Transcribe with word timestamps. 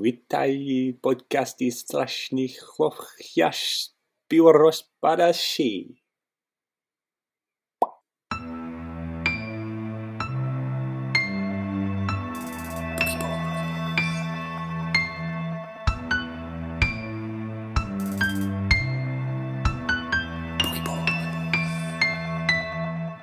Witaj 0.00 0.98
podcasti 1.02 1.72
strasznych 1.72 2.60
chłopiasz 2.60 3.90
rozpadaszy. 4.52 5.84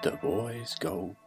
The 0.01 0.11
boys 0.21 0.75
go 0.79 1.22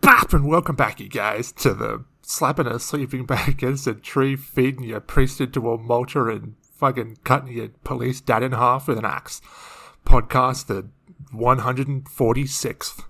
Bop, 0.00 0.32
and 0.32 0.46
welcome 0.46 0.76
back, 0.76 1.00
you 1.00 1.08
guys, 1.08 1.52
to 1.52 1.74
the 1.74 2.04
slapping 2.22 2.66
a 2.66 2.78
sleeping 2.78 3.26
bag 3.26 3.48
against 3.48 3.86
a 3.86 3.94
tree, 3.94 4.36
feeding 4.36 4.84
your 4.84 5.00
priest 5.00 5.40
into 5.40 5.70
a 5.70 5.78
mulcher, 5.78 6.34
and 6.34 6.54
fucking 6.74 7.18
cutting 7.24 7.52
your 7.52 7.68
police 7.84 8.20
dad 8.20 8.42
in 8.42 8.52
half 8.52 8.88
with 8.88 8.98
an 8.98 9.04
axe 9.04 9.40
podcast, 10.06 10.66
the 10.66 10.88
146th, 11.34 13.04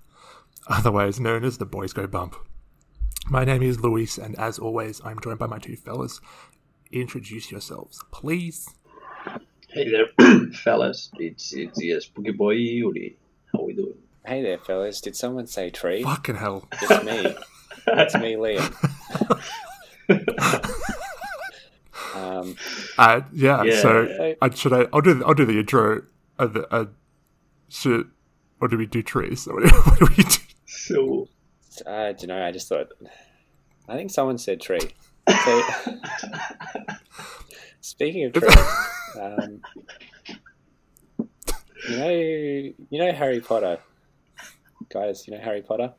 otherwise 0.67 1.21
known 1.21 1.45
as 1.45 1.59
the 1.59 1.67
Boys 1.67 1.93
Go 1.93 2.07
Bump. 2.07 2.35
My 3.29 3.45
name 3.45 3.63
is 3.63 3.81
Luis, 3.81 4.19
and 4.19 4.37
as 4.37 4.59
always, 4.59 5.01
I'm 5.05 5.21
joined 5.21 5.39
by 5.39 5.47
my 5.47 5.59
two 5.59 5.77
fellas. 5.77 6.21
Introduce 6.91 7.51
yourselves, 7.51 8.03
please. 8.11 8.69
Hey 9.71 9.91
there, 9.91 10.07
fellas. 10.53 11.11
It's 11.19 11.53
it's 11.53 11.83
yeah, 11.83 11.99
Spooky 12.01 12.33
Boy 12.33 12.53
Yuri. 12.53 13.17
How 13.53 13.63
we 13.63 13.75
doing? 13.75 13.95
Hey 14.27 14.43
there, 14.43 14.59
fellas. 14.59 15.01
Did 15.01 15.15
someone 15.17 15.47
say 15.47 15.71
tree? 15.71 16.03
Fucking 16.03 16.37
hell. 16.37 16.67
It's 16.81 17.05
me. 17.05 17.37
That's 17.87 18.15
me, 18.15 18.35
Liam. 18.37 18.75
um, 22.15 22.57
Uh, 22.97 23.21
yeah, 23.33 23.63
Yeah. 23.63 23.81
so 23.83 24.35
I 24.41 24.51
should 24.55 24.73
I 24.73 24.87
I'll 24.93 25.01
do 25.03 25.23
I'll 25.25 25.35
do 25.35 25.45
the 25.45 25.59
intro 25.59 26.03
of 26.39 26.55
the 26.55 26.73
uh, 26.75 26.87
should 27.69 28.11
or 28.61 28.69
do 28.69 28.79
we 28.79 28.87
do 28.87 29.03
trees? 29.03 29.47
What 29.47 29.63
do, 29.69 29.69
what 29.77 29.99
do 29.99 30.07
we 30.17 30.25
do? 30.25 30.39
So 30.67 31.29
I 31.87 32.13
don't 32.13 32.29
know. 32.29 32.43
I 32.45 32.53
just 32.53 32.69
thought. 32.69 32.89
I 33.89 33.97
think 33.97 34.11
someone 34.11 34.39
said 34.39 34.61
tree. 34.61 34.81
So, 35.45 35.63
speaking 37.81 38.25
of 38.25 38.33
trees, 38.33 38.55
um, 39.21 39.61
you 41.89 41.97
know, 41.99 42.11
you 42.11 42.75
know 42.99 43.13
Harry 43.13 43.41
Potter, 43.41 43.79
guys. 44.91 45.27
You 45.27 45.35
know 45.35 45.41
Harry 45.43 45.63
Potter. 45.63 45.93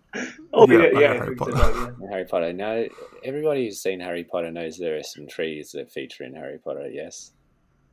Oh 0.53 0.69
Yeah, 0.69 0.89
yeah, 0.93 0.99
yeah, 0.99 1.13
Harry 1.13 1.35
Potter. 1.35 1.57
so, 1.57 1.95
yeah. 2.01 2.09
Harry 2.11 2.25
Potter. 2.25 2.53
Now, 2.53 2.83
everybody 3.23 3.65
who's 3.65 3.81
seen 3.81 3.99
Harry 3.99 4.23
Potter 4.23 4.51
knows 4.51 4.77
there 4.77 4.97
are 4.97 5.03
some 5.03 5.27
trees 5.27 5.71
that 5.71 5.91
feature 5.91 6.23
in 6.23 6.35
Harry 6.35 6.59
Potter. 6.59 6.89
Yes. 6.91 7.31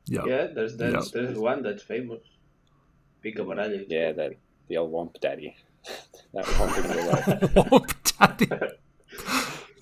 Yeah. 0.06 0.22
Yeah, 0.26 0.46
there's 0.54 0.76
there's, 0.76 0.94
Yeah. 0.94 1.02
there's 1.22 1.38
one 1.38 1.62
that's 1.62 1.82
famous. 1.82 2.20
Pica 3.22 3.42
Baralha. 3.42 3.84
Yeah, 3.88 4.12
that 4.12 4.32
the 4.68 4.76
old 4.76 4.92
Womp 4.92 5.18
Daddy. 5.20 5.56
that 6.34 6.44
Womp 7.56 8.38
daddy. 8.38 8.72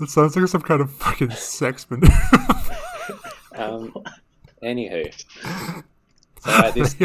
That 0.01 0.09
sounds 0.11 0.37
like 0.37 0.49
some 0.49 0.61
kind 0.63 0.81
of 0.81 0.91
fucking 0.93 1.31
sex 1.31 1.87
maneuver. 1.91 2.13
Um, 3.57 3.95
anywho, 4.65 5.15
so 6.41 6.51
uh, 6.51 6.71
this 6.73 6.97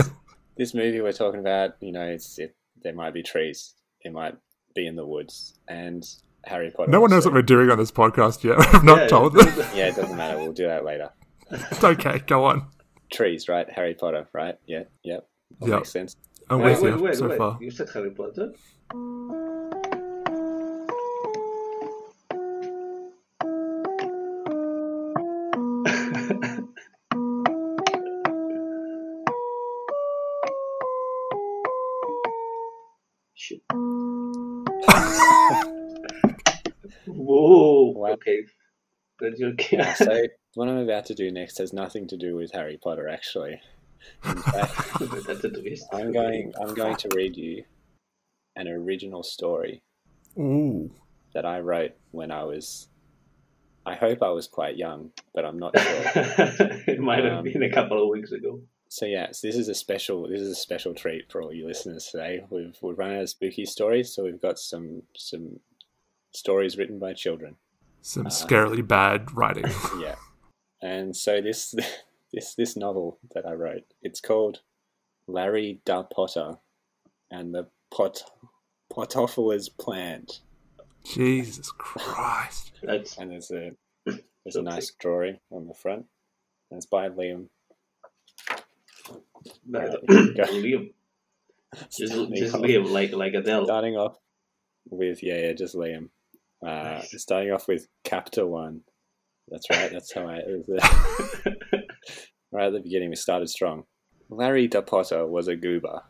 this 0.57 0.73
movie 0.73 0.99
we're 0.99 1.11
talking 1.11 1.39
about, 1.39 1.75
you 1.79 1.91
know, 1.91 2.01
it's 2.07 2.39
it, 2.39 2.55
there 2.83 2.93
might 2.95 3.13
be 3.13 3.21
trees, 3.21 3.75
it 4.01 4.11
might 4.11 4.33
be 4.73 4.87
in 4.87 4.95
the 4.95 5.05
woods, 5.05 5.53
and 5.67 6.03
Harry 6.45 6.71
Potter. 6.71 6.89
no 6.89 7.01
one 7.01 7.11
knows 7.11 7.17
also- 7.17 7.29
what 7.29 7.35
we're 7.35 7.41
doing 7.43 7.69
on 7.69 7.77
this 7.77 7.91
podcast 7.91 8.43
yet. 8.43 8.59
I've 8.73 8.83
not 8.83 8.97
Yeah, 9.01 9.07
told 9.09 9.33
them. 9.35 9.45
Yeah, 9.75 9.89
it 9.89 9.95
doesn't 9.95 10.17
matter. 10.17 10.39
We'll 10.39 10.51
do 10.51 10.65
that 10.65 10.83
later. 10.85 11.11
It's 11.51 11.83
okay, 11.83 12.17
go 12.25 12.45
on. 12.45 12.65
Trees, 13.13 13.47
right? 13.47 13.69
Harry 13.69 13.93
Potter, 13.93 14.27
right? 14.33 14.55
Yeah, 14.65 14.85
yep. 15.03 15.27
That 15.59 15.69
Yeah. 15.69 15.75
makes 15.75 15.91
sense. 15.91 16.15
I'm 16.49 16.61
Wait, 16.61 16.71
with 16.71 16.81
wait, 16.81 16.95
you 16.97 17.03
wait, 17.03 17.15
so 17.15 17.27
wait. 17.29 17.37
far. 17.37 17.57
You 17.61 17.69
said 17.69 17.89
Harry 17.93 18.09
Potter? 18.09 18.53
Okay. 38.21 38.45
That's 39.19 39.39
your 39.39 39.51
Yeah, 39.71 39.93
so 39.93 40.23
what 40.55 40.69
I'm 40.69 40.77
about 40.77 41.05
to 41.07 41.15
do 41.15 41.31
next 41.31 41.57
has 41.57 41.73
nothing 41.73 42.07
to 42.07 42.17
do 42.17 42.35
with 42.35 42.51
Harry 42.51 42.77
Potter, 42.81 43.07
actually. 43.09 43.61
Fact, 44.23 44.99
That's 45.27 45.43
a 45.43 45.49
twist. 45.49 45.85
I'm 45.91 46.13
going. 46.13 46.53
I'm 46.59 46.73
going 46.73 46.95
to 46.97 47.09
read 47.15 47.35
you 47.35 47.63
an 48.55 48.67
original 48.69 49.23
story 49.23 49.81
Ooh. 50.37 50.89
that 51.33 51.45
I 51.45 51.59
wrote 51.59 51.91
when 52.11 52.31
I 52.31 52.43
was. 52.45 52.87
I 53.85 53.95
hope 53.95 54.21
I 54.21 54.29
was 54.29 54.47
quite 54.47 54.77
young, 54.77 55.11
but 55.33 55.43
I'm 55.45 55.59
not 55.59 55.77
sure. 55.77 56.01
it 56.87 56.99
might 56.99 57.23
have 57.25 57.39
Um, 57.39 57.43
been 57.43 57.63
a 57.63 57.71
couple 57.71 58.01
of 58.01 58.09
weeks 58.09 58.31
ago. 58.31 58.61
So 58.87 59.05
yes, 59.05 59.41
this 59.41 59.55
is 59.55 59.67
a 59.67 59.75
special. 59.75 60.29
This 60.29 60.41
is 60.41 60.49
a 60.51 60.55
special 60.55 60.93
treat 60.93 61.29
for 61.29 61.41
all 61.41 61.53
you 61.53 61.67
listeners 61.67 62.05
today. 62.05 62.45
We've 62.49 62.75
we've 62.81 62.97
run 62.97 63.13
out 63.15 63.21
of 63.23 63.29
spooky 63.29 63.65
stories, 63.65 64.13
so 64.13 64.23
we've 64.23 64.41
got 64.41 64.59
some 64.59 65.03
some 65.15 65.59
stories 66.31 66.77
written 66.77 66.99
by 66.99 67.13
children. 67.13 67.57
Some 68.01 68.27
Uh, 68.27 68.29
scarily 68.29 68.85
bad 68.87 69.31
writing. 69.35 69.65
Yeah, 69.99 70.15
and 70.81 71.15
so 71.15 71.41
this 71.41 71.73
this 72.33 72.55
this 72.55 72.75
novel 72.77 73.19
that 73.33 73.45
I 73.45 73.53
wrote, 73.53 73.83
it's 74.01 74.21
called 74.21 74.61
Larry 75.27 75.81
da 75.85 76.03
Potter 76.03 76.57
and 77.31 77.53
the 77.53 77.67
Pot 77.91 78.23
Potophila's 78.91 79.69
Plant, 79.69 80.41
Jesus 81.03 81.71
Christ. 81.71 82.71
That's 82.81 83.17
and 83.17 83.31
there's 83.31 83.51
a 83.51 83.71
there's 84.05 84.55
a 84.55 84.61
nice 84.61 84.91
drawing 84.91 85.39
on 85.51 85.67
the 85.67 85.73
front. 85.73 86.05
And 86.71 86.77
it's 86.77 86.85
by 86.85 87.09
Liam. 87.09 87.47
that, 89.69 89.99
Right. 90.07 90.49
Liam. 90.49 90.93
Just, 91.91 92.13
Starting 92.13 92.35
just 92.35 92.55
off- 92.55 92.61
Liam, 92.61 92.89
like 92.89 93.11
like 93.11 93.33
Adele. 93.33 93.65
starting 93.65 93.95
off 93.95 94.17
with 94.89 95.21
yeah, 95.21 95.37
yeah, 95.37 95.53
just 95.53 95.75
Liam. 95.75 96.09
Uh, 96.65 96.99
Nice. 96.99 97.13
starting 97.21 97.51
off 97.51 97.67
with 97.67 97.87
chapter 98.05 98.45
one. 98.45 98.81
That's 99.47 99.69
right. 99.69 99.91
That's 99.91 100.13
how 100.13 100.27
I. 100.27 100.37
It 100.45 100.65
was, 100.67 100.83
right 102.51 102.67
at 102.67 102.73
the 102.73 102.79
beginning, 102.81 103.09
we 103.09 103.15
started 103.15 103.49
strong. 103.49 103.83
Larry 104.29 104.67
Da 104.67 104.81
Potter 104.81 105.25
was 105.25 105.47
a 105.47 105.55
goober. 105.55 106.01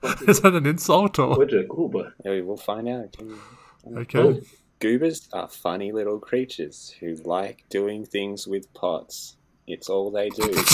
What 0.00 0.22
is 0.22 0.22
Is 0.28 0.40
that 0.42 0.54
an 0.54 0.66
insult 0.66 1.18
or? 1.18 1.36
What's 1.38 1.52
a 1.54 1.62
goober. 1.64 2.12
Yeah, 2.24 2.40
we'll 2.42 2.56
find 2.56 2.88
out. 2.88 3.16
Okay. 3.96 4.42
Goobers 4.78 5.28
are 5.32 5.48
funny 5.48 5.90
little 5.92 6.18
creatures 6.18 6.94
who 7.00 7.14
like 7.24 7.64
doing 7.70 8.04
things 8.04 8.46
with 8.46 8.72
pots. 8.74 9.36
It's 9.66 9.88
all 9.88 10.10
they 10.10 10.28
do. 10.28 10.52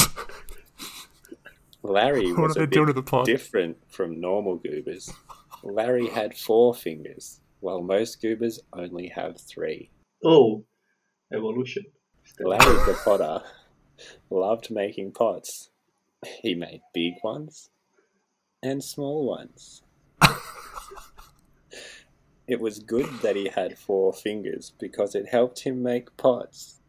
Larry 1.85 2.33
What 2.33 2.43
was 2.49 2.57
are 2.57 2.61
they 2.61 2.65
a 2.65 2.67
doing 2.67 2.87
bit 2.87 2.95
the 2.97 3.03
pot? 3.03 3.27
different 3.27 3.77
from 3.91 4.21
normal 4.21 4.57
goobers. 4.57 5.11
Larry 5.63 6.09
had 6.09 6.37
four 6.37 6.75
fingers, 6.75 7.41
while 7.61 7.83
most 7.83 8.21
goobers 8.21 8.61
only 8.73 9.09
have 9.09 9.41
three. 9.41 9.91
Oh, 10.25 10.65
evolution. 11.33 11.85
Larry 12.41 12.75
the 12.87 12.99
Potter 13.05 13.43
loved 14.31 14.71
making 14.71 15.13
pots. 15.13 15.71
He 16.41 16.55
made 16.55 16.83
big 16.95 17.15
ones 17.23 17.71
and 18.63 18.83
small 18.83 19.27
ones. 19.27 19.83
it 22.47 22.61
was 22.61 22.79
good 22.79 23.09
that 23.23 23.37
he 23.37 23.49
had 23.49 23.79
four 23.79 24.13
fingers 24.13 24.73
because 24.79 25.15
it 25.15 25.29
helped 25.29 25.61
him 25.61 25.83
make 25.83 26.17
pots. 26.17 26.81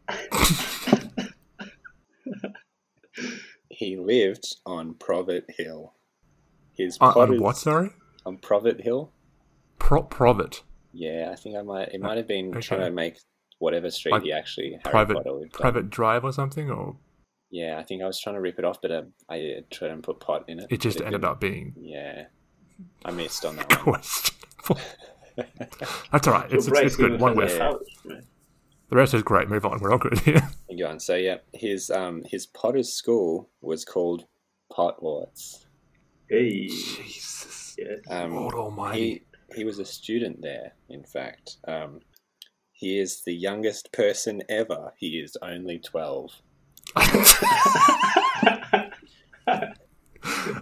he 3.68 3.96
lived 3.96 4.56
on 4.64 4.94
Provet 4.94 5.44
Hill. 5.56 5.94
His 6.76 6.98
On, 7.00 7.12
pot 7.12 7.30
on 7.30 7.40
what, 7.40 7.56
sorry? 7.56 7.90
On 8.26 8.38
Provet 8.38 8.80
Hill. 8.82 9.12
Pro- 9.78 10.02
Provet. 10.04 10.62
Yeah, 10.92 11.30
I 11.32 11.36
think 11.36 11.56
I 11.56 11.62
might. 11.62 11.88
It 11.92 12.00
might 12.00 12.16
have 12.16 12.28
been 12.28 12.50
Okay. 12.50 12.60
trying 12.60 12.80
to 12.80 12.90
make 12.90 13.18
whatever 13.58 13.90
street 13.90 14.12
Like 14.12 14.22
he 14.22 14.32
actually 14.32 14.70
Harry 14.70 14.80
private- 14.90 15.14
Potter 15.16 15.32
lived 15.32 15.54
on. 15.56 15.60
Private 15.60 15.90
drive 15.90 16.24
or 16.24 16.32
something? 16.32 16.70
Or 16.70 16.96
Yeah, 17.50 17.78
I 17.78 17.82
think 17.82 18.02
I 18.02 18.06
was 18.06 18.20
trying 18.20 18.34
to 18.36 18.40
rip 18.40 18.58
it 18.58 18.64
off, 18.64 18.80
but 18.80 18.90
um, 18.92 19.12
I 19.28 19.40
uh, 19.40 19.60
tried 19.70 19.90
and 19.90 20.02
put 20.02 20.20
pot 20.20 20.44
in 20.48 20.60
it. 20.60 20.66
it 20.70 20.80
just 20.80 20.98
but 20.98 21.06
ended 21.06 21.24
up 21.24 21.40
being 21.40 21.74
Yeah, 21.76 22.26
I 23.04 23.10
missed 23.10 23.44
on 23.44 23.56
that 23.56 23.72
one. 23.86 24.00
questionable? 24.00 24.80
That's 26.12 26.28
alright. 26.28 26.52
It's, 26.52 26.66
it's, 26.68 26.78
it's 26.80 26.96
good. 26.96 27.20
One 27.20 27.32
has 27.38 27.52
whiff. 27.52 27.60
a 27.60 27.64
house, 27.64 27.82
man. 28.04 28.26
The 28.90 28.96
rest 28.96 29.14
is 29.14 29.22
great. 29.22 29.48
Move 29.48 29.64
on. 29.66 29.80
We're 29.80 29.90
all 29.92 29.98
good 29.98 30.18
here. 30.20 30.48
Keep 30.68 30.78
going. 30.78 31.00
So 31.00 31.14
yeah, 31.16 31.38
his 31.52 31.90
um 31.90 32.22
his 32.26 32.46
Potter's 32.46 32.92
school 32.92 33.48
was 33.60 33.84
called 33.84 34.26
Hogwarts. 34.72 35.64
Hey. 36.28 36.66
Jesus. 36.68 37.63
Yes. 37.78 37.98
Um, 38.08 38.34
Lord 38.34 38.54
Almighty. 38.54 39.24
he 39.50 39.56
he 39.56 39.64
was 39.64 39.78
a 39.78 39.84
student 39.84 40.40
there. 40.42 40.72
In 40.88 41.04
fact, 41.04 41.56
um, 41.68 42.00
he 42.72 42.98
is 42.98 43.22
the 43.24 43.34
youngest 43.34 43.92
person 43.92 44.42
ever. 44.48 44.92
He 44.98 45.18
is 45.18 45.36
only 45.42 45.78
twelve. 45.78 46.30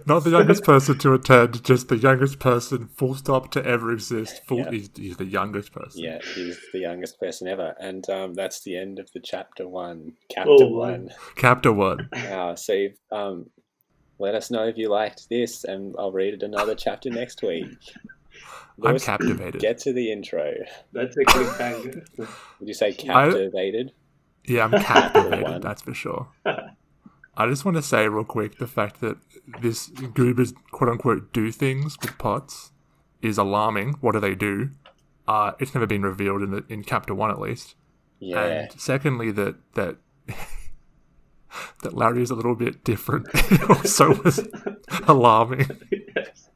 Not 0.05 0.23
the 0.25 0.31
youngest 0.31 0.63
person 0.65 0.97
to 0.99 1.13
attend, 1.13 1.63
just 1.63 1.87
the 1.87 1.95
youngest 1.97 2.39
person, 2.39 2.89
full 2.97 3.15
stop, 3.15 3.51
to 3.51 3.65
ever 3.65 3.91
exist. 3.93 4.41
Full, 4.47 4.57
Yeah. 4.59 4.71
he's, 4.71 4.89
he's 4.95 5.17
the 5.17 5.25
youngest 5.25 5.71
person. 5.71 6.03
Yeah, 6.03 6.19
he's 6.35 6.59
the 6.73 6.79
youngest 6.79 7.17
person 7.19 7.47
ever, 7.47 7.73
and 7.79 8.07
um, 8.09 8.33
that's 8.33 8.61
the 8.63 8.75
end 8.77 8.99
of 8.99 9.09
the 9.13 9.21
chapter 9.23 9.67
one. 9.67 10.13
Chapter 10.31 10.51
Oh, 10.51 10.67
one. 10.67 11.09
Chapter 11.37 11.71
one. 11.71 12.09
Uh, 12.13 12.55
so 12.55 12.87
um, 13.11 13.45
let 14.19 14.35
us 14.35 14.51
know 14.51 14.63
if 14.63 14.77
you 14.77 14.89
liked 14.89 15.29
this, 15.29 15.63
and 15.63 15.95
I'll 15.97 16.11
read 16.11 16.33
it 16.33 16.43
another 16.43 16.75
chapter 16.75 17.09
next 17.09 17.41
week. 17.41 17.67
I'm 18.83 18.99
captivated. 18.99 19.61
Get 19.61 19.77
to 19.79 19.93
the 19.93 20.11
intro. 20.11 20.53
That's 20.91 21.15
a 21.15 21.23
good 21.23 21.27
cliffhanger. 21.27 22.05
Would 22.59 22.67
you 22.67 22.73
say 22.73 22.93
captivated? 22.93 23.91
Yeah, 24.45 24.65
I'm 24.65 24.71
captivated, 24.71 25.61
that's 25.61 25.81
for 25.81 25.93
sure. 25.93 26.27
I 27.35 27.47
just 27.47 27.65
want 27.65 27.77
to 27.77 27.83
say 27.83 28.07
real 28.07 28.23
quick 28.23 28.57
the 28.57 28.67
fact 28.67 29.01
that 29.01 29.17
this 29.61 29.87
goobers 29.87 30.53
quote 30.71 30.89
unquote 30.89 31.33
do 31.33 31.51
things 31.51 31.97
with 32.01 32.17
pots 32.17 32.71
is 33.21 33.37
alarming. 33.37 33.93
What 34.01 34.11
do 34.11 34.19
they 34.19 34.35
do? 34.35 34.71
Uh, 35.27 35.53
it's 35.59 35.73
never 35.73 35.87
been 35.87 36.03
revealed 36.03 36.41
in 36.41 36.51
the 36.51 36.65
in 36.69 36.83
chapter 36.83 37.15
one 37.15 37.31
at 37.31 37.39
least. 37.39 37.75
Yeah. 38.19 38.43
And 38.43 38.71
secondly, 38.79 39.31
that 39.31 39.55
that 39.73 39.97
that 41.81 41.95
Larry 41.95 42.21
is 42.23 42.29
a 42.31 42.35
little 42.35 42.55
bit 42.55 42.83
different 42.83 43.27
it 43.33 43.69
also 43.69 44.21
was 44.23 44.47
alarming. 45.07 45.69
yes. 46.15 46.49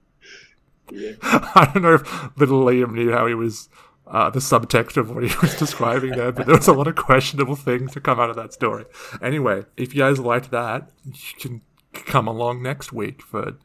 Yeah. 0.91 1.13
I 1.21 1.69
don't 1.73 1.83
know 1.83 1.95
if 1.95 2.37
little 2.37 2.63
Liam 2.63 2.93
knew 2.93 3.11
how 3.11 3.27
he 3.27 3.33
was 3.33 3.67
uh, 4.07 4.29
the 4.29 4.39
subtext 4.39 4.95
of 4.95 5.11
what 5.13 5.23
he 5.29 5.35
was 5.41 5.55
describing 5.59 6.11
there, 6.11 6.31
but 6.31 6.45
there 6.45 6.55
was 6.55 6.67
a 6.67 6.73
lot 6.73 6.87
of 6.87 6.95
questionable 6.95 7.55
things 7.57 7.91
to 7.93 7.99
come 7.99 8.19
out 8.19 8.29
of 8.29 8.35
that 8.37 8.53
story. 8.53 8.85
Anyway, 9.21 9.65
if 9.75 9.93
you 9.93 10.01
guys 10.01 10.19
liked 10.19 10.49
that, 10.51 10.89
you 11.05 11.13
can 11.39 11.61
come 11.93 12.27
along 12.27 12.63
next 12.63 12.93
week 12.93 13.21
for 13.21 13.57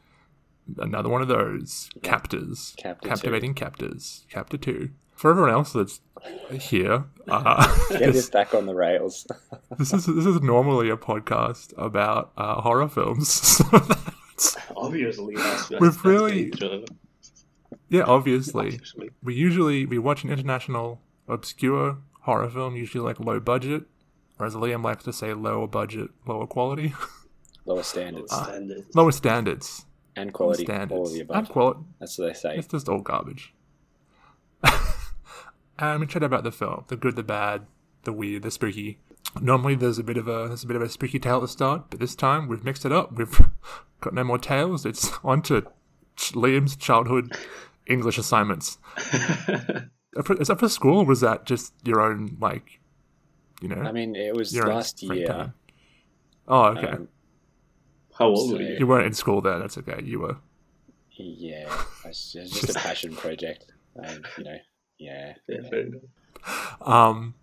another 0.79 1.09
one 1.09 1.23
of 1.23 1.29
those 1.29 1.91
captors, 2.03 2.75
Chapter 2.77 3.03
two. 3.03 3.09
captivating 3.09 3.55
captors, 3.55 4.27
chapter 4.29 4.57
two. 4.57 4.91
For 5.23 5.31
everyone 5.31 5.53
else 5.53 5.73
that's 5.73 6.01
here, 6.61 7.05
uh, 7.29 7.89
Get 7.91 8.13
this 8.13 8.29
back 8.29 8.55
on 8.55 8.67
the 8.67 8.75
rails. 8.75 9.25
this 9.79 9.93
is 9.93 10.05
this 10.07 10.27
is 10.27 10.41
normally 10.43 10.91
a 10.91 10.97
podcast 10.97 11.73
about 11.79 12.33
uh, 12.37 12.61
horror 12.61 12.89
films. 12.89 13.63
So 14.39 14.59
Obviously, 14.77 15.37
that's, 15.37 15.69
that's, 15.69 15.81
We've 15.81 16.05
really- 16.05 16.53
yeah, 17.89 18.03
obviously. 18.03 18.71
Obviously. 18.73 19.11
we 19.23 19.35
usually 19.37 19.87
we 19.87 19.99
watch 20.01 20.25
an 20.25 20.31
international 20.31 21.01
obscure 21.29 21.99
horror 22.23 22.51
film, 22.51 22.75
usually 22.75 23.05
like 23.05 23.21
low 23.21 23.39
budget, 23.39 23.85
or 24.41 24.47
as 24.47 24.55
Liam 24.57 24.83
likes 24.83 25.05
to 25.05 25.13
say, 25.13 25.33
lower 25.35 25.69
budget, 25.69 26.11
lower 26.27 26.49
quality, 26.49 26.93
Lower 27.65 27.85
standards 27.85 28.33
Standards. 28.35 28.93
lower 28.97 29.13
standards, 29.13 29.85
and 30.17 30.33
quality. 30.33 30.65
standards, 30.65 30.99
All 30.99 31.07
of 31.07 31.13
the 31.13 31.21
and 31.21 31.31
above. 31.31 31.49
quality. 31.51 31.81
That's 32.01 32.19
what 32.19 32.27
they 32.27 32.35
say. 32.35 32.57
It's 32.57 32.67
just 32.67 32.89
all 32.89 33.01
garbage. 33.03 33.55
And 35.79 36.01
we 36.01 36.07
chat 36.07 36.23
about 36.23 36.45
the 36.45 36.53
film, 36.53 36.85
the 36.89 36.97
good, 36.97 37.17
the 37.17 37.23
bad, 37.23 37.67
the 38.05 38.13
weird, 38.13 38.43
the 38.43 38.51
spooky. 38.51 38.99
Normally, 39.41 39.75
there's 39.75 39.99
a 39.99 40.03
bit 40.03 40.17
of 40.17 40.29
a 40.29 40.49
there's 40.49 40.65
a 40.65 40.67
bit 40.67 40.77
of 40.77 40.83
a 40.83 40.89
spooky 40.89 41.19
tale 41.19 41.37
at 41.37 41.43
the 41.43 41.49
start, 41.49 41.85
but 41.91 42.01
this 42.01 42.15
time 42.15 42.49
we've 42.49 42.65
mixed 42.65 42.85
it 42.85 42.93
up. 42.93 43.13
We've 43.17 43.41
got 44.01 44.15
no 44.15 44.25
more 44.25 44.39
tales. 44.39 44.85
It's 44.85 45.11
on 45.25 45.43
to 45.43 45.63
ch- 46.17 46.33
Liam's 46.33 46.77
childhood 46.77 47.37
English 47.87 48.19
assignments. 48.19 48.79
Is 50.39 50.49
that 50.49 50.57
for 50.59 50.69
school, 50.69 50.99
or 50.99 51.05
was 51.07 51.21
that 51.23 51.47
just 51.47 51.73
your 51.85 52.01
own 52.03 52.37
like, 52.39 52.81
you 53.63 53.69
know, 53.69 53.81
I 53.81 53.93
mean, 53.93 54.15
it 54.15 54.35
was 54.37 54.55
last 54.55 55.03
year. 55.03 55.27
time? 55.27 55.55
Oh, 56.47 56.65
okay. 56.67 56.89
Um, 56.89 57.09
How 58.19 58.27
old 58.27 58.51
So- 58.51 58.57
were 58.57 58.63
you? 58.63 58.77
you 58.81 58.87
weren't 58.87 59.07
in 59.07 59.15
school 59.15 59.41
then. 59.41 59.61
That's 59.61 59.79
okay. 59.79 60.03
You 60.05 60.21
were. 60.21 60.37
yeah, 61.17 61.67
it's 62.05 62.35
it's 62.35 62.61
just 62.61 62.77
a 62.77 62.79
passion 62.79 63.17
project. 63.17 63.73
Um, 64.05 64.23
you 64.37 64.45
know, 64.45 64.57
yeah. 65.03 65.35
Yeah, 65.49 65.59
yeah. 65.63 65.69
fair 65.71 65.81
enough. 65.81 66.83
Um, 66.83 67.35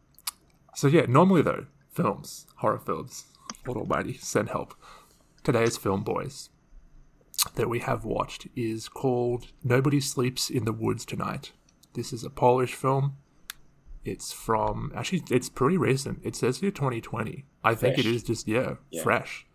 so 0.75 0.87
yeah, 0.87 1.05
normally 1.07 1.41
though, 1.41 1.65
films, 1.91 2.47
horror 2.57 2.79
films, 2.79 3.25
Lord 3.65 3.77
Almighty, 3.79 4.13
send 4.17 4.49
help. 4.49 4.73
Today's 5.43 5.77
film, 5.77 6.03
boys, 6.03 6.49
that 7.55 7.69
we 7.69 7.79
have 7.79 8.03
watched 8.03 8.47
is 8.55 8.89
called 8.89 9.47
Nobody 9.63 9.99
Sleeps 10.01 10.49
in 10.49 10.65
the 10.65 10.73
Woods 10.73 11.05
Tonight. 11.05 11.53
This 11.93 12.11
is 12.13 12.23
a 12.23 12.29
Polish 12.29 12.73
film. 12.75 13.17
It's 14.05 14.31
from 14.31 14.91
actually, 14.95 15.23
it's 15.29 15.49
pretty 15.49 15.77
recent. 15.77 16.19
It 16.23 16.35
says 16.35 16.59
here 16.59 16.71
2020. 16.71 17.45
I 17.63 17.75
think 17.75 17.97
it 17.97 18.03
Fresh. 18.03 18.13
is 18.15 18.23
just 18.23 18.47
yeah, 18.47 18.75
Yeah. 18.91 19.03
fresh. 19.03 19.45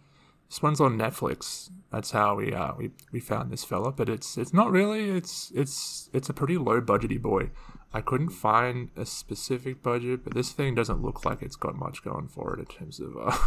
This 0.48 0.62
one's 0.62 0.80
on 0.80 0.98
Netflix. 0.98 1.70
That's 1.90 2.10
how 2.10 2.34
we 2.36 2.52
uh 2.52 2.72
we, 2.76 2.90
we 3.12 3.20
found 3.20 3.50
this 3.50 3.64
fella, 3.64 3.90
but 3.92 4.08
it's 4.08 4.36
it's 4.36 4.52
not 4.52 4.70
really. 4.70 5.10
It's 5.10 5.50
it's 5.54 6.10
it's 6.12 6.28
a 6.28 6.34
pretty 6.34 6.58
low 6.58 6.80
budgety 6.80 7.20
boy. 7.20 7.50
I 7.94 8.00
couldn't 8.00 8.30
find 8.30 8.90
a 8.96 9.06
specific 9.06 9.80
budget, 9.80 10.24
but 10.24 10.34
this 10.34 10.50
thing 10.50 10.74
doesn't 10.74 11.00
look 11.00 11.24
like 11.24 11.40
it's 11.42 11.54
got 11.54 11.76
much 11.76 12.02
going 12.02 12.26
for 12.26 12.54
it 12.54 12.58
in 12.58 12.66
terms 12.66 12.98
of 12.98 13.16
uh 13.16 13.38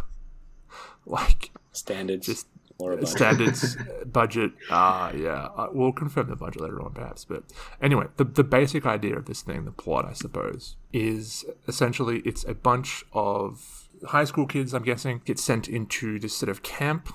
like 1.06 1.52
Standards 1.74 2.26
Just 2.26 2.48
or 2.80 3.06
standards 3.06 3.76
budget. 4.06 4.54
Uh 4.70 5.12
yeah, 5.14 5.50
uh, 5.58 5.68
we'll 5.74 5.92
confirm 5.92 6.30
the 6.30 6.38
budget 6.38 6.62
later 6.62 6.82
on, 6.82 6.94
perhaps. 6.94 7.26
But 7.26 7.44
anyway, 7.82 8.06
the 8.16 8.24
the 8.24 8.44
basic 8.46 8.86
idea 8.86 9.18
of 9.18 9.26
this 9.26 9.42
thing, 9.42 9.66
the 9.66 9.72
plot, 9.72 10.06
I 10.06 10.14
suppose, 10.14 10.78
is 10.94 11.44
essentially 11.68 12.20
it's 12.20 12.46
a 12.46 12.54
bunch 12.54 13.04
of 13.12 13.90
high 14.06 14.24
school 14.24 14.46
kids. 14.46 14.74
I'm 14.74 14.84
guessing 14.84 15.22
get 15.26 15.40
sent 15.40 15.68
into 15.68 16.20
this 16.20 16.38
sort 16.38 16.50
of 16.50 16.64
camp 16.64 17.10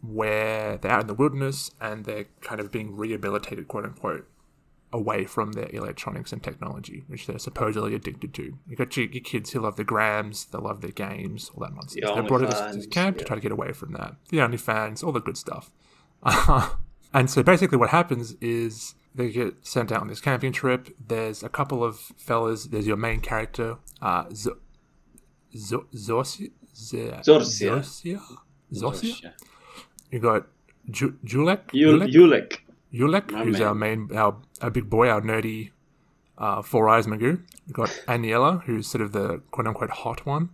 where 0.00 0.78
they're 0.78 0.92
out 0.92 1.02
in 1.02 1.06
the 1.06 1.14
wilderness 1.14 1.70
and 1.80 2.04
they're 2.04 2.26
kind 2.40 2.60
of 2.60 2.70
being 2.72 2.96
rehabilitated, 2.96 3.68
quote 3.68 3.84
unquote, 3.84 4.28
away 4.92 5.24
from 5.24 5.52
their 5.52 5.68
electronics 5.72 6.32
and 6.32 6.42
technology, 6.42 7.04
which 7.06 7.26
they're 7.26 7.38
supposedly 7.38 7.94
addicted 7.94 8.34
to. 8.34 8.58
You 8.68 8.76
got 8.76 8.96
your, 8.96 9.06
your 9.06 9.22
kids 9.22 9.50
who 9.50 9.60
love 9.60 9.76
the 9.76 9.84
grams, 9.84 10.46
they 10.46 10.58
love 10.58 10.80
their 10.80 10.90
games, 10.90 11.50
all 11.54 11.62
that 11.62 11.74
nonsense. 11.74 11.94
The 11.94 12.14
They're 12.14 12.22
brought 12.22 12.42
it 12.42 12.50
to 12.50 12.52
this, 12.52 12.76
this 12.76 12.86
OnlyFans, 12.86 12.90
camp 12.90 13.18
to 13.18 13.24
try 13.24 13.36
to 13.36 13.40
get 13.40 13.52
away 13.52 13.72
from 13.72 13.92
that. 13.92 14.16
The 14.28 14.42
only 14.42 14.58
fans, 14.58 15.02
all 15.02 15.12
the 15.12 15.20
good 15.20 15.36
stuff. 15.38 15.70
and 17.14 17.30
so 17.30 17.42
basically, 17.42 17.78
what 17.78 17.90
happens 17.90 18.36
is 18.40 18.94
they 19.14 19.30
get 19.30 19.66
sent 19.66 19.90
out 19.92 20.00
on 20.02 20.08
this 20.08 20.20
camping 20.20 20.52
trip. 20.52 20.94
There's 21.04 21.42
a 21.42 21.48
couple 21.48 21.82
of 21.82 21.98
fellas. 22.16 22.66
There's 22.66 22.86
your 22.86 22.96
main 22.96 23.20
character, 23.20 23.76
uh, 24.00 24.24
Z- 24.32 24.50
Z- 25.56 25.76
Zorsia. 25.94 26.50
Zorsia. 26.74 27.22
Zorsia. 27.22 28.20
Zorsia. 28.72 29.32
You 30.10 30.20
got 30.20 30.46
Ju- 30.90 31.18
Julek. 31.24 31.70
Julek? 32.10 32.58
Ulek. 32.92 33.28
Julek, 33.28 33.30
My 33.32 33.44
who's 33.44 33.58
man. 33.58 33.68
our 33.68 33.74
main, 33.74 34.10
our, 34.14 34.36
our 34.60 34.70
big 34.70 34.88
boy, 34.90 35.08
our 35.08 35.20
nerdy 35.20 35.70
uh, 36.38 36.62
Four 36.62 36.88
Eyes 36.88 37.06
Magoo. 37.06 37.42
We've 37.66 37.74
got 37.74 37.88
Aniela, 38.06 38.62
who's 38.64 38.86
sort 38.86 39.02
of 39.02 39.12
the 39.12 39.38
quote 39.50 39.66
unquote 39.66 39.90
hot 39.90 40.26
one. 40.26 40.50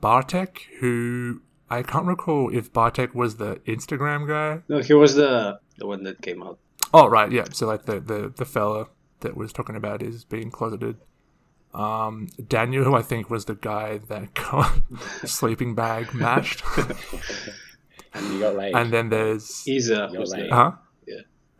Bartek, 0.00 0.66
who 0.80 1.42
I 1.68 1.82
can't 1.82 2.06
recall 2.06 2.54
if 2.54 2.72
Bartek 2.72 3.14
was 3.14 3.36
the 3.36 3.56
Instagram 3.66 4.26
guy. 4.26 4.62
No, 4.68 4.80
he 4.80 4.94
was 4.94 5.14
the 5.14 5.60
the 5.78 5.86
one 5.86 6.02
that 6.04 6.22
came 6.22 6.42
out. 6.42 6.58
Oh, 6.92 7.06
right, 7.08 7.30
yeah. 7.30 7.44
So, 7.52 7.66
like, 7.68 7.84
the, 7.84 8.00
the, 8.00 8.32
the 8.34 8.44
fella 8.44 8.88
that 9.20 9.36
was 9.36 9.52
talking 9.52 9.76
about 9.76 10.02
is 10.02 10.24
being 10.24 10.50
closeted. 10.50 10.96
Um, 11.72 12.26
Daniel, 12.48 12.82
who 12.82 12.96
I 12.96 13.02
think 13.02 13.30
was 13.30 13.44
the 13.44 13.54
guy 13.54 13.98
that 14.08 14.34
got 14.50 14.80
sleeping 15.24 15.74
bag 15.74 16.12
mashed. 16.14 16.62
And 18.12 18.26
you 18.34 18.40
got 18.40 18.56
laid. 18.56 18.74
and 18.74 18.92
then 18.92 19.08
there's. 19.08 19.62
Isa 19.68 20.08
You're 20.12 20.24
late. 20.24 20.50
Huh? 20.50 20.72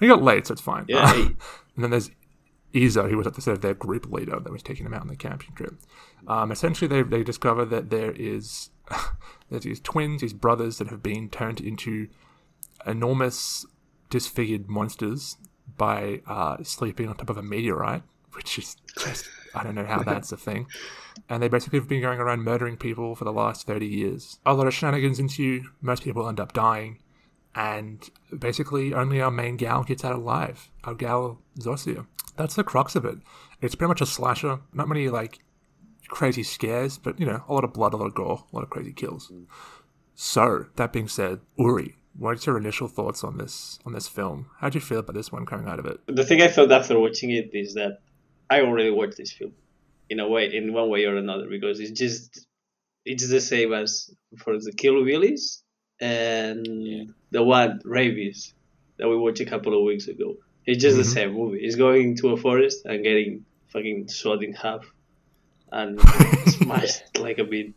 He 0.01 0.09
got 0.09 0.23
late, 0.23 0.47
so 0.47 0.53
it's 0.53 0.61
fine. 0.63 0.87
yeah. 0.89 1.13
And 1.77 1.85
then 1.85 1.91
there's 1.93 2.11
Izo, 2.75 3.09
who 3.09 3.17
was 3.17 3.27
at 3.27 3.35
the 3.35 3.41
sort 3.41 3.57
of 3.57 3.63
their 3.63 3.75
group 3.75 4.11
leader 4.11 4.39
that 4.39 4.53
was 4.53 4.63
taking 4.63 4.85
them 4.85 4.93
out 4.93 5.01
on 5.03 5.09
the 5.09 5.17
camping 5.17 5.55
trip. 5.55 5.75
Um, 6.27 6.53
essentially, 6.53 6.89
they, 6.89 7.03
they 7.03 7.23
discover 7.23 7.65
that 7.65 7.91
there 7.91 8.11
is 8.13 8.71
there's 9.51 9.65
these 9.65 9.81
twins, 9.81 10.21
these 10.21 10.33
brothers 10.33 10.79
that 10.79 10.89
have 10.89 11.03
been 11.03 11.29
turned 11.29 11.61
into 11.61 12.09
enormous 12.87 13.67
disfigured 14.09 14.69
monsters 14.69 15.37
by 15.77 16.21
uh, 16.27 16.63
sleeping 16.63 17.09
on 17.09 17.17
top 17.17 17.31
of 17.31 17.37
a 17.37 17.43
meteorite, 17.43 18.03
which 18.33 18.59
is 18.59 18.77
just 18.99 19.27
I 19.55 19.63
don't 19.63 19.75
know 19.75 19.87
how 19.87 20.03
that's 20.05 20.33
a 20.33 20.37
thing. 20.37 20.67
And 21.29 21.43
they 21.43 21.49
basically 21.49 21.79
have 21.79 21.89
been 21.89 22.03
going 22.03 22.19
around 22.19 22.43
murdering 22.43 22.77
people 22.77 23.15
for 23.15 23.25
the 23.25 23.33
last 23.33 23.67
thirty 23.67 23.87
years. 23.87 24.39
A 24.47 24.55
lot 24.55 24.67
of 24.67 24.75
shenanigans 24.75 25.19
ensue. 25.19 25.65
Most 25.81 26.03
people 26.05 26.29
end 26.29 26.41
up 26.41 26.53
dying 26.53 26.99
and 27.55 28.09
basically 28.39 28.95
only 28.95 29.21
our 29.21 29.31
main 29.31 29.57
gal 29.57 29.83
gets 29.83 30.05
out 30.05 30.15
alive. 30.15 30.71
Our 30.85 30.95
gal 30.95 31.41
Zosia. 31.59 32.07
That's 32.37 32.55
the 32.55 32.65
crux 32.65 32.95
of 32.97 33.05
it. 33.05 33.19
It's 33.61 33.75
pretty 33.75 33.89
much 33.89 34.01
a 34.01 34.07
slasher. 34.07 34.61
Not 34.73 34.89
many 34.89 35.09
like 35.09 35.41
crazy 36.09 36.43
scares, 36.43 36.99
but 36.99 37.19
you 37.19 37.27
know, 37.27 37.43
a 37.49 37.53
lot 37.53 37.65
of 37.65 37.73
blood, 37.73 37.93
a 37.93 37.97
lot 37.97 38.07
of 38.07 38.15
gore, 38.15 38.45
a 38.53 38.57
lot 38.57 38.63
of 38.63 38.71
crazy 38.71 38.93
kills. 38.93 39.31
Mm. 39.33 39.47
So 40.15 40.67
that 40.77 40.93
being 40.93 41.09
said, 41.09 41.41
Uri, 41.57 41.97
What's 42.19 42.45
your 42.45 42.59
initial 42.59 42.89
thoughts 42.89 43.23
on 43.23 43.39
this 43.39 43.79
on 43.87 43.93
this 43.93 44.09
film? 44.09 44.47
How 44.59 44.69
do 44.69 44.77
you 44.77 44.85
feel 44.85 44.99
about 44.99 45.15
this 45.15 45.31
one 45.31 45.47
coming 45.47 45.69
out 45.69 45.79
of 45.79 45.87
it? 45.87 46.01
The 46.07 46.25
thing 46.25 46.43
I 46.43 46.49
felt 46.49 46.71
after 46.73 46.99
watching 46.99 47.31
it 47.31 47.51
is 47.55 47.75
that 47.75 48.01
I 48.49 48.63
already 48.63 48.91
watched 48.91 49.17
this 49.17 49.33
film, 49.33 49.53
in 50.09 50.19
a 50.19 50.29
way, 50.29 50.53
in 50.53 50.73
one 50.73 50.91
way 50.91 51.05
or 51.05 51.17
another, 51.17 51.49
because 51.49 51.79
it's 51.79 51.99
just 51.99 52.47
it's 53.05 53.29
the 53.29 53.41
same 53.41 53.73
as 53.73 54.11
for 54.39 54.59
the 54.59 54.73
Kill 54.73 55.05
Billies 55.05 55.63
and 56.01 56.67
Yeah. 56.67 57.05
The 57.31 57.43
one 57.43 57.81
Rabies 57.85 58.53
that 58.99 59.09
we 59.09 59.17
watched 59.17 59.41
a 59.41 59.47
couple 59.47 59.77
of 59.77 59.85
weeks 59.85 60.09
ago. 60.09 60.37
It's 60.67 60.83
just 60.83 60.97
the 60.97 61.03
Mhm. 61.03 61.15
same 61.15 61.33
movie. 61.33 61.61
He's 61.61 61.77
going 61.77 62.17
to 62.19 62.31
a 62.31 62.37
forest 62.37 62.85
and 62.85 63.03
getting 63.03 63.45
fucking 63.69 64.09
shot 64.09 64.43
in 64.45 64.53
half 64.53 64.85
and 65.73 66.01
smashed 66.47 67.19
like 67.19 67.39
a 67.39 67.45
bean. 67.45 67.75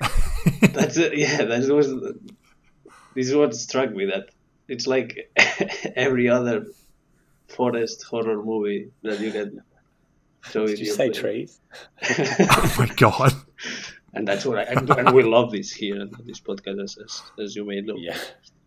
That's 0.60 0.96
it. 0.96 1.16
Yeah, 1.16 1.44
that 1.44 1.68
was. 1.68 1.88
This 3.14 3.28
is 3.28 3.34
what 3.34 3.54
struck 3.54 3.90
me. 3.94 4.06
That 4.06 4.28
it's 4.68 4.86
like 4.86 5.32
every 5.96 6.28
other 6.28 6.66
forest 7.48 8.02
horror 8.04 8.42
movie 8.42 8.90
that 9.02 9.20
you 9.20 9.30
can 9.30 9.62
show 10.50 10.66
Did 10.66 10.78
in 10.78 10.84
you 10.84 10.92
say 10.92 11.10
play. 11.10 11.20
trees? 11.20 11.60
oh 12.10 12.76
my 12.78 12.86
god. 12.96 13.32
And 14.14 14.26
that's 14.26 14.44
what 14.46 14.58
I 14.58 14.62
and, 14.64 14.88
and 14.90 15.12
we 15.14 15.22
love 15.36 15.50
this 15.52 15.72
here 15.72 16.00
on 16.00 16.10
this 16.24 16.40
podcast, 16.40 16.82
as, 16.82 16.96
as, 17.04 17.22
as 17.38 17.56
you 17.56 17.64
may 17.64 17.80
know. 17.80 17.96
Yeah, 17.96 18.18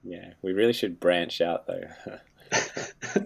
yeah. 0.04 0.34
We 0.42 0.54
really 0.54 0.74
should 0.74 1.00
branch 1.00 1.42
out 1.42 1.68
though. 1.68 1.84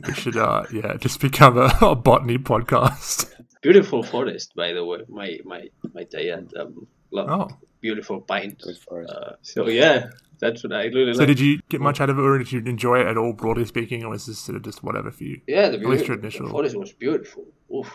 We 0.08 0.14
should 0.14 0.36
uh 0.38 0.64
yeah, 0.74 0.96
just 0.98 1.20
become 1.20 1.58
a, 1.58 1.72
a 1.82 1.96
botany 1.96 2.38
podcast. 2.40 3.32
Beautiful 3.62 4.02
forest, 4.02 4.54
by 4.56 4.74
the 4.74 4.84
way. 4.84 5.00
My 5.10 5.38
my 5.46 5.70
my 5.94 6.04
dad 6.06 6.52
um, 6.60 6.88
love 7.12 7.30
Oh. 7.30 7.58
beautiful 7.82 8.22
pines. 8.22 8.56
Good 8.64 8.78
for 8.80 9.04
us. 9.04 9.10
Uh, 9.12 9.36
so 9.44 9.68
yeah, 9.68 10.08
that's 10.40 10.64
what 10.64 10.74
I 10.74 10.86
really 10.86 11.14
So 11.14 11.20
like. 11.20 11.28
did 11.28 11.40
you 11.40 11.60
get 11.70 11.82
much 11.82 12.02
out 12.02 12.10
of 12.10 12.18
it 12.18 12.22
or 12.22 12.40
did 12.40 12.52
you 12.52 12.62
enjoy 12.62 13.02
it 13.02 13.06
at 13.08 13.16
all 13.18 13.34
broadly 13.34 13.66
speaking 13.66 14.04
or 14.04 14.10
was 14.10 14.26
this 14.26 14.40
sort 14.40 14.56
of 14.56 14.64
just 14.64 14.84
whatever 14.84 15.12
for 15.12 15.24
you? 15.24 15.40
yeah, 15.48 15.70
the, 15.70 15.78
least 15.78 16.08
your 16.08 16.18
beauty- 16.18 16.38
initial- 16.38 16.46
the 16.48 16.52
forest 16.52 16.76
was 16.78 16.92
beautiful. 16.94 17.46
Oof. 17.76 17.92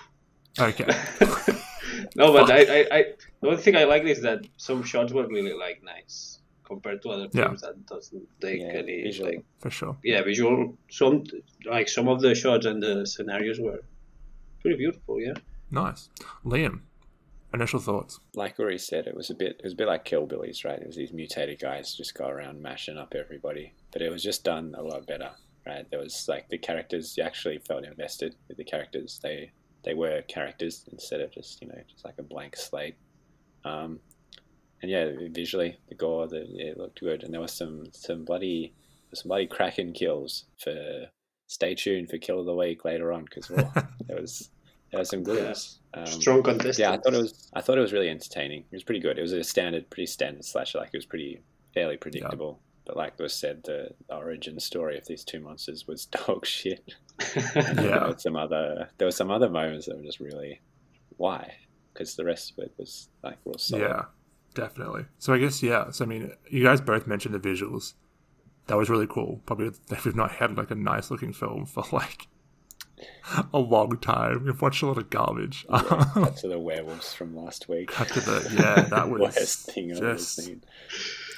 Okay. 0.61 0.87
no, 2.17 2.33
but 2.33 2.51
I, 2.51 2.61
I, 2.81 2.87
I, 2.99 3.05
the 3.41 3.49
only 3.49 3.63
thing 3.63 3.77
I 3.77 3.85
like 3.85 4.05
is 4.05 4.23
that 4.23 4.41
some 4.57 4.83
shots 4.83 5.13
were 5.13 5.27
really 5.27 5.53
like 5.55 5.83
nice 5.83 6.41
compared 6.65 7.01
to 7.03 7.11
other 7.11 7.29
Yeah. 7.33 7.45
films 7.45 7.61
that 7.63 7.87
doesn't 7.87 8.27
take 8.41 8.61
Yeah, 8.61 8.69
any 8.83 9.03
visual. 9.03 9.31
like 9.31 9.45
For 9.61 9.71
sure. 9.71 9.97
yeah 10.03 10.23
visual. 10.23 10.77
Some 10.91 11.25
like 11.65 11.89
some 11.89 12.09
of 12.09 12.21
the 12.21 12.35
shots 12.35 12.67
and 12.67 12.83
the 12.83 13.07
scenarios 13.07 13.59
were 13.61 13.81
pretty 14.61 14.77
beautiful. 14.77 15.21
Yeah. 15.21 15.35
Nice. 15.71 16.09
Liam, 16.45 16.81
initial 17.55 17.81
thoughts. 17.81 18.19
like 18.35 18.59
Uri 18.59 18.79
said, 18.79 19.07
it 19.07 19.15
was 19.15 19.31
a 19.31 19.35
bit 19.35 19.53
it 19.59 19.65
was 19.65 19.73
a 19.73 19.77
bit 19.77 19.87
like 19.87 20.05
Kill 20.05 20.27
Billies, 20.27 20.65
right? 20.65 20.79
It 20.81 20.87
was 20.87 20.97
these 20.97 21.13
mutated 21.13 21.61
guys 21.61 21.95
just 21.95 22.15
go 22.15 22.27
around 22.29 22.61
mashing 22.63 22.99
up 22.99 23.15
everybody, 23.15 23.73
but 23.93 24.03
it 24.03 24.11
was 24.11 24.23
just 24.23 24.43
done 24.45 24.75
a 24.77 24.83
lot 24.83 25.07
better, 25.07 25.31
right? 25.67 25.89
There 25.91 26.01
was 26.01 26.27
like 26.29 26.49
the 26.49 26.59
characters 26.59 27.17
you 27.17 27.23
actually 27.25 27.59
felt 27.59 27.85
invested 27.85 28.35
with 28.49 28.57
the 28.57 28.65
characters. 28.65 29.21
They 29.23 29.53
they 29.87 29.95
were 29.95 30.21
characters 30.29 30.85
instead 30.93 31.23
of 31.23 31.33
just 31.33 31.63
you 31.63 31.69
know 31.69 31.81
just 31.91 32.05
like 32.05 32.19
a 32.19 32.23
blank 32.23 32.57
slate. 32.57 32.97
Um, 33.65 34.01
and 34.83 34.91
yeah, 34.91 35.11
visually 35.31 35.79
the 35.89 35.95
gore, 35.95 36.29
the 36.29 36.45
it 36.59 36.77
looked 36.77 37.01
good, 37.01 37.23
and 37.23 37.33
there 37.33 37.41
was 37.41 37.53
some 37.53 37.85
some 37.93 38.27
bloody 38.27 38.75
some 39.15 39.29
bloody 39.29 39.47
cracking 39.47 39.95
kills 39.95 40.45
for. 40.59 41.07
Stay 41.49 41.77
tuned 41.77 42.11
for 42.11 42.19
Kill 42.19 42.41
of 42.41 42.47
the 42.47 42.53
Week 42.57 42.85
later 42.85 43.13
on 43.13 43.25
because 43.25 43.49
well, 43.49 43.73
there 44.09 44.21
was 44.21 44.51
there 44.91 44.99
was 44.99 45.09
some 45.09 45.23
good 45.23 45.45
ones. 45.45 45.79
Um, 45.95 46.07
Strong 46.07 46.43
contest. 46.43 46.79
yeah, 46.79 46.91
I 46.91 46.97
thought 46.97 47.15
it 47.15 47.19
was. 47.19 47.49
I 47.55 47.61
thought 47.61 47.79
it 47.79 47.83
was 47.83 47.93
really 47.93 48.09
entertaining. 48.09 48.61
It 48.63 48.75
was 48.75 48.83
pretty 48.83 49.01
good. 49.01 49.19
It 49.19 49.23
was 49.23 49.33
a 49.33 49.45
standard, 49.45 49.89
pretty 49.91 50.07
standard 50.07 50.45
slasher. 50.45 50.79
Like 50.79 50.91
it 50.93 50.97
was 50.97 51.07
pretty 51.07 51.41
fairly 51.73 51.97
predictable. 51.97 52.61
But 52.87 52.97
like 52.97 53.19
was 53.19 53.35
said, 53.35 53.65
the 53.65 53.91
origin 54.09 54.61
story 54.61 54.97
of 54.97 55.07
these 55.07 55.25
two 55.25 55.41
monsters 55.41 55.87
was 55.89 56.07
dog 56.27 56.47
shit. 56.47 56.95
And 57.35 57.79
there 57.79 57.89
Yeah. 57.89 58.07
was 58.07 58.23
some 58.23 58.37
other. 58.37 58.89
There 58.99 59.07
were 59.07 59.13
some 59.13 59.31
other 59.31 59.49
moments 59.51 59.87
that 59.87 59.97
were 59.97 60.05
just 60.05 60.21
really 60.21 60.61
why, 61.17 61.55
because 61.93 62.15
the 62.15 62.25
rest 62.25 62.53
of 62.53 62.59
it 62.65 62.73
was 62.79 63.09
like 63.25 63.39
real 63.45 63.59
solid. 63.59 63.83
Yeah, 63.83 64.03
definitely. 64.55 65.07
So 65.19 65.33
I 65.35 65.39
guess 65.39 65.63
yeah. 65.63 65.91
So 65.91 66.05
I 66.05 66.09
mean, 66.09 66.31
you 66.49 66.63
guys 66.63 66.81
both 66.81 67.07
mentioned 67.07 67.35
the 67.35 67.41
visuals. 67.41 67.95
That 68.69 68.77
was 68.77 68.89
really 68.91 69.07
cool. 69.09 69.41
Probably 69.47 69.71
we've 70.05 70.17
not 70.17 70.31
had 70.33 70.57
like 70.57 70.71
a 70.71 70.75
nice 70.77 71.11
looking 71.11 71.33
film 71.33 71.67
for 71.67 71.85
like 71.93 72.29
a 73.53 73.59
long 73.59 73.99
time. 73.99 74.45
We've 74.45 74.61
watched 74.63 74.83
a 74.83 74.87
lot 74.87 74.99
of 74.99 75.11
garbage. 75.11 75.67
Cut 75.69 76.37
to 76.39 76.49
the 76.49 76.59
werewolves 76.59 77.13
from 77.15 77.35
last 77.37 77.69
week. 77.69 77.89
Cut 77.89 78.09
to 78.09 78.21
the 78.21 78.57
yeah, 78.59 78.83
that 78.91 79.09
was 79.11 79.21
worst 79.21 79.67
thing 79.73 79.93
I've 79.93 80.03
ever 80.03 80.19
seen. 80.19 80.63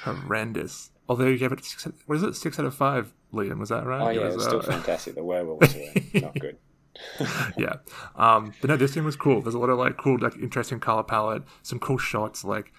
horrendous. 0.03 0.91
Although 1.09 1.25
you 1.25 1.37
gave 1.37 1.51
it 1.51 1.65
six, 1.65 1.87
what 2.05 2.15
is 2.15 2.23
it? 2.23 2.35
Six 2.35 2.59
out 2.59 2.65
of 2.65 2.75
five. 2.75 3.11
Liam, 3.33 3.59
was 3.59 3.69
that 3.69 3.85
right? 3.85 4.01
Oh 4.01 4.09
yeah, 4.09 4.27
it 4.29 4.35
was 4.35 4.45
still 4.45 4.59
uh, 4.59 4.63
fantastic. 4.63 5.15
The 5.15 5.23
werewolves 5.23 5.75
were 5.75 5.91
not 6.21 6.39
good. 6.39 6.57
yeah. 7.57 7.75
Um, 8.15 8.53
but 8.61 8.69
no, 8.69 8.77
this 8.77 8.93
thing 8.93 9.03
was 9.03 9.15
cool. 9.15 9.41
There's 9.41 9.55
a 9.55 9.59
lot 9.59 9.69
of 9.69 9.77
like 9.77 9.97
cool, 9.97 10.17
like 10.19 10.35
interesting 10.37 10.79
color 10.79 11.03
palette, 11.03 11.43
some 11.63 11.79
cool 11.79 11.97
shots. 11.97 12.43
Like 12.43 12.71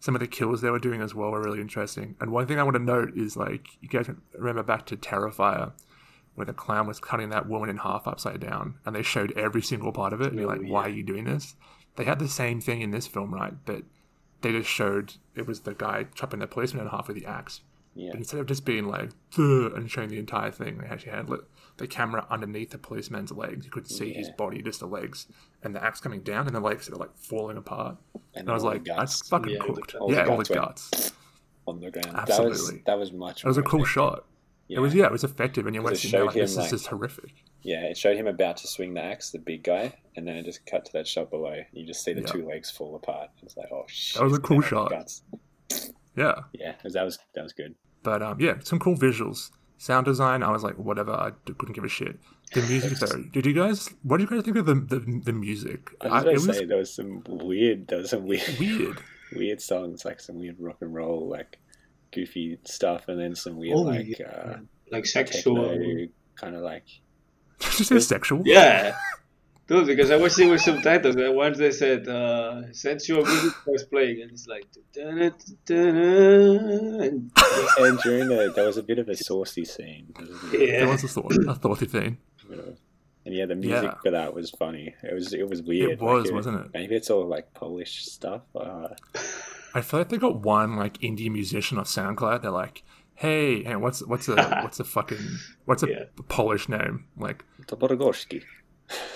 some 0.00 0.14
of 0.14 0.20
the 0.20 0.26
kills 0.26 0.60
they 0.60 0.70
were 0.70 0.78
doing 0.78 1.00
as 1.00 1.14
well 1.14 1.30
were 1.30 1.42
really 1.42 1.60
interesting. 1.60 2.16
And 2.20 2.30
one 2.32 2.46
thing 2.46 2.58
I 2.58 2.62
want 2.62 2.74
to 2.76 2.82
note 2.82 3.12
is 3.16 3.36
like 3.36 3.66
you 3.80 3.88
guys 3.88 4.08
remember 4.34 4.62
back 4.62 4.86
to 4.86 4.96
Terrifier, 4.96 5.72
where 6.34 6.44
the 6.46 6.52
clown 6.52 6.86
was 6.86 7.00
cutting 7.00 7.30
that 7.30 7.48
woman 7.48 7.68
in 7.68 7.78
half 7.78 8.06
upside 8.06 8.40
down, 8.40 8.74
and 8.86 8.94
they 8.94 9.02
showed 9.02 9.32
every 9.36 9.62
single 9.62 9.92
part 9.92 10.12
of 10.12 10.20
it. 10.20 10.28
And 10.32 10.40
you're 10.40 10.50
Oh, 10.50 10.56
like, 10.56 10.70
why 10.70 10.82
are 10.84 10.88
you 10.90 11.02
doing 11.02 11.24
this? 11.24 11.54
They 11.96 12.04
had 12.04 12.18
the 12.18 12.28
same 12.28 12.60
thing 12.60 12.80
in 12.82 12.90
this 12.90 13.06
film, 13.06 13.32
right? 13.32 13.54
But 13.64 13.82
they 14.42 14.52
just 14.52 14.68
showed 14.70 15.14
it 15.34 15.46
was 15.46 15.60
the 15.60 15.74
guy 15.74 16.06
chopping 16.14 16.40
the 16.40 16.46
policeman 16.46 16.84
in 16.84 16.90
half 16.90 17.08
with 17.08 17.16
the 17.16 17.26
axe. 17.26 17.60
Yeah, 17.96 18.10
But 18.10 18.18
instead 18.18 18.40
of 18.40 18.46
just 18.46 18.64
being 18.64 18.88
like 18.88 19.10
and 19.36 19.88
showing 19.90 20.08
the 20.08 20.18
entire 20.18 20.50
thing, 20.50 20.78
they 20.78 20.86
actually 20.86 21.12
had 21.12 21.30
lit- 21.30 21.44
the 21.76 21.86
camera 21.86 22.26
underneath 22.30 22.70
the 22.70 22.78
policeman's 22.78 23.30
legs. 23.32 23.64
You 23.64 23.70
could 23.70 23.88
see 23.88 24.12
his 24.12 24.30
body, 24.30 24.62
just 24.62 24.80
the 24.80 24.86
legs, 24.86 25.26
and 25.62 25.74
the 25.74 25.82
axe 25.82 26.00
coming 26.00 26.20
down, 26.22 26.46
and 26.46 26.54
the 26.56 26.60
legs 26.60 26.86
that 26.86 26.94
are 26.94 26.98
like 26.98 27.16
falling 27.16 27.56
apart. 27.56 27.96
And 28.34 28.50
I 28.50 28.52
was 28.54 28.64
like, 28.64 28.84
guts 28.84 29.18
that's 29.20 29.28
fucking 29.28 29.52
Yeah, 29.52 29.58
cooked. 29.60 29.92
guts. 29.92 29.94
All 29.94 30.08
the 30.08 30.14
yeah, 30.16 30.24
all 30.26 30.36
the 30.38 30.44
guts 30.54 31.12
on 31.66 31.80
the 31.80 31.90
ground. 31.90 32.16
That 32.16 32.28
was 32.28 32.38
Absolutely. 32.60 32.82
that 32.86 32.98
was 32.98 33.12
much. 33.12 33.44
It 33.44 33.48
was 33.48 33.58
a 33.58 33.62
cool 33.62 33.80
effective. 33.80 33.92
shot. 33.92 34.24
Yeah. 34.66 34.78
It 34.78 34.80
was 34.80 34.94
yeah, 34.94 35.04
it 35.06 35.12
was 35.12 35.24
effective, 35.24 35.66
and 35.66 35.74
you 35.76 35.82
Because 35.82 36.02
went 36.02 36.04
it 36.04 36.06
in 36.06 36.10
there 36.12 36.20
showed 36.20 36.26
like, 36.26 36.36
him, 36.36 36.40
this 36.42 36.56
is 36.56 36.70
just 36.70 36.86
horrific. 36.88 37.44
Yeah, 37.62 37.84
it 37.84 37.96
showed 37.96 38.16
him 38.16 38.26
about 38.26 38.56
to 38.58 38.66
swing 38.66 38.94
the 38.94 39.02
axe, 39.02 39.30
the 39.30 39.38
big 39.38 39.62
guy, 39.62 39.94
and 40.16 40.26
then 40.26 40.36
it 40.36 40.44
just 40.44 40.66
cut 40.66 40.84
to 40.86 40.92
that 40.94 41.06
shot 41.06 41.30
below. 41.30 41.62
You 41.72 41.86
just 41.86 42.02
see 42.02 42.12
the 42.12 42.20
Yeah. 42.22 42.26
two 42.26 42.46
legs 42.46 42.70
fall 42.70 42.96
apart. 42.96 43.30
It's 43.42 43.56
like, 43.56 43.68
oh 43.72 43.84
shit. 43.88 44.18
That 44.18 44.24
was 44.24 44.36
a 44.36 44.40
cool 44.40 44.60
shot. 44.62 44.90
guts. 44.90 45.22
Yeah, 46.16 46.42
Yeah, 46.52 46.70
it 46.70 46.84
was- 46.84 46.92
that 46.94 47.04
was 47.04 47.18
that 47.34 47.42
was 47.42 47.52
good. 47.52 47.74
But 48.04 48.22
um, 48.22 48.38
yeah, 48.40 48.54
some 48.62 48.78
cool 48.78 48.94
visuals. 48.96 49.50
Sound 49.78 50.06
design, 50.06 50.42
I 50.44 50.50
was 50.52 50.62
like, 50.62 50.76
whatever. 50.78 51.10
I 51.12 51.32
d- 51.44 51.52
couldn't 51.58 51.74
give 51.74 51.82
a 51.84 51.88
shit. 51.88 52.18
The 52.54 52.62
music, 52.62 52.96
though, 52.98 53.22
did 53.32 53.44
you 53.44 53.52
guys? 53.52 53.88
What 54.04 54.18
do 54.18 54.22
you 54.24 54.30
guys 54.30 54.42
think 54.44 54.56
of 54.56 54.66
the 54.66 54.74
the, 54.74 55.00
the 55.24 55.32
music? 55.32 55.90
I 56.00 56.04
was 56.06 56.12
I- 56.12 56.18
gonna 56.20 56.30
it 56.30 56.34
was 56.46 56.56
say 56.58 56.64
there 56.64 56.78
was 56.78 56.94
some 56.94 57.22
weird, 57.26 57.88
there 57.88 57.98
was 57.98 58.10
some 58.10 58.24
weird, 58.26 58.56
weird. 58.60 58.98
weird 59.34 59.60
songs, 59.60 60.04
like 60.04 60.20
some 60.20 60.38
weird 60.38 60.56
rock 60.60 60.76
and 60.80 60.94
roll, 60.94 61.28
like 61.28 61.58
goofy 62.12 62.58
stuff, 62.64 63.08
and 63.08 63.18
then 63.20 63.34
some 63.34 63.56
weird, 63.56 63.76
Oh, 63.76 63.82
like 63.82 64.18
yeah. 64.18 64.26
uh, 64.28 64.58
like 64.92 65.06
sexual. 65.06 65.66
kind 66.36 66.54
of 66.54 66.62
like 66.62 66.86
Did 67.60 67.78
you 67.80 67.84
say 67.84 67.98
sexual? 67.98 68.42
Yeah. 68.44 68.96
Dude, 69.66 69.86
because 69.86 70.10
I 70.10 70.16
watched 70.16 70.38
it 70.38 70.50
with 70.50 70.60
subtitles, 70.60 71.16
and 71.16 71.34
once 71.34 71.56
they 71.56 71.70
said 71.72 72.06
uh, 72.06 72.70
sensual 72.72 73.24
music 73.24 73.54
was 73.66 73.82
playing, 73.84 74.20
and 74.20 74.30
it's 74.32 74.46
like, 74.46 74.66
"Da-da, 74.92 75.30
da-da," 75.64 77.00
and 77.06 77.30
and 77.78 77.98
during 78.00 78.28
the 78.28 78.52
there 78.54 78.66
was 78.66 78.76
a 78.76 78.82
bit 78.82 78.98
of 78.98 79.08
a 79.08 79.16
saucy 79.16 79.64
scene. 79.64 80.12
There 80.18 80.26
was 80.28 80.52
a 80.54 80.56
There 80.66 80.88
was 80.88 81.04
a 81.04 81.08
thought, 81.08 81.36
a 81.48 81.54
thoughty 81.54 81.86
thing. 81.86 82.18
of- 82.50 82.78
And 83.24 83.34
yeah, 83.34 83.46
the 83.46 83.54
music 83.54 83.84
Yeah. 83.84 83.94
for 84.02 84.10
that 84.10 84.34
was 84.34 84.50
funny. 84.50 84.94
It 85.02 85.14
was 85.14 85.32
it 85.32 85.48
was 85.48 85.62
weird. 85.62 85.92
It 85.92 86.00
was, 86.00 86.26
like, 86.26 86.34
wasn't 86.34 86.60
it? 86.66 86.70
Maybe 86.74 86.94
it's 86.94 87.08
all 87.08 87.26
like 87.26 87.54
Polish 87.54 88.04
stuff. 88.04 88.42
Uh, 88.54 88.88
I 89.74 89.80
feel 89.80 90.00
like 90.00 90.10
they 90.10 90.18
got 90.18 90.40
one 90.42 90.76
like 90.76 90.98
indie 90.98 91.30
musician 91.30 91.78
off 91.78 91.86
SoundCloud. 91.86 92.42
They're 92.42 92.50
like, 92.50 92.82
"Hey, 93.14 93.62
hey 93.64 93.76
what's 93.76 94.04
what's 94.06 94.28
a 94.28 94.36
what's 94.62 94.78
a 94.78 94.84
fucking 94.84 95.24
what's 95.64 95.82
a 95.82 95.88
Yeah. 95.88 96.04
Polish 96.28 96.68
name 96.68 97.06
like 97.16 97.44
Toporogorski. 97.66 98.42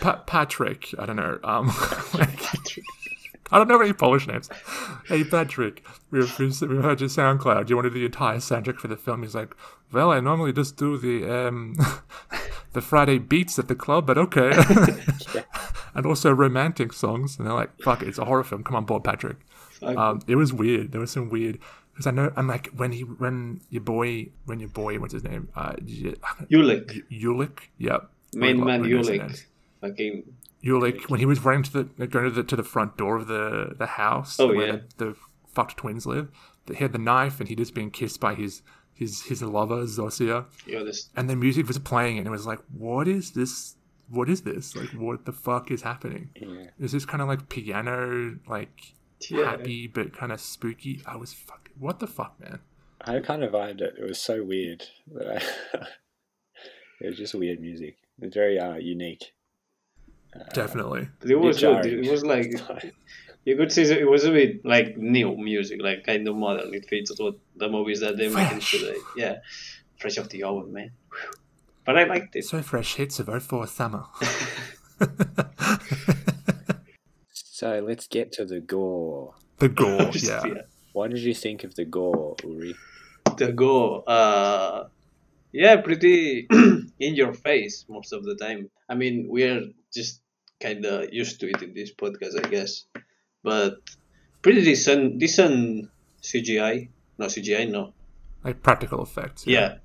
Pa- 0.01 0.23
Patrick? 0.27 0.95
I 0.99 1.07
don't 1.07 1.17
know. 1.17 1.39
Um, 1.45 1.67
like, 2.15 2.41
I 3.51 3.59
don't 3.59 3.69
know 3.69 3.81
any 3.81 3.93
Polish 3.93 4.27
names. 4.27 4.49
Hey 5.07 5.25
Patrick, 5.25 5.85
we've, 6.11 6.39
we've 6.39 6.61
we've 6.61 6.83
heard 6.83 7.01
your 7.01 7.09
SoundCloud. 7.09 7.69
You 7.69 7.77
want 7.77 7.87
to 7.87 7.91
do 7.91 8.01
the 8.01 8.07
entire 8.07 8.39
soundtrack 8.39 8.79
for 8.79 8.89
the 8.89 8.97
film? 8.97 9.23
He's 9.23 9.35
like, 9.35 9.55
"Well, 9.91 10.13
I 10.13 10.21
normally 10.21 10.53
just 10.53 10.77
do 10.77 10.99
the 10.99 11.31
um 11.31 11.77
the 12.73 12.81
Friday 12.81 13.19
beats 13.19 13.59
at 13.59 13.69
the 13.69 13.75
club, 13.75 14.07
but 14.07 14.19
okay." 14.19 14.53
and 15.95 16.07
also 16.07 16.31
romantic 16.31 16.93
songs. 16.93 17.39
And 17.39 17.47
they're 17.47 17.55
like, 17.55 17.81
"Fuck, 17.81 18.03
it, 18.03 18.09
it's 18.09 18.19
a 18.19 18.25
horror 18.27 18.45
film. 18.45 18.65
Come 18.65 18.77
on 18.77 18.85
board, 18.85 19.05
Patrick." 19.05 19.39
Um, 19.83 20.21
it 20.27 20.37
was 20.37 20.53
weird. 20.53 20.93
There 20.93 21.01
was 21.01 21.13
some 21.13 21.31
weird 21.31 21.59
because 21.93 22.07
I 22.07 22.11
know. 22.11 22.33
I'm 22.37 22.47
like 22.47 22.69
when 22.77 22.93
he 22.93 23.03
when 23.03 23.61
your 23.71 23.83
boy 23.83 24.29
when 24.45 24.61
your 24.61 24.69
boy 24.69 24.99
what's 24.99 25.13
his 25.13 25.25
name 25.25 25.49
uh 25.57 25.73
Ulick, 25.73 27.03
Ulick 27.11 27.59
yep 27.79 28.11
main 28.35 28.63
man 28.65 28.83
What 28.83 29.41
is 29.83 29.97
his 29.97 30.25
Ulick, 30.65 30.83
name? 30.83 30.93
fucking 30.93 31.05
when 31.09 31.21
he 31.21 31.27
was 31.27 31.45
running 31.45 31.63
to 31.65 31.73
the 31.85 32.07
going 32.07 32.25
to 32.25 32.31
the 32.31 32.43
to 32.45 32.57
the 32.57 32.63
front 32.65 32.97
door 32.97 33.17
of 33.17 33.27
the 33.29 33.75
the 33.79 33.87
house 33.87 34.39
Oh, 34.41 34.49
where 34.49 34.67
yeah. 34.67 34.77
the, 34.97 35.05
the 35.07 35.17
fucked 35.47 35.77
twins 35.79 36.07
live. 36.07 36.29
That 36.67 36.77
He 36.77 36.85
had 36.85 36.93
the 36.93 36.99
knife 36.99 37.41
and 37.41 37.49
he 37.49 37.55
just 37.57 37.75
being 37.75 37.91
kissed 37.91 38.21
by 38.21 38.35
his 38.35 38.63
his 38.93 39.23
his 39.23 39.43
lover 39.43 39.85
Zosia, 39.85 40.47
You're 40.67 40.85
this. 40.85 41.09
and 41.17 41.31
the 41.31 41.37
music 41.37 41.69
was 41.69 41.79
playing, 41.79 42.19
and 42.19 42.27
it 42.27 42.31
was 42.31 42.47
like, 42.47 42.59
what 42.77 43.07
is 43.09 43.31
this? 43.33 43.77
What 44.11 44.29
is 44.29 44.43
this? 44.43 44.75
Like, 44.75 44.89
what 44.91 45.25
the 45.27 45.33
fuck 45.33 45.71
is 45.71 45.83
happening? 45.83 46.31
Yeah. 46.35 46.71
Is 46.81 46.93
this 46.93 47.05
kind 47.05 47.23
of 47.23 47.29
like 47.29 47.49
piano, 47.49 48.39
like 48.49 48.95
Yeah. 49.31 49.45
happy 49.51 49.87
but 49.87 50.13
kind 50.17 50.33
of 50.33 50.41
spooky? 50.41 51.01
I 51.07 51.17
was 51.17 51.33
fucking. 51.33 51.75
What 51.79 52.01
the 52.01 52.07
fuck, 52.09 52.41
man? 52.41 52.59
I 53.03 53.21
kind 53.21 53.45
of 53.45 53.53
vibed 53.53 53.81
it. 53.81 53.95
It 53.99 54.05
was 54.05 54.19
so 54.21 54.43
weird. 54.43 54.85
But 55.07 55.29
I, 55.29 55.43
it 57.01 57.07
was 57.07 57.17
just 57.17 57.35
weird 57.35 57.61
music. 57.61 57.97
It's 58.21 58.35
very 58.35 58.59
uh, 58.59 58.75
unique. 58.75 59.33
Definitely. 60.53 61.09
It 61.25 61.37
was 61.37 61.61
good. 61.61 61.87
It 61.87 62.11
was 62.11 62.25
like 62.25 62.53
you 63.45 63.57
could 63.57 63.73
say 63.73 63.85
that 63.85 63.99
it 63.99 64.09
was 64.09 64.25
a 64.25 64.31
bit 64.31 64.65
like 64.65 64.97
new 64.97 65.37
music, 65.37 65.81
like 65.83 66.05
kind 66.05 66.27
of 66.29 66.37
modern. 66.37 66.75
It 66.75 66.87
fits 66.89 67.19
what 67.19 67.37
the 67.57 67.69
movies 67.69 68.01
that 68.01 68.17
they're 68.17 68.31
making 68.31 68.61
Fresh. 68.61 68.71
today. 68.73 68.97
Yeah, 69.17 69.37
fresh 69.99 70.19
off 70.19 70.29
the 70.29 70.43
oven, 70.45 70.73
man. 70.73 70.91
But 71.85 71.99
I 71.99 72.05
liked 72.05 72.37
it. 72.37 72.45
So 72.45 72.61
fresh 72.63 72.97
hits 72.97 73.19
of 73.19 73.43
04 73.43 73.67
summer. 73.67 74.05
So 77.59 77.85
let's 77.85 78.07
get 78.07 78.31
to 78.35 78.45
the 78.45 78.61
gore. 78.61 79.35
the 79.59 79.69
gore, 79.69 80.13
Just, 80.13 80.27
yeah. 80.29 80.63
What 80.93 81.11
did 81.11 81.19
you 81.19 81.35
think 81.35 81.65
of 81.65 81.75
the 81.75 81.85
gore, 81.85 82.37
Uri? 82.45 82.77
The 83.37 83.51
gore, 83.51 84.05
uh, 84.07 84.85
yeah, 85.51 85.81
pretty 85.81 86.47
in 87.01 87.17
your 87.17 87.35
face 87.35 87.85
most 87.89 88.13
of 88.13 88.23
the 88.23 88.37
time. 88.37 88.71
I 88.89 88.95
mean, 88.95 89.27
we're 89.29 89.63
just 89.95 90.21
kind 90.61 90.85
of 90.85 91.13
used 91.13 91.41
to 91.41 91.49
it 91.51 91.63
in 91.63 91.75
this 91.75 91.93
podcast, 91.95 92.45
I 92.45 92.49
guess. 92.49 92.85
But 93.43 93.79
pretty 94.43 94.63
decent, 94.63 95.19
decent 95.19 95.89
CGI. 96.23 96.89
No 97.19 97.27
CGI, 97.27 97.71
no. 97.71 97.93
Like 98.45 98.63
practical 98.63 99.03
effects. 99.03 99.47
Yeah. 99.47 99.79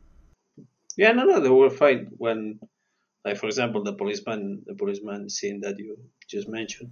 Yeah, 0.95 1.11
no, 1.13 1.23
no, 1.25 1.39
they 1.39 1.49
were 1.49 1.71
fine 1.71 2.11
when, 2.17 2.59
like, 3.25 3.37
for 3.37 3.47
example, 3.47 3.83
the 3.83 3.93
policeman, 3.93 4.61
the 4.67 4.75
policeman 4.75 5.29
scene 5.29 5.61
that 5.61 5.79
you 5.79 5.97
just 6.27 6.47
mentioned, 6.47 6.91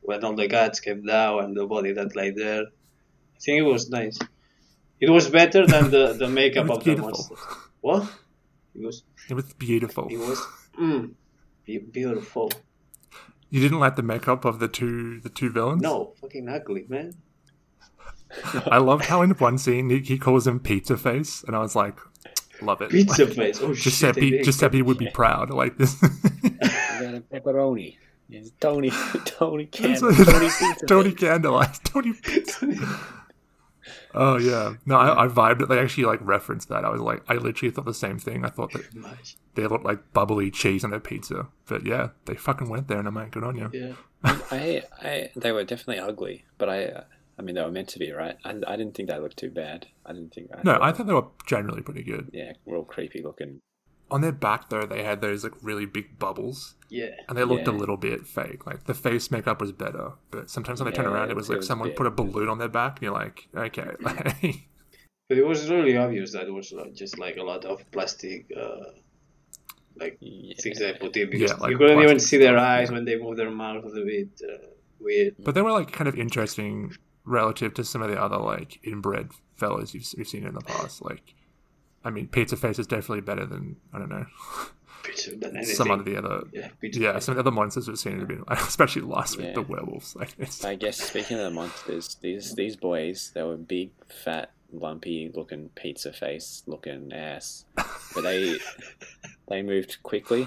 when 0.00 0.22
all 0.24 0.36
the 0.36 0.46
guards 0.46 0.78
came 0.78 1.04
down 1.04 1.42
and 1.44 1.56
the 1.56 1.66
body 1.66 1.92
that 1.92 2.14
lay 2.14 2.30
there. 2.30 2.62
I 2.62 3.38
think 3.40 3.58
it 3.58 3.62
was 3.62 3.90
nice. 3.90 4.18
It 5.00 5.10
was 5.10 5.28
better 5.28 5.66
than 5.66 5.90
the, 5.90 6.12
the 6.12 6.28
makeup 6.40 6.66
It 6.66 6.68
was 6.68 6.78
of 6.78 6.84
the 6.84 6.90
beautiful. 6.94 7.10
monster. 7.10 7.34
What? 7.80 8.02
It 8.76 8.82
was, 8.86 9.02
It 9.28 9.34
was 9.34 9.52
beautiful. 9.54 10.06
it 10.08 10.18
was, 10.18 10.46
mm, 10.80 11.10
be- 11.64 11.78
beautiful. 11.78 12.50
You 13.50 13.60
didn't 13.60 13.80
like 13.80 13.96
the 13.96 14.02
makeup 14.02 14.44
of 14.44 14.58
the 14.60 14.68
two 14.68 15.20
the 15.20 15.28
two 15.28 15.50
villains? 15.50 15.82
No, 15.82 16.14
fucking 16.20 16.48
ugly, 16.48 16.86
man. 16.88 17.14
I 18.70 18.78
loved 18.78 19.04
how 19.04 19.20
in 19.22 19.30
one 19.32 19.58
scene 19.58 19.90
he, 19.90 19.98
he 20.00 20.18
calls 20.18 20.46
him 20.46 20.58
Pizza 20.60 20.96
Face, 20.96 21.44
and 21.46 21.54
I 21.54 21.58
was 21.58 21.76
like, 21.76 21.98
love 22.62 22.80
it. 22.80 22.90
Pizza 22.90 23.24
Like, 23.26 23.34
face. 23.34 23.60
Oh 23.60 23.74
shit. 23.74 23.82
Giuseppe 23.84 24.30
did. 24.30 24.44
Giuseppe 24.44 24.80
would 24.82 24.96
be 24.98 25.10
proud. 25.10 25.50
Like 25.50 25.76
this. 25.76 26.00
We 26.02 26.08
got 26.50 27.14
a 27.14 27.22
pepperoni. 27.32 27.96
It's 28.30 28.50
Tony, 28.60 28.90
Tony 29.26 29.66
That's 29.70 30.00
Candle, 30.00 30.08
what- 30.12 30.86
Tony 30.86 31.12
Pizza 31.14 31.76
Tony 31.84 32.12
Face. 32.14 32.56
Tony 32.58 32.76
Oh 34.14 34.36
yeah. 34.38 34.74
No, 34.86 34.96
I, 34.96 35.24
I 35.24 35.28
vibed 35.28 35.62
it. 35.62 35.68
They 35.68 35.78
actually 35.78 36.04
like 36.04 36.20
referenced 36.22 36.68
that. 36.68 36.84
I 36.84 36.90
was 36.90 37.00
like 37.00 37.22
I 37.28 37.34
literally 37.34 37.70
thought 37.72 37.84
the 37.86 37.94
same 37.94 38.18
thing. 38.18 38.44
I 38.44 38.48
thought 38.48 38.72
that 38.72 38.94
Much. 38.94 39.36
they 39.54 39.66
looked 39.66 39.84
like 39.84 40.12
bubbly 40.12 40.50
cheese 40.50 40.84
on 40.84 40.90
their 40.90 41.00
pizza. 41.00 41.48
But 41.66 41.84
yeah, 41.86 42.08
they 42.26 42.34
fucking 42.34 42.68
went 42.68 42.88
there 42.88 42.98
and 42.98 43.08
I'm 43.08 43.14
like, 43.14 43.30
good 43.32 43.44
on 43.44 43.56
you. 43.56 43.70
Yeah. 43.72 43.92
I, 44.24 44.82
I, 45.02 45.30
they 45.34 45.50
were 45.50 45.64
definitely 45.64 45.98
ugly, 45.98 46.44
but 46.56 46.68
I, 46.68 46.84
uh, 46.84 47.04
I 47.38 47.42
mean, 47.42 47.56
they 47.56 47.62
were 47.62 47.72
meant 47.72 47.88
to 47.88 47.98
be, 47.98 48.12
right? 48.12 48.36
I, 48.44 48.50
I 48.68 48.76
didn't 48.76 48.94
think 48.94 49.08
they 49.08 49.18
looked 49.18 49.36
too 49.38 49.50
bad. 49.50 49.86
I 50.06 50.12
didn't 50.12 50.32
think. 50.32 50.50
I 50.54 50.60
No, 50.62 50.72
thought- 50.74 50.82
I 50.82 50.92
thought 50.92 51.06
they 51.08 51.14
were 51.14 51.26
generally 51.46 51.82
pretty 51.82 52.04
good. 52.04 52.30
yeah, 52.32 52.52
real 52.66 52.84
creepy 52.84 53.20
looking. 53.22 53.58
On 54.10 54.20
their 54.20 54.32
back 54.32 54.68
though, 54.68 54.84
they 54.84 55.02
had 55.04 55.20
those 55.22 55.42
like 55.44 55.54
really 55.62 55.86
big 55.86 56.18
bubbles. 56.18 56.74
Yeah. 56.90 57.06
And 57.28 57.38
they 57.38 57.44
looked 57.44 57.66
a 57.68 57.72
little 57.72 57.96
bit 57.96 58.26
fake. 58.26 58.66
Like 58.66 58.84
the 58.84 58.92
face 58.94 59.30
makeup 59.30 59.60
was 59.60 59.72
better, 59.72 60.12
but 60.30 60.50
sometimes 60.50 60.80
when 60.80 60.90
they 60.90 60.96
turn 60.96 61.06
around, 61.06 61.30
it 61.30 61.36
was 61.36 61.48
like 61.48 61.58
was 61.58 61.66
someone 61.66 61.88
bit- 61.88 61.96
put 61.96 62.06
a 62.06 62.10
balloon 62.10 62.48
on 62.48 62.58
their 62.58 62.68
back, 62.68 62.96
and 62.98 63.02
you're 63.04 63.12
like, 63.14 63.48
okay, 63.54 63.90
like, 64.00 64.36
But 65.28 65.38
it 65.38 65.46
was 65.46 65.70
really 65.70 65.96
obvious 65.96 66.32
that 66.32 66.46
it 66.46 66.50
was 66.52 66.72
like, 66.72 66.92
just 66.94 67.18
like 67.18 67.38
a 67.38 67.42
lot 67.42 67.64
of 67.64 67.90
plastic, 67.90 68.46
uh, 68.54 68.90
like 69.96 70.18
Yeah. 70.20 70.54
things 70.60 70.78
they 70.78 70.92
put 70.92 71.16
in 71.16 71.30
because 71.30 71.50
Yeah, 71.52 71.56
like 71.56 71.70
you 71.70 71.78
couldn't 71.78 72.02
even 72.02 72.18
see 72.20 72.36
their 72.36 72.58
eyes 72.58 72.90
when 72.90 73.04
they 73.06 73.16
move 73.16 73.36
their 73.38 73.50
mouth 73.50 73.84
a 73.86 74.04
bit 74.04 74.28
uh, 74.46 74.66
weird. 75.00 75.36
but 75.38 75.54
they 75.54 75.62
were 75.62 75.72
like 75.72 75.90
kind 75.92 76.08
of 76.08 76.16
interesting 76.18 76.92
relative 77.24 77.72
to 77.74 77.84
some 77.84 78.02
of 78.02 78.10
the 78.10 78.20
other 78.20 78.36
like 78.36 78.78
inbred 78.84 79.30
fellas 79.56 79.94
you've, 79.94 80.04
you've 80.18 80.28
seen 80.28 80.44
in 80.46 80.54
the 80.54 80.60
past. 80.60 81.02
Like, 81.02 81.34
I 82.04 82.10
mean, 82.10 82.28
Pizza 82.28 82.56
Face 82.56 82.78
is 82.78 82.86
definitely 82.86 83.20
better 83.22 83.46
than 83.46 83.76
I 83.92 83.98
don't 83.98 84.08
know 84.08 84.26
Picture 85.04 85.34
than 85.36 85.64
some 85.64 85.90
of 85.90 86.04
the 86.04 86.16
other. 86.16 86.44
yeah, 86.52 86.68
Yeah, 86.80 87.18
some 87.18 87.32
of 87.32 87.36
the 87.36 87.40
other 87.40 87.50
monsters 87.50 87.88
we've 87.88 87.98
seen 87.98 88.20
have 88.20 88.28
been, 88.28 88.44
especially 88.48 89.02
last 89.02 89.36
week, 89.36 89.48
Yeah. 89.48 89.54
the 89.54 89.62
werewolves. 89.62 90.14
Like, 90.14 90.34
it's, 90.38 90.64
I 90.64 90.76
guess 90.76 90.96
speaking 90.96 91.38
of 91.38 91.44
the 91.44 91.50
monsters, 91.50 92.16
these 92.20 92.54
these 92.54 92.76
boys, 92.76 93.32
they 93.34 93.42
were 93.42 93.56
big, 93.56 93.90
fat, 94.24 94.52
lumpy 94.72 95.30
looking 95.34 95.70
pizza 95.74 96.12
face 96.12 96.62
looking 96.66 97.12
ass, 97.12 97.64
but 98.14 98.22
they 98.22 98.58
they 99.48 99.62
moved 99.62 99.98
quickly. 100.04 100.46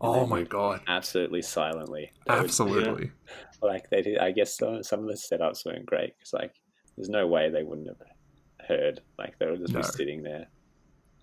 oh 0.00 0.26
my 0.26 0.42
god, 0.44 0.80
Absolutely 0.86 1.42
silently. 1.42 2.12
They 2.26 2.34
were- 2.34 2.40
absolutely. 2.40 3.10
like 3.62 3.90
they 3.90 4.02
did. 4.02 4.18
I 4.18 4.30
guess 4.30 4.56
some, 4.56 4.82
some 4.84 5.00
of 5.00 5.06
the 5.06 5.14
setups 5.14 5.66
weren't 5.66 5.86
great 5.86 6.16
because 6.16 6.32
like 6.32 6.54
there's 6.96 7.08
no 7.08 7.26
way 7.26 7.50
they 7.50 7.64
wouldn't 7.64 7.88
have 7.88 8.02
heard. 8.68 9.00
Like 9.18 9.36
they 9.40 9.46
would 9.46 9.58
just 9.60 9.72
No. 9.72 9.80
be 9.80 9.86
sitting 9.86 10.22
there. 10.22 10.46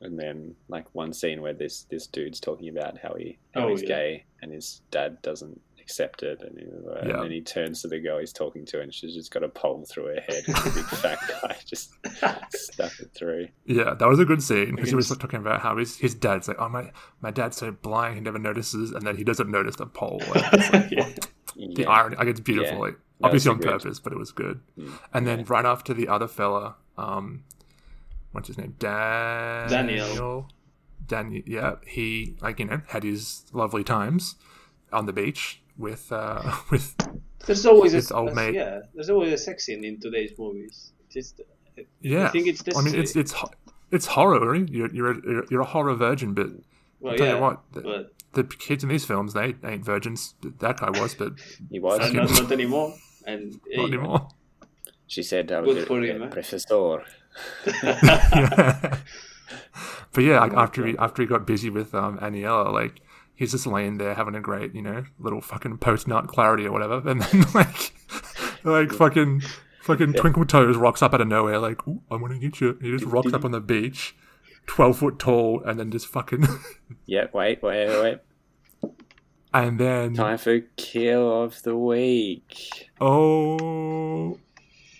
And 0.05 0.17
then 0.19 0.55
like 0.69 0.85
one 0.93 1.11
scene 1.13 1.41
where 1.41 1.53
this 1.53 1.83
this 1.89 2.05
dude's 2.07 2.39
talking 2.39 2.69
about 2.69 2.97
how 2.97 3.15
he 3.15 3.37
how 3.53 3.65
Oh, 3.65 3.69
he's 3.69 3.81
yeah. 3.81 3.87
gay 3.87 4.25
and 4.41 4.51
his 4.51 4.81
dad 4.91 5.21
doesn't 5.21 5.59
accept 5.81 6.23
it 6.23 6.41
and, 6.41 6.57
he, 6.59 6.65
uh, 6.65 6.93
and 6.95 7.23
then 7.23 7.29
he 7.31 7.41
turns 7.41 7.81
to 7.83 7.87
the 7.87 7.99
girl 7.99 8.17
he's 8.17 8.33
talking 8.33 8.65
to 8.65 8.81
and 8.81 8.91
she's 8.91 9.13
just 9.13 9.29
got 9.31 9.43
a 9.43 9.47
pole 9.49 9.85
through 9.87 10.05
her 10.07 10.19
head 10.21 10.43
and 10.47 10.55
the 10.55 10.71
big 10.73 10.85
fat 11.03 11.19
guy 11.41 11.55
just 11.65 11.91
stuck 12.55 12.91
it 12.99 13.11
through. 13.13 13.47
Yeah, 13.65 13.93
that 13.93 14.07
was 14.07 14.19
a 14.19 14.25
good 14.25 14.41
scene 14.41 14.71
because 14.75 14.89
he 14.89 14.95
was 14.95 15.09
Yes. 15.09 15.17
talking 15.19 15.39
about 15.39 15.61
how 15.61 15.77
his, 15.77 15.97
his 15.97 16.15
dad's 16.15 16.47
like, 16.47 16.57
oh 16.59 16.69
my, 16.69 16.91
my 17.21 17.29
dad's 17.31 17.57
so 17.57 17.71
blind 17.71 18.15
he 18.15 18.21
never 18.21 18.39
notices, 18.39 18.91
and 18.91 19.05
then 19.05 19.15
he 19.15 19.23
doesn't 19.23 19.49
notice 19.49 19.75
the 19.75 19.85
pole. 19.85 20.21
Like, 20.27 20.51
Yeah. 20.91 21.09
the 21.55 21.83
Yeah. 21.83 21.89
irony, 21.89 22.15
like 22.17 22.27
it's 22.29 22.39
beautiful, 22.39 22.77
Yeah. 22.77 22.81
like 22.81 22.93
No, 23.19 23.27
obviously 23.27 23.51
on 23.51 23.57
good. 23.59 23.71
purpose, 23.71 23.99
but 23.99 24.11
it 24.11 24.17
was 24.19 24.31
good. 24.31 24.61
Mm. 24.79 24.91
And 25.13 25.27
then 25.27 25.39
Yeah. 25.39 25.45
right 25.49 25.65
after 25.65 25.93
the 25.93 26.07
other 26.07 26.27
fella, 26.27 26.75
um, 26.97 27.43
what's 28.35 28.47
his 28.47 28.57
name, 28.57 28.75
Dan 28.77 29.69
Daniel. 29.69 30.49
Daniel, 31.07 31.43
yeah, 31.45 31.75
he 31.85 32.35
like 32.41 32.59
you 32.59 32.65
know 32.65 32.81
had 32.89 33.03
his 33.03 33.45
lovely 33.53 33.83
times 33.83 34.35
on 34.91 35.05
the 35.05 35.13
beach 35.13 35.61
with 35.77 36.11
uh 36.11 36.41
with 36.71 36.95
There's 37.45 37.65
always 37.65 37.93
It's 37.93 38.11
a 38.11 38.15
old 38.15 38.33
mate. 38.33 38.53
yeah. 38.55 38.81
There's 38.93 39.09
always 39.09 39.33
a 39.33 39.37
sex 39.37 39.65
scene 39.65 39.83
in 39.83 39.99
today's 39.99 40.31
movies. 40.37 40.91
Just 41.09 41.41
yeah. 42.01 42.25
I 42.25 42.29
think 42.29 42.47
it's 42.47 42.63
I 42.75 42.81
mean, 42.81 42.95
it's 42.95 43.15
it's 43.15 43.33
it's 43.91 44.05
horror. 44.07 44.55
You're 44.55 44.91
you're 44.93 45.11
a, 45.11 45.15
you're- 45.23 45.47
you're 45.49 45.61
a 45.61 45.65
horror 45.65 45.95
virgin, 45.95 46.33
but 46.33 46.47
well, 46.99 47.11
I'll 47.13 47.17
tell 47.17 47.27
yeah, 47.27 47.35
you 47.35 47.41
what, 47.41 47.61
the, 47.73 47.81
but 47.81 48.13
the 48.33 48.43
kids 48.43 48.83
in 48.83 48.89
these 48.89 49.05
films 49.05 49.33
they 49.33 49.55
ain't 49.63 49.85
virgins. 49.85 50.35
That 50.59 50.77
guy 50.79 50.89
was, 50.99 51.13
but 51.15 51.33
He 51.69 51.79
was. 51.79 51.99
not, 51.99 52.13
not, 52.13 52.41
not 52.41 52.51
anymore. 52.51 52.93
And 53.25 53.51
not 53.51 53.61
hey, 53.71 53.83
anymore. 53.83 54.27
She 55.07 55.21
said 55.23 55.51
I 55.51 55.61
was 55.61 55.77
a, 55.77 55.85
him, 55.85 56.21
a 56.21 56.25
eh? 56.25 56.29
professor. 56.29 57.03
Yeah. 57.83 58.97
but 60.13 60.23
yeah, 60.23 60.39
like 60.39 60.53
after 60.53 60.85
he 60.85 60.97
after 60.97 61.21
he 61.21 61.27
got 61.27 61.45
busy 61.45 61.69
with 61.69 61.93
um 61.93 62.17
Aniela, 62.19 62.71
like 62.71 63.01
he's 63.35 63.51
just 63.51 63.67
laying 63.67 63.97
there 63.97 64.13
having 64.13 64.35
a 64.35 64.41
great, 64.41 64.73
you 64.73 64.81
know, 64.81 65.05
little 65.19 65.41
fucking 65.41 65.77
post 65.77 66.07
nut 66.07 66.27
clarity 66.27 66.65
or 66.65 66.71
whatever, 66.71 67.07
and 67.09 67.21
then 67.21 67.45
like 67.53 67.93
like 68.63 68.91
fucking 68.91 69.41
fucking 69.81 70.13
Twinkle 70.13 70.45
Toes 70.45 70.77
rocks 70.77 71.01
up 71.01 71.13
out 71.13 71.21
of 71.21 71.27
nowhere, 71.27 71.59
like, 71.59 71.85
Ooh, 71.87 72.01
I'm 72.09 72.21
gonna 72.21 72.39
get 72.39 72.59
you. 72.61 72.77
He 72.81 72.91
just 72.91 73.05
rocks 73.05 73.33
up 73.33 73.45
on 73.45 73.51
the 73.51 73.61
beach, 73.61 74.15
twelve 74.65 74.97
foot 74.99 75.19
tall, 75.19 75.61
and 75.65 75.79
then 75.79 75.91
just 75.91 76.07
fucking 76.07 76.45
Yeah, 77.05 77.27
wait, 77.33 77.61
wait, 77.61 78.19
wait. 78.81 78.93
and 79.53 79.79
then 79.79 80.13
Time 80.15 80.37
for 80.37 80.61
kill 80.77 81.43
of 81.43 81.61
the 81.63 81.77
week. 81.77 82.89
oh 82.99 84.39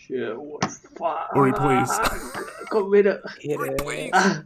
yeah, 0.09 0.33
what 0.33 0.61
the 0.61 0.67
fuck? 0.67 1.29
Ori, 1.35 1.53
please. 1.53 1.91
Come 2.71 2.89
with 2.89 3.07
it. 3.07 3.21
Hit 3.39 3.59
it. 3.61 4.09
Ah. 4.13 4.43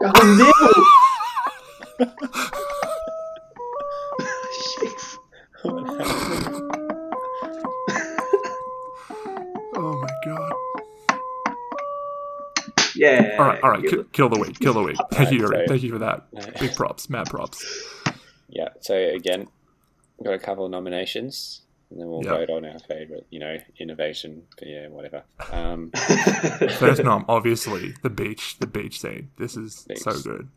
Cago 0.00 0.20
en 0.22 0.36
Deus! 0.38 0.86
Shit. 4.52 5.18
oh 9.74 10.00
my 10.00 10.08
god. 10.24 10.52
Yeah. 12.94 13.36
All 13.38 13.46
right, 13.46 13.62
all 13.62 13.70
right, 13.70 13.82
you- 13.82 13.90
kill, 13.90 14.04
kill 14.12 14.28
the 14.28 14.38
got 20.24 20.34
a 20.34 20.38
couple 20.38 20.64
of 20.64 20.70
nominations. 20.70 21.62
and 21.90 22.00
then 22.00 22.08
we'll 22.08 22.24
Yeah. 22.24 22.30
vote 22.38 22.50
on 22.50 22.64
our 22.64 22.80
favorite, 22.80 23.28
you 23.30 23.38
know, 23.38 23.58
innovation. 23.78 24.42
But 24.58 24.66
yeah, 24.66 24.88
whatever. 24.88 25.22
Um, 25.52 25.90
First 26.78 27.04
nom, 27.04 27.24
obviously 27.28 27.94
the 28.02 28.10
beach, 28.10 28.58
the 28.58 28.66
beach 28.66 29.00
scene. 29.00 29.30
This 29.38 29.56
is 29.56 29.86
so 29.94 30.12
good. 30.20 30.48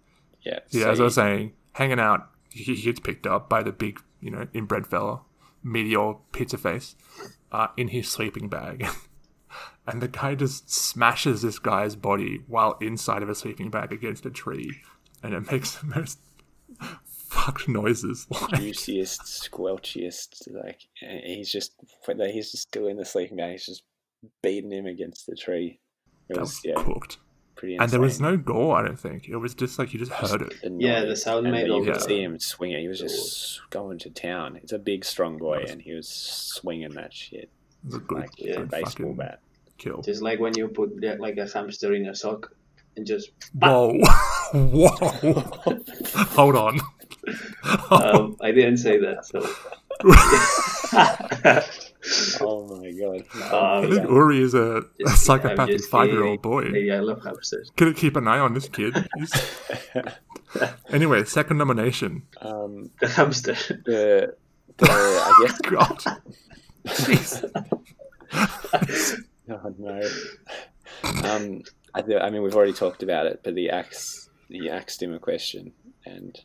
yeah. 0.41 0.59
Yeah, 0.71 0.85
so 0.85 0.89
as 0.91 0.99
I 0.99 1.03
was 1.03 1.13
saying, 1.15 1.53
hanging 1.73 1.99
out, 1.99 2.29
he 2.49 2.63
he 2.73 2.81
gets 2.81 2.99
picked 2.99 3.27
up 3.27 3.47
by 3.47 3.61
the 3.61 3.71
big, 3.71 4.01
you 4.19 4.31
know, 4.31 4.47
inbred 4.55 4.87
fella, 4.87 5.21
meteor 5.61 6.15
pizza 6.31 6.57
face, 6.57 6.95
uh, 7.51 7.67
in 7.77 7.89
his 7.89 8.09
sleeping 8.09 8.49
bag. 8.49 8.87
and 9.87 10.01
the 10.01 10.07
guy 10.07 10.33
just 10.33 10.71
smashes 10.71 11.43
this 11.43 11.59
guy's 11.59 11.95
body 11.95 12.41
while 12.47 12.75
inside 12.81 13.21
of 13.21 13.29
a 13.29 13.35
sleeping 13.35 13.69
bag 13.69 13.91
against 13.93 14.25
a 14.25 14.31
tree. 14.31 14.81
And 15.21 15.35
it 15.35 15.51
makes 15.51 15.75
the 15.75 15.85
most 15.85 16.17
fucked 17.51 17.67
noises. 17.67 18.27
Like, 18.31 18.59
juiciest, 18.61 19.21
squelchiest. 19.23 20.47
Like 20.53 20.81
he's 20.95 21.51
just 21.51 21.73
he's 22.07 22.51
just 22.51 22.63
still 22.67 22.87
in 22.87 22.97
the 22.97 23.05
sleeping 23.05 23.37
bag. 23.37 23.51
He's 23.53 23.65
just 23.65 23.83
beating 24.41 24.71
him 24.71 24.85
against 24.85 25.25
the 25.27 25.35
tree. 25.35 25.79
It 26.29 26.33
that 26.35 26.41
was 26.41 26.49
was 26.51 26.61
yeah, 26.65 26.73
cooked. 26.83 27.17
pretty. 27.55 27.77
And 27.77 27.89
there 27.89 27.99
was 28.01 28.19
no 28.21 28.37
gore, 28.37 28.77
I 28.77 28.83
don't 28.85 28.99
think. 28.99 29.27
It 29.27 29.37
was 29.37 29.53
just 29.55 29.79
like 29.79 29.93
you 29.93 29.99
just 29.99 30.11
heard 30.11 30.41
it. 30.41 30.53
The 30.61 30.75
Yeah, 30.79 31.05
the 31.05 31.15
sound 31.15 31.47
and 31.47 31.55
made 31.55 31.67
You 31.67 31.79
of 31.79 31.85
could 31.85 32.01
see 32.01 32.21
him 32.21 32.37
swing 32.39 32.71
it. 32.71 32.81
He 32.81 32.87
was 32.87 32.99
just 32.99 33.61
going 33.69 33.97
to 33.99 34.09
town. 34.09 34.57
It's 34.61 34.71
a 34.73 34.79
big, 34.79 35.03
strong 35.05 35.37
boy, 35.37 35.65
and 35.67 35.81
he 35.81 35.93
was 35.93 36.07
swinging 36.07 36.91
that 36.91 37.13
shit 37.13 37.43
It 37.43 37.49
was 37.85 37.95
a 37.95 37.99
good, 37.99 38.17
like 38.19 38.29
Yeah. 38.37 38.53
a 38.53 38.57
good 38.57 38.71
baseball 38.71 39.13
bat. 39.13 39.39
kill. 39.77 40.01
Just 40.01 40.21
like 40.21 40.39
when 40.39 40.55
you 40.57 40.67
put 40.67 40.91
yeah, 41.01 41.15
like 41.19 41.37
a 41.37 41.47
hamster 41.47 41.93
in 41.93 42.05
a 42.07 42.13
sock 42.15 42.51
and 42.97 43.07
just 43.07 43.31
Whoa. 43.53 43.97
Whoa. 44.53 44.89
Hold 46.35 46.55
on. 46.55 46.79
Um, 47.91 48.37
I 48.41 48.51
didn't 48.51 48.77
say 48.77 48.97
that. 48.99 49.25
So 49.25 49.39
Oh 52.41 52.65
my 52.77 52.91
god! 52.91 53.25
Uh, 53.51 53.79
I 53.79 53.81
think 53.81 53.95
yeah. 53.95 54.03
Uri 54.07 54.41
is 54.41 54.53
a, 54.53 54.83
a 55.05 55.09
psychopathic 55.09 55.83
five 55.85 56.09
year 56.09 56.23
old 56.23 56.41
kidding. 56.41 56.71
boy. 56.71 56.77
Yeah, 56.79 56.95
I 56.95 56.99
love 56.99 57.21
hamsters. 57.23 57.69
Gonna 57.75 57.93
keep 57.93 58.15
an 58.15 58.27
eye 58.27 58.39
on 58.39 58.53
this 58.53 58.69
kid. 58.69 59.07
Anyway, 60.89 61.23
second 61.25 61.59
nomination. 61.59 62.23
um, 62.41 62.89
The 62.99 63.07
hamster. 63.07 63.53
the, 63.85 64.33
the 64.77 64.87
I 64.89 65.45
guess 65.45 65.59
God. 65.59 65.99
Jeez. 66.87 67.43
Oh 69.51 69.75
no. 69.77 70.01
Um, 71.29 71.61
I, 71.93 72.01
th- 72.01 72.19
I 72.19 72.31
mean, 72.31 72.41
we've 72.41 72.55
already 72.55 72.73
talked 72.73 73.03
about 73.03 73.27
it, 73.27 73.41
but 73.43 73.53
the 73.53 73.69
axe, 73.69 74.27
you 74.47 74.71
asked 74.71 75.03
him 75.03 75.13
a 75.13 75.19
question, 75.19 75.71
and 76.03 76.33
that 76.35 76.41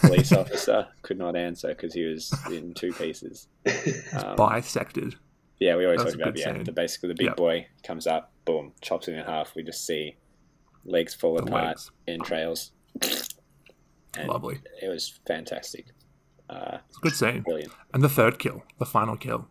police 0.00 0.32
officer 0.32 0.88
could 1.02 1.18
not 1.18 1.36
answer 1.36 1.68
because 1.68 1.92
he 1.94 2.04
was 2.04 2.32
in 2.50 2.74
two 2.74 2.92
pieces. 2.92 3.48
Um, 4.12 4.36
Bisected. 4.36 5.16
yeah, 5.58 5.76
we 5.76 5.84
always 5.84 5.98
That's 6.00 6.12
talk 6.12 6.20
about 6.22 6.34
good 6.34 6.40
yeah. 6.40 6.54
scene. 6.54 6.64
The 6.64 6.72
basically 6.72 7.08
the 7.08 7.14
big 7.14 7.26
Yep. 7.28 7.36
boy 7.36 7.66
comes 7.82 8.06
up, 8.06 8.32
boom, 8.44 8.72
chops 8.80 9.08
him 9.08 9.14
in 9.14 9.24
half. 9.24 9.54
We 9.54 9.62
just 9.62 9.84
see 9.86 10.16
legs 10.84 11.14
fall 11.14 11.36
The 11.36 11.42
apart, 11.44 11.66
legs. 11.66 11.90
entrails. 12.08 12.72
And 14.18 14.28
Lovely. 14.28 14.60
It 14.82 14.88
was 14.88 15.18
fantastic. 15.26 15.86
Uh, 16.48 16.78
It's 16.88 16.96
a 16.98 17.00
good 17.00 17.14
scene. 17.14 17.42
brilliant. 17.42 17.72
And 17.92 18.02
the 18.02 18.08
third 18.08 18.38
kill, 18.38 18.62
the 18.78 18.86
final 18.86 19.16
kill. 19.16 19.48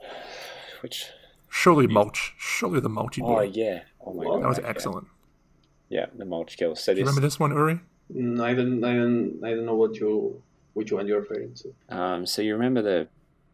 Which 0.82 1.06
Surely 1.48 1.86
mulch. 1.86 2.34
Surely 2.36 2.80
the 2.80 2.88
mulchy 2.90 3.22
oh 3.22 3.26
boy. 3.26 3.50
yeah, 3.54 3.82
oh 4.04 4.12
my 4.12 4.24
That 4.24 4.30
god, 4.30 4.42
that 4.42 4.48
was 4.48 4.58
excellent. 4.60 5.06
Yeah, 5.88 6.06
the 6.16 6.24
mulch 6.24 6.56
kill. 6.56 6.74
So 6.76 6.92
Do 6.92 6.98
you 6.98 7.04
this 7.04 7.10
remember 7.12 7.26
this 7.26 7.38
one, 7.40 7.52
Uri? 7.52 7.80
Mm, 8.14 8.40
I 8.40 8.54
don't, 8.54 8.84
I 8.84 8.94
don't, 8.94 9.40
I 9.44 9.50
don't 9.50 9.66
know 9.66 9.74
what 9.74 9.96
you, 9.96 10.42
which 10.74 10.92
one 10.92 11.06
you're 11.06 11.20
referring 11.20 11.54
to. 11.54 11.96
Um, 11.96 12.26
so 12.26 12.42
you 12.42 12.54
remember 12.54 12.82
the 12.82 13.08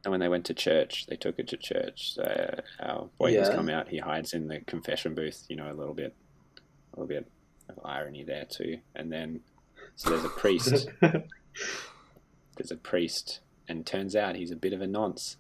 when 0.09 0.21
they 0.21 0.29
went 0.29 0.47
to 0.47 0.55
church, 0.55 1.07
they 1.07 1.17
took 1.17 1.39
it 1.39 1.49
to 1.49 1.57
church. 1.57 2.15
So 2.15 2.61
our 2.81 3.09
boy 3.19 3.35
has 3.35 3.51
come 3.51 3.69
out. 3.69 3.89
He 3.89 3.99
hides 3.99 4.33
in 4.33 4.49
the 4.49 4.61
confession 4.61 5.15
booth. 5.15 5.45
You 5.49 5.57
know, 5.57 5.71
a 5.71 5.75
little 5.75 5.95
bit, 5.95 6.15
a 6.95 7.01
little 7.01 7.09
bit 7.09 7.27
of 7.69 7.79
irony 7.85 8.25
there 8.25 8.47
too. 8.47 8.79
And 8.95 9.13
then 9.13 9.41
so 9.97 10.11
there's 10.11 10.25
a 10.25 10.29
priest. 10.29 10.89
there's 11.01 12.71
a 12.71 12.77
priest, 12.77 13.41
and 13.69 13.85
turns 13.85 14.17
out 14.17 14.37
he's 14.37 14.51
a 14.51 14.57
bit 14.57 14.73
of 14.73 14.81
a 14.81 14.87
nonce. 14.87 15.37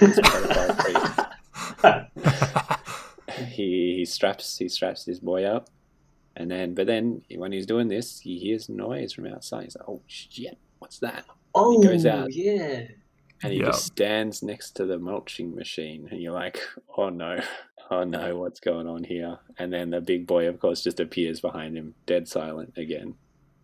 He's 0.00 0.18
a. 0.18 1.32
He 3.50 3.96
he 3.96 4.04
straps 4.04 4.56
he 4.56 4.68
straps 4.68 5.04
this 5.04 5.18
boy 5.18 5.44
up, 5.44 5.68
and 6.36 6.50
then 6.50 6.74
but 6.74 6.86
then 6.86 7.22
when 7.34 7.52
he's 7.52 7.66
doing 7.66 7.88
this, 7.88 8.20
he 8.20 8.38
hears 8.38 8.68
noise 8.68 9.12
from 9.12 9.26
outside. 9.26 9.64
He's 9.64 9.76
like, 9.76 9.88
"Oh 9.88 10.02
shit, 10.06 10.58
what's 10.78 10.98
that?" 11.00 11.24
oh, 11.54 11.82
goes 11.82 12.04
out. 12.06 12.32
yeah. 12.34 12.82
and 13.42 13.52
he 13.52 13.60
Yeah. 13.60 13.66
just 13.66 13.86
stands 13.86 14.42
next 14.42 14.72
to 14.72 14.84
the 14.84 14.98
mulching 14.98 15.54
machine 15.54 16.06
and 16.10 16.20
you're 16.22 16.32
like 16.34 16.58
oh 16.98 17.08
no 17.08 17.38
oh 17.90 18.04
no 18.04 18.36
what's 18.38 18.60
going 18.60 18.86
on 18.86 19.02
here 19.04 19.38
and 19.58 19.72
then 19.72 19.88
the 19.90 20.00
big 20.02 20.26
boy 20.26 20.48
of 20.48 20.58
course 20.60 20.82
just 20.82 21.00
appears 21.00 21.40
behind 21.40 21.74
him 21.76 21.94
dead 22.06 22.26
silent 22.28 22.72
again 22.76 23.14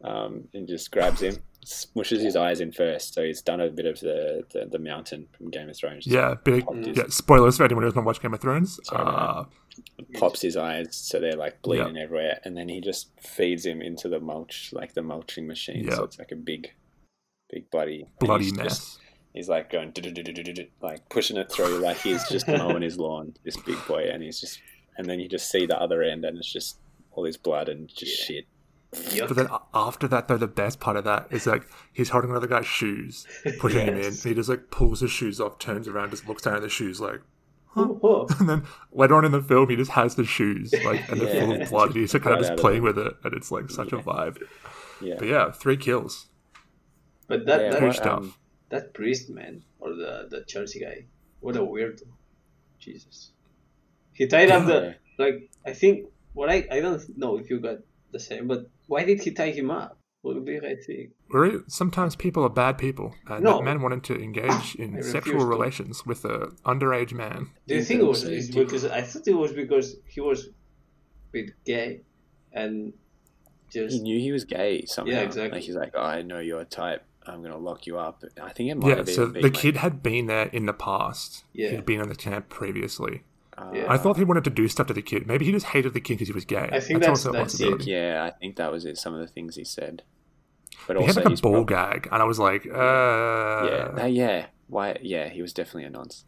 um, 0.04 0.48
and 0.54 0.66
just 0.68 0.90
grabs 0.90 1.20
him 1.22 1.37
smushes 1.66 2.20
his 2.22 2.35
eyes 2.35 2.61
in 2.61 2.72
first 2.72 3.12
so 3.14 3.22
he's 3.22 3.40
done 3.42 3.61
a 3.61 3.68
bit 3.70 3.87
of 3.87 4.00
the, 4.00 4.42
the, 4.52 4.66
the 4.66 4.78
mountain 4.78 5.26
from 5.37 5.50
game 5.50 5.68
of 5.68 5.76
thrones 5.76 6.06
Yeah, 6.06 6.35
big. 6.44 6.64
Yeah, 6.96 7.04
spoilers 7.08 7.56
for 7.58 7.64
anyone 7.64 7.85
who's 7.85 7.94
not 7.94 8.04
watched 8.04 8.22
Game 8.22 8.35
of 8.35 8.40
Thrones. 8.40 8.80
Sorry. 8.85 9.04
Uh, 9.06 9.44
pops 10.14 10.40
his 10.42 10.57
eyes 10.57 10.88
so 10.94 11.18
they're 11.20 11.37
like 11.37 11.61
bleeding 11.62 11.96
everywhere 11.96 12.38
and 12.44 12.57
then 12.57 12.68
he 12.68 12.81
just 12.81 13.11
feeds 13.20 13.64
him 13.66 13.81
into 13.83 14.09
the 14.09 14.20
mulch 14.20 14.70
like 14.72 14.94
the 14.94 15.03
mulching 15.03 15.46
machine 15.46 15.90
so 15.90 15.96
Yeah. 15.98 16.05
it's 16.05 16.18
like 16.18 16.33
a 16.33 16.37
big 16.37 16.72
big 17.51 17.70
bloody 17.70 18.07
bloody 18.20 18.44
he's 18.44 18.55
mess. 18.55 18.64
just- 18.79 18.98
He's 19.35 19.48
like 19.48 19.70
going 19.72 19.94
like 20.83 21.09
pushing 21.09 21.38
it 21.38 21.51
through 21.51 21.79
like 21.79 21.96
he's 21.96 22.22
just 22.29 22.46
mowing 22.46 22.83
his 22.88 22.98
lawn, 22.98 23.33
this 23.44 23.57
big 23.57 23.79
boy, 23.88 24.11
and 24.12 24.22
he's 24.22 24.38
just 24.38 24.61
and 24.98 25.09
then 25.09 25.20
you 25.20 25.27
just 25.27 25.51
see 25.51 25.64
the 25.64 25.81
other 25.81 26.03
end 26.03 26.27
and 26.27 26.37
it's 26.37 26.53
just 26.53 26.77
all 27.12 27.22
this 27.25 27.38
blood 27.38 27.70
and 27.70 27.88
just 27.88 28.29
Yeah. 28.29 28.37
shit. 28.37 28.46
Yuck. 29.16 29.29
But 29.29 29.37
then 29.38 29.48
after 29.72 30.07
that, 30.09 30.29
though, 30.29 30.37
the 30.37 30.46
best 30.46 30.81
part 30.81 30.98
of 30.98 31.05
that 31.05 31.29
is 31.31 31.46
like 31.46 31.62
he's 31.94 32.11
holding 32.11 32.29
another 32.29 32.46
guy's 32.46 32.66
shoes, 32.66 33.27
pushing 33.59 33.87
him 33.87 33.94
in, 33.96 34.05
and 34.05 34.14
he 34.16 34.35
just 34.35 34.51
like 34.51 34.70
pulls 34.70 35.01
his 35.01 35.11
shoes 35.11 35.40
off, 35.40 35.59
turns 35.59 35.88
around, 35.88 36.11
just 36.11 36.29
looks 36.29 36.42
down 36.42 36.57
at 36.57 36.61
the 36.62 36.68
shoes, 36.68 37.01
like. 37.01 37.22
Oh. 37.74 38.26
And 38.40 38.48
then 38.48 38.62
later 38.92 39.14
on 39.14 39.24
in 39.24 39.32
the 39.32 39.40
film, 39.42 39.68
he 39.70 39.76
just 39.76 39.92
has 39.92 40.14
the 40.14 40.24
shoes, 40.24 40.72
like, 40.85 41.08
and 41.11 41.20
they're 41.20 41.40
full 41.40 41.54
Yeah. 41.56 41.62
of 41.62 41.70
blood. 41.70 41.87
And 41.90 41.96
he's 41.96 42.12
kind 42.12 42.22
Blood 42.24 42.35
of 42.35 42.38
just 42.40 42.50
out 42.52 42.58
of 42.58 42.61
playing 42.62 42.85
them. 42.85 42.94
with 42.96 43.06
it, 43.06 43.14
and 43.24 43.35
it's 43.35 43.50
like 43.50 43.70
such 43.70 43.92
a 43.92 43.96
vibe. 43.98 44.42
Yeah. 45.00 45.14
But 45.18 45.28
yeah, 45.28 45.50
three 45.52 45.76
kills. 45.76 46.26
But 47.28 47.46
that, 47.46 47.61
yeah, 47.61 47.80
that, 47.80 47.94
stuff. 47.94 48.18
um, 48.18 48.35
that 48.68 48.92
priest 48.94 49.30
man 49.30 49.62
or 49.80 49.94
the 49.94 50.26
the 50.30 50.44
Chelsea 50.46 50.80
guy, 50.80 51.06
what 51.40 51.56
a 51.56 51.61
weirdo! 51.61 52.02
Jesus, 52.78 53.32
he 54.12 54.26
tied 54.26 54.50
up 54.50 54.66
the 54.66 54.96
like. 55.18 55.48
I 55.64 55.72
think 55.72 56.06
what 56.35 56.50
I 56.50 56.66
I 56.70 56.80
don't 56.80 57.00
know 57.16 57.38
if 57.38 57.48
you 57.48 57.58
got 57.61 57.78
the 58.11 58.18
same, 58.20 58.48
but 58.48 58.66
why 58.87 59.04
did 59.04 59.22
he 59.22 59.30
tie 59.30 59.50
him 59.52 59.70
up? 59.70 59.96
What 60.22 60.44
do 60.44 60.61
I 60.64 60.76
think? 60.76 61.11
Really, 61.30 61.58
sometimes 61.66 62.14
people 62.14 62.44
are 62.44 62.48
bad 62.48 62.78
people, 62.78 63.14
and 63.26 63.42
No. 63.42 63.56
that 63.58 63.64
man 63.64 63.82
wanted 63.82 64.04
to 64.04 64.14
engage 64.22 64.76
in 64.76 65.02
sexual 65.02 65.40
to. 65.40 65.46
relations 65.46 66.06
with 66.06 66.24
a 66.24 66.52
underage 66.64 67.12
man. 67.12 67.50
Do 67.66 67.74
you 67.74 67.82
think 67.82 68.00
it 68.00 68.04
was 68.06 68.22
it's 68.24 68.48
because 68.54 68.85
I 68.85 69.02
thought 69.02 69.26
it 69.26 69.35
was 69.35 69.52
because 69.52 69.96
he 70.06 70.20
was 70.20 70.46
a 70.46 70.50
bit 71.32 71.50
gay 71.64 72.02
and 72.52 72.92
just 73.70 73.94
he 73.96 74.00
knew 74.00 74.18
he 74.20 74.30
was 74.30 74.44
gay 74.44 74.85
somehow. 74.87 75.12
Yeah, 75.12 75.20
exactly. 75.22 75.58
Like 75.58 75.64
he's 75.64 75.74
like, 75.76 75.92
oh, 75.94 76.02
I 76.02 76.22
know 76.22 76.38
your 76.38 76.64
type. 76.64 77.02
I'm 77.26 77.42
gonna 77.42 77.56
lock 77.58 77.87
you 77.87 77.98
up. 77.98 78.22
I 78.40 78.52
think 78.52 78.70
it 78.70 78.76
might 78.76 78.88
Yeah, 78.90 78.96
have 78.96 79.06
been 79.06 79.14
so 79.14 79.24
been 79.26 79.42
the 79.42 79.48
like, 79.48 79.54
kid 79.54 79.76
had 79.78 80.02
been 80.04 80.26
there 80.26 80.46
in 80.46 80.66
the 80.66 80.72
past. 80.72 81.44
Yeah. 81.52 81.70
He'd 81.70 81.85
been 81.87 82.00
in 82.00 82.08
the 82.08 82.14
camp 82.16 82.48
previously. 82.48 83.22
uh, 83.58 83.70
Yeah. 83.74 83.87
I 83.88 83.96
thought 83.98 84.16
he 84.16 84.24
wanted 84.24 84.44
to 84.44 84.50
do 84.50 84.66
stuff 84.68 84.87
to 84.88 84.94
the 84.94 85.02
kid. 85.02 85.26
Maybe 85.26 85.44
he 85.44 85.52
just 85.52 85.66
hated 85.66 85.94
the 85.94 86.00
kid 86.00 86.14
because 86.14 86.28
he 86.28 86.32
was 86.35 86.44
gay. 86.44 86.68
I 86.72 86.80
think 86.80 87.00
that's- 87.00 87.08
also 87.26 87.30
a 87.30 87.32
that's 87.32 87.54
it. 87.54 87.58
possibility. 87.64 87.90
Yeah, 87.92 88.24
I 88.24 88.30
think 88.38 88.56
that 88.56 88.70
was 88.72 88.85
it. 88.85 88.96
Some 88.98 89.14
of 89.14 89.20
the 89.20 89.26
things 89.26 89.56
he 89.56 89.64
said, 89.64 90.02
but 90.87 90.97
He 90.97 91.03
also 91.03 91.21
had 91.21 91.31
like 91.31 91.38
a 91.38 91.42
ball 91.42 91.64
prob- 91.64 91.68
gag, 91.68 92.09
and 92.12 92.23
I 92.23 92.25
was 92.25 92.38
like, 92.38 92.66
uh, 92.66 92.71
Yeah, 92.71 94.03
uh, 94.03 94.07
yeah. 94.07 94.47
Why? 94.68 94.97
Yeah, 95.03 95.29
he 95.29 95.42
was 95.42 95.53
definitely 95.53 95.85
a 95.85 95.90
nonce. 95.90 96.25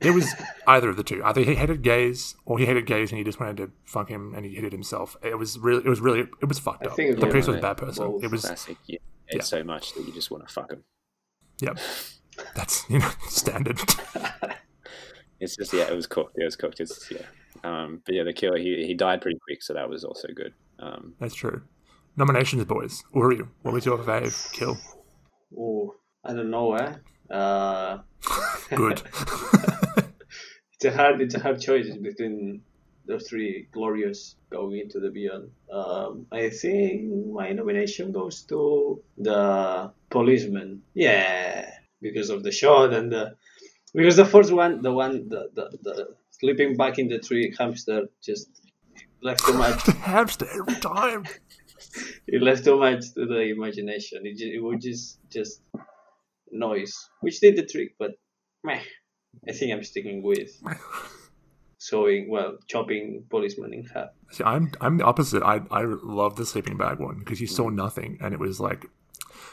It 0.00 0.10
was 0.10 0.32
either 0.66 0.88
of 0.88 0.96
the 0.96 1.04
two. 1.04 1.22
Either 1.22 1.42
he 1.42 1.54
hated 1.54 1.82
gays, 1.82 2.34
or 2.44 2.58
he 2.58 2.66
hated 2.66 2.86
gays 2.86 3.10
and 3.12 3.18
he 3.18 3.24
just 3.24 3.38
wanted 3.38 3.56
to 3.58 3.70
fuck 3.84 4.08
him 4.08 4.34
and 4.34 4.44
he 4.44 4.54
hated 4.54 4.72
himself. 4.72 5.16
It 5.22 5.38
was 5.38 5.58
really, 5.58 5.84
it 5.84 5.88
was 5.88 6.00
really, 6.00 6.20
it 6.20 6.48
was 6.48 6.58
fucked 6.58 6.86
I 6.86 6.90
up. 6.90 6.96
The 6.96 7.28
priest 7.30 7.46
was 7.48 7.56
a 7.58 7.60
bad 7.60 7.76
person. 7.76 8.18
It 8.20 8.30
was, 8.30 8.40
Classic. 8.42 8.76
Yeah, 8.86 8.98
Yeah. 9.32 9.42
so 9.42 9.62
much 9.62 9.94
that 9.94 10.04
you 10.04 10.12
just 10.12 10.30
want 10.30 10.46
to 10.46 10.52
fuck 10.52 10.72
him. 10.72 10.82
Yep, 11.60 11.78
that's 12.56 12.84
you 12.90 12.98
know 12.98 13.10
standard. 13.28 13.80
It's 15.40 15.56
just 15.56 15.72
yeah, 15.72 15.88
it 15.90 15.94
was 15.96 16.06
cooked. 16.06 16.36
It 16.38 16.44
was 16.44 16.54
cooked. 16.54 16.78
It's 16.78 17.10
yeah. 17.10 17.26
Um, 17.64 18.00
but 18.06 18.14
yeah, 18.14 18.22
the 18.22 18.32
killer 18.32 18.58
he 18.58 18.86
he 18.86 18.94
died 18.94 19.20
pretty 19.20 19.40
quick, 19.44 19.60
so 19.60 19.74
that 19.74 19.88
was 19.90 20.04
also 20.04 20.28
good. 20.32 20.54
Um, 20.78 21.14
That's 21.18 21.34
true. 21.34 21.62
Nominations, 22.16 22.64
boys. 22.64 23.02
Who 23.12 23.22
are 23.22 23.32
Uri, 23.32 23.44
what 23.62 23.74
was 23.74 23.86
your 23.86 23.98
fave 23.98 24.52
kill? 24.52 24.76
oh 25.58 25.94
I 26.24 26.32
don't 26.34 26.50
know 26.50 26.74
eh. 26.74 26.94
Uh, 27.30 27.98
Good. 28.74 29.02
it's 30.74 30.84
a 30.84 30.92
hard 30.92 31.20
it's 31.20 31.34
a 31.34 31.40
hard 31.40 31.60
choice 31.60 31.88
between 31.96 32.62
those 33.06 33.28
three 33.28 33.66
glorious 33.72 34.36
going 34.50 34.78
into 34.78 35.00
the 35.00 35.10
beyond. 35.10 35.50
Um, 35.72 36.26
I 36.30 36.50
think 36.50 37.26
my 37.32 37.50
nomination 37.52 38.12
goes 38.12 38.42
to 38.42 39.02
the 39.18 39.90
policeman. 40.10 40.82
Yeah, 40.94 41.68
because 42.00 42.30
of 42.30 42.42
the 42.42 42.52
shot 42.52 42.92
and 42.92 43.10
the 43.10 43.34
Because 43.94 44.16
the 44.16 44.24
first 44.24 44.52
one, 44.52 44.80
the 44.82 44.92
one, 44.92 45.28
the, 45.28 45.50
the, 45.54 45.78
the 45.82 45.94
sleeping 46.30 46.76
back 46.76 46.98
in 46.98 47.08
the 47.08 47.18
tree 47.18 47.54
hamster 47.58 48.08
just 48.22 48.48
left 49.22 49.44
too 49.44 49.54
much. 49.54 49.84
hamster 49.86 50.46
every 50.58 50.76
time. 50.80 51.24
it 52.26 52.42
left 52.42 52.64
too 52.64 52.78
much 52.78 53.12
to 53.14 53.26
the 53.26 53.52
imagination. 53.56 54.22
It, 54.24 54.38
ju- 54.38 54.52
it 54.54 54.62
was 54.62 54.82
just 54.82 55.18
just 55.30 55.62
noise, 56.50 56.94
which 57.20 57.40
did 57.40 57.56
the 57.56 57.66
trick. 57.66 57.94
But 57.98 58.12
meh, 58.64 58.80
I 59.48 59.52
think 59.52 59.72
I'm 59.72 59.82
sticking 59.82 60.22
with 60.22 60.50
sewing. 61.78 62.30
Well, 62.30 62.58
chopping 62.68 63.24
policeman 63.30 63.74
in 63.74 63.84
half. 63.84 64.10
See, 64.30 64.44
I'm 64.44 64.72
I'm 64.80 64.98
the 64.98 65.04
opposite. 65.04 65.42
I 65.42 65.60
I 65.70 65.84
love 65.84 66.36
the 66.36 66.46
sleeping 66.46 66.76
bag 66.76 66.98
one 66.98 67.18
because 67.18 67.40
you 67.40 67.46
saw 67.46 67.70
mm. 67.70 67.74
nothing, 67.74 68.18
and 68.20 68.32
it 68.32 68.40
was 68.40 68.60
like, 68.60 68.86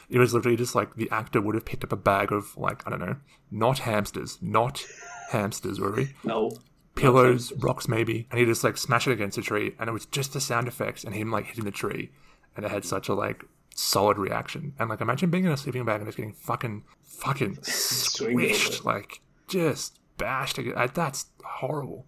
it 0.08 0.18
was 0.18 0.34
literally 0.34 0.56
just 0.56 0.74
like 0.74 0.94
the 0.96 1.10
actor 1.10 1.40
would 1.40 1.54
have 1.54 1.64
picked 1.64 1.84
up 1.84 1.92
a 1.92 1.96
bag 1.96 2.32
of 2.32 2.56
like 2.56 2.86
I 2.86 2.90
don't 2.90 3.00
know, 3.00 3.16
not 3.50 3.80
hamsters, 3.80 4.38
not 4.40 4.84
hamsters, 5.30 5.80
were 5.80 5.92
we? 5.92 6.14
No, 6.24 6.50
Pillows, 6.96 7.52
rocks 7.58 7.88
maybe, 7.88 8.26
and 8.30 8.38
he 8.38 8.44
just 8.44 8.64
like 8.64 8.76
smash 8.76 9.06
it 9.06 9.12
against 9.12 9.38
a 9.38 9.42
tree, 9.42 9.74
and 9.78 9.88
it 9.88 9.92
was 9.92 10.06
just 10.06 10.32
the 10.32 10.40
sound 10.40 10.68
effects 10.68 11.04
and 11.04 11.14
him 11.14 11.30
like 11.30 11.46
hitting 11.46 11.64
the 11.64 11.70
tree, 11.70 12.10
and 12.56 12.64
it 12.64 12.70
had 12.70 12.84
such 12.84 13.08
a 13.08 13.14
like 13.14 13.44
solid 13.74 14.18
reaction. 14.18 14.74
And 14.78 14.88
like 14.90 15.00
imagine 15.00 15.30
being 15.30 15.44
in 15.44 15.52
a 15.52 15.56
sleeping 15.56 15.84
bag 15.84 16.00
and 16.00 16.06
just 16.06 16.16
getting 16.16 16.32
fucking 16.34 16.84
fucking 17.02 17.56
squished, 17.62 18.84
like 18.84 19.20
just 19.48 19.98
bashed. 20.16 20.58
ag- 20.58 20.72
uh, 20.76 20.88
That's 20.92 21.26
horrible. 21.44 22.06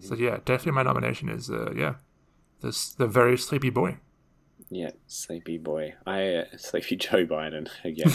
So 0.00 0.14
yeah, 0.14 0.38
definitely 0.44 0.72
my 0.72 0.82
nomination 0.82 1.28
is 1.28 1.50
uh, 1.50 1.72
yeah, 1.76 1.94
this 2.62 2.92
the 2.94 3.06
very 3.06 3.36
sleepy 3.38 3.70
boy. 3.70 3.98
Yeah, 4.70 4.90
Sleepy 5.06 5.58
Boy. 5.58 5.94
I 6.06 6.34
uh, 6.34 6.44
Sleepy 6.56 6.96
Joe 6.96 7.26
Biden 7.26 7.68
again 7.84 8.10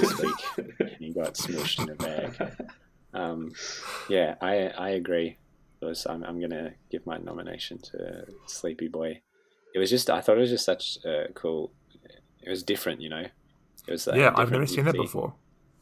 this 0.00 0.18
week. 0.20 0.34
and 0.78 0.90
he 0.98 1.12
got 1.12 1.34
smushed 1.34 1.82
in 1.82 1.90
a 1.90 1.94
bag. 1.94 2.70
Um, 3.14 3.52
yeah, 4.08 4.34
I 4.40 4.68
I 4.68 4.90
agree. 4.90 5.38
I'm 5.82 6.22
I'm 6.24 6.40
gonna 6.40 6.74
give 6.90 7.06
my 7.06 7.18
nomination 7.18 7.78
to 7.78 8.26
Sleepy 8.46 8.88
Boy. 8.88 9.22
It 9.76 9.78
was 9.78 9.90
just 9.90 10.08
I 10.08 10.22
thought 10.22 10.38
it 10.38 10.40
was 10.40 10.48
just 10.48 10.64
such 10.64 10.96
a 11.04 11.26
cool. 11.34 11.70
It 12.42 12.48
was 12.48 12.62
different, 12.62 13.02
you 13.02 13.10
know. 13.10 13.26
It 13.86 13.90
was 13.92 14.06
like 14.06 14.16
yeah, 14.18 14.32
I've 14.34 14.50
never 14.50 14.64
seen 14.66 14.86
that 14.86 14.94
before. 14.94 15.34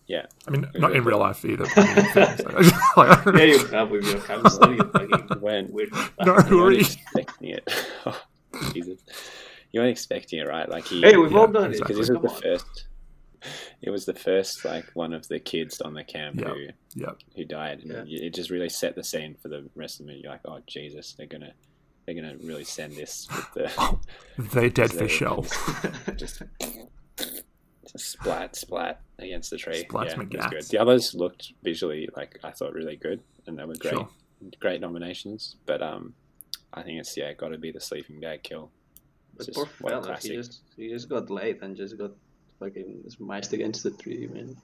Yeah, 0.09 0.27
I 0.49 0.51
mean, 0.51 0.67
not 0.75 0.97
in 0.97 1.05
real 1.05 1.21
life 1.21 1.45
either. 1.45 1.65
but 1.77 1.99
in 1.99 2.05
films. 2.07 2.73
Like, 2.97 3.25
yeah, 3.37 3.43
you 3.45 3.67
have 3.69 3.91
with 3.91 4.05
your 4.05 4.19
hamster. 4.19 4.73
You 4.75 4.83
fucking 4.93 5.41
when 5.41 5.69
weird. 5.73 5.93
No, 6.27 6.35
you 6.35 6.43
who 6.43 6.59
are 6.59 6.63
weren't 6.65 6.75
you? 6.75 6.81
expecting 6.81 7.49
it. 7.51 7.71
Oh, 8.05 8.21
Jesus. 8.73 8.99
You 9.71 9.81
weren't 9.81 9.93
expecting 9.93 10.41
it, 10.41 10.49
right? 10.49 10.69
Like 10.69 10.87
he. 10.87 11.01
Hey, 11.01 11.17
we've 11.17 11.31
Yeah, 11.31 11.39
all 11.39 11.47
done 11.47 11.71
exactly. 11.71 11.95
because 11.95 12.09
this 12.09 12.19
was 12.19 12.33
the 12.35 12.41
first. 12.43 12.85
It 13.81 13.91
was 13.91 14.05
the 14.05 14.15
first 14.15 14.65
like 14.65 14.87
one 14.95 15.13
of 15.13 15.29
the 15.29 15.39
kids 15.39 15.81
on 15.81 15.95
the 15.95 16.03
camp 16.03 16.41
Yeah. 16.41 16.49
who 16.49 16.67
Yeah, 16.97 17.11
who 17.37 17.45
died, 17.45 17.79
and 17.85 18.09
Yeah. 18.09 18.27
it 18.27 18.35
just 18.35 18.51
really 18.51 18.69
set 18.71 18.97
the 18.97 19.05
scene 19.05 19.37
for 19.41 19.47
the 19.49 19.71
rest 19.77 20.01
of 20.01 20.07
the 20.07 20.13
movie. 20.13 20.23
You're 20.25 20.33
like, 20.33 20.41
oh 20.47 20.59
Jesus, 20.67 21.15
they're 21.17 21.27
gonna 21.29 21.53
they're 22.07 22.15
gonna 22.15 22.37
really 22.43 22.65
send 22.65 22.95
this 22.95 23.29
with 23.31 23.55
the 23.55 23.99
they 24.55 24.69
dead 24.69 24.91
they- 24.91 24.99
for 25.07 25.09
show. 25.09 25.45
just, 26.17 26.43
just 27.91 28.11
splat 28.13 28.57
splat 28.57 29.01
against 29.19 29.51
the 29.51 29.57
tree. 29.57 29.85
Splats 29.89 30.11
yeah, 30.11 30.17
my 30.17 30.25
good. 30.25 30.63
The 30.65 30.79
others 30.79 31.15
looked 31.15 31.53
visually 31.63 32.09
like 32.17 32.39
I 32.45 32.51
thought 32.51 32.73
really 32.73 32.97
good, 32.97 33.21
and 33.47 33.59
they 33.59 33.65
were 33.65 33.75
great 33.77 33.95
Sure. 33.95 34.09
great 34.61 34.81
nominations. 34.81 35.57
But 35.67 35.83
um, 35.83 36.15
I 36.73 36.83
think 36.83 36.99
it's 37.01 37.17
yeah, 37.17 37.33
got 37.35 37.49
to 37.49 37.59
be 37.59 37.71
the 37.71 37.81
sleeping 37.81 38.21
bag 38.21 38.43
kill. 38.43 38.71
It's 39.37 39.47
But 39.47 39.47
just 39.47 39.57
poor 39.57 39.67
what 39.81 40.05
fella, 40.05 40.19
he 40.21 40.29
just 40.31 40.61
he 40.77 40.89
just 40.89 41.09
got 41.09 41.31
late 41.31 41.63
and 41.63 41.77
just 41.77 41.97
got 41.99 42.13
fucking 42.61 43.05
smashed 43.09 43.53
against 43.53 43.83
the 43.83 43.91
tree, 43.91 44.29
man. 44.33 44.57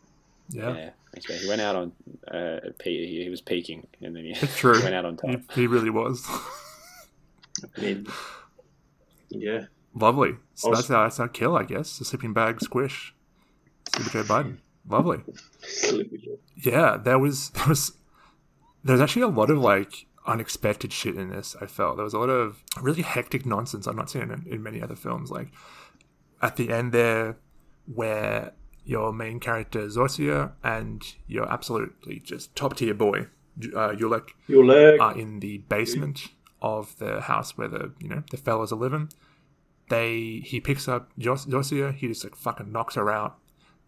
Yeah, 0.52 0.74
Yeah, 0.76 0.90
actually, 1.16 1.38
he 1.38 1.48
went 1.48 1.60
out 1.60 1.76
on 1.76 1.92
uh, 2.28 2.58
he, 2.82 3.22
he 3.22 3.28
was 3.30 3.40
peaking, 3.40 3.86
and 4.02 4.16
then 4.16 4.24
he 4.24 4.30
it's 4.32 4.56
true. 4.56 4.80
went 4.82 4.94
out 4.94 5.04
on 5.04 5.16
top. 5.16 5.30
He, 5.54 5.60
he 5.62 5.66
really 5.68 5.90
was. 5.90 6.26
I 7.76 7.80
mean, 7.80 8.06
yeah. 9.28 9.64
Lovely. 9.94 10.32
So 10.54 10.68
Also- 10.68 10.80
that's 10.82 10.90
our, 10.90 11.04
that's 11.04 11.20
our 11.20 11.28
kill, 11.28 11.56
I 11.56 11.64
guess. 11.64 11.98
The 11.98 12.04
sleeping 12.04 12.32
bag 12.32 12.60
squish. 12.60 13.14
Super 13.96 14.10
Joe 14.10 14.22
Biden. 14.22 14.58
Lovely. 14.88 15.18
Sleepy 15.66 16.18
Joe. 16.18 16.38
Yeah, 16.56 16.96
there 16.96 17.18
was 17.18 17.50
there 17.50 17.66
was 17.68 17.92
there's 18.84 19.00
actually 19.00 19.22
a 19.22 19.28
lot 19.28 19.50
of 19.50 19.58
like 19.58 20.06
unexpected 20.26 20.92
shit 20.92 21.16
in 21.16 21.30
this. 21.30 21.56
I 21.60 21.66
felt 21.66 21.96
there 21.96 22.04
was 22.04 22.14
a 22.14 22.18
lot 22.18 22.28
of 22.30 22.62
really 22.80 23.02
hectic 23.02 23.44
nonsense 23.46 23.86
I've 23.88 23.96
not 23.96 24.10
seen 24.10 24.22
in, 24.30 24.46
in 24.48 24.62
many 24.62 24.80
other 24.82 24.96
films. 24.96 25.30
Like 25.30 25.48
at 26.40 26.56
the 26.56 26.70
end 26.70 26.92
there, 26.92 27.36
where 27.92 28.52
your 28.84 29.12
main 29.12 29.40
character 29.40 29.86
Zosia 29.88 30.52
and 30.62 31.02
your 31.26 31.50
absolutely 31.50 32.20
just 32.20 32.54
top 32.56 32.76
tier 32.76 32.94
boy 32.94 33.26
uh, 33.76 33.90
Julek 33.90 34.28
Your 34.46 34.64
leg. 34.64 35.00
are 35.00 35.16
in 35.18 35.40
the 35.40 35.58
basement 35.58 36.28
of 36.62 36.98
the 36.98 37.22
house 37.22 37.56
where 37.56 37.68
the 37.68 37.92
you 38.00 38.08
know 38.08 38.22
the 38.30 38.36
fellas 38.36 38.72
are 38.72 38.76
living. 38.76 39.10
They 39.88 40.42
he 40.44 40.60
picks 40.60 40.88
up 40.88 41.10
Jos- 41.18 41.46
Zosia. 41.46 41.94
He 41.94 42.08
just 42.08 42.24
like 42.24 42.36
fucking 42.36 42.70
knocks 42.72 42.94
her 42.94 43.10
out 43.10 43.38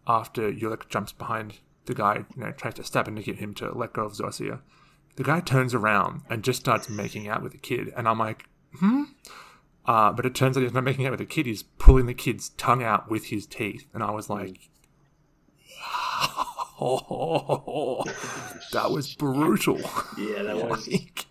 after 0.07 0.51
Yulik 0.51 0.89
jumps 0.89 1.11
behind 1.13 1.59
the 1.85 1.93
guy. 1.93 2.25
You 2.35 2.43
know 2.43 2.51
tries 2.51 2.73
to 2.75 2.83
stab 2.83 3.07
him 3.07 3.15
to 3.15 3.23
get 3.23 3.37
him 3.37 3.53
to 3.55 3.71
let 3.77 3.93
go 3.93 4.03
of 4.05 4.13
Zosia. 4.13 4.61
The 5.15 5.23
guy 5.23 5.39
turns 5.41 5.73
around 5.73 6.21
and 6.29 6.43
just 6.43 6.59
starts 6.59 6.89
making 6.89 7.27
out 7.27 7.43
with 7.43 7.51
the 7.51 7.57
kid, 7.59 7.93
and 7.95 8.07
I'm 8.07 8.19
like, 8.19 8.45
hmm. 8.79 9.03
Uh, 9.85 10.11
but 10.13 10.25
it 10.25 10.33
turns 10.33 10.55
out 10.57 10.63
he's 10.63 10.73
not 10.73 10.83
making 10.83 11.05
out 11.05 11.11
with 11.11 11.19
the 11.19 11.25
kid. 11.25 11.45
He's 11.45 11.63
pulling 11.63 12.05
the 12.05 12.13
kid's 12.13 12.49
tongue 12.49 12.81
out 12.83 13.11
with 13.11 13.25
his 13.25 13.45
teeth, 13.45 13.85
and 13.93 14.01
I 14.01 14.11
was 14.11 14.29
like, 14.29 14.69
that 18.71 18.89
was 18.89 19.13
brutal. 19.15 19.79
yeah, 20.17 20.43
that 20.43 20.69
was. 20.69 20.87
Like, 20.93 21.25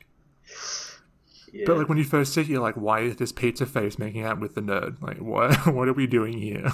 Yeah. 1.52 1.64
But 1.66 1.76
like 1.78 1.88
when 1.88 1.98
you 1.98 2.04
first 2.04 2.32
see 2.34 2.40
it, 2.40 2.46
you're 2.48 2.60
like, 2.62 2.76
why 2.76 3.00
is 3.00 3.16
this 3.16 3.30
pizza 3.32 3.66
face 3.66 3.98
making 3.98 4.24
out 4.24 4.40
with 4.40 4.54
the 4.54 4.62
nerd? 4.62 5.00
Like, 5.02 5.18
what? 5.18 5.54
What 5.74 5.88
are 5.88 5.92
we 5.92 6.06
doing 6.06 6.38
here? 6.38 6.62
I 6.64 6.70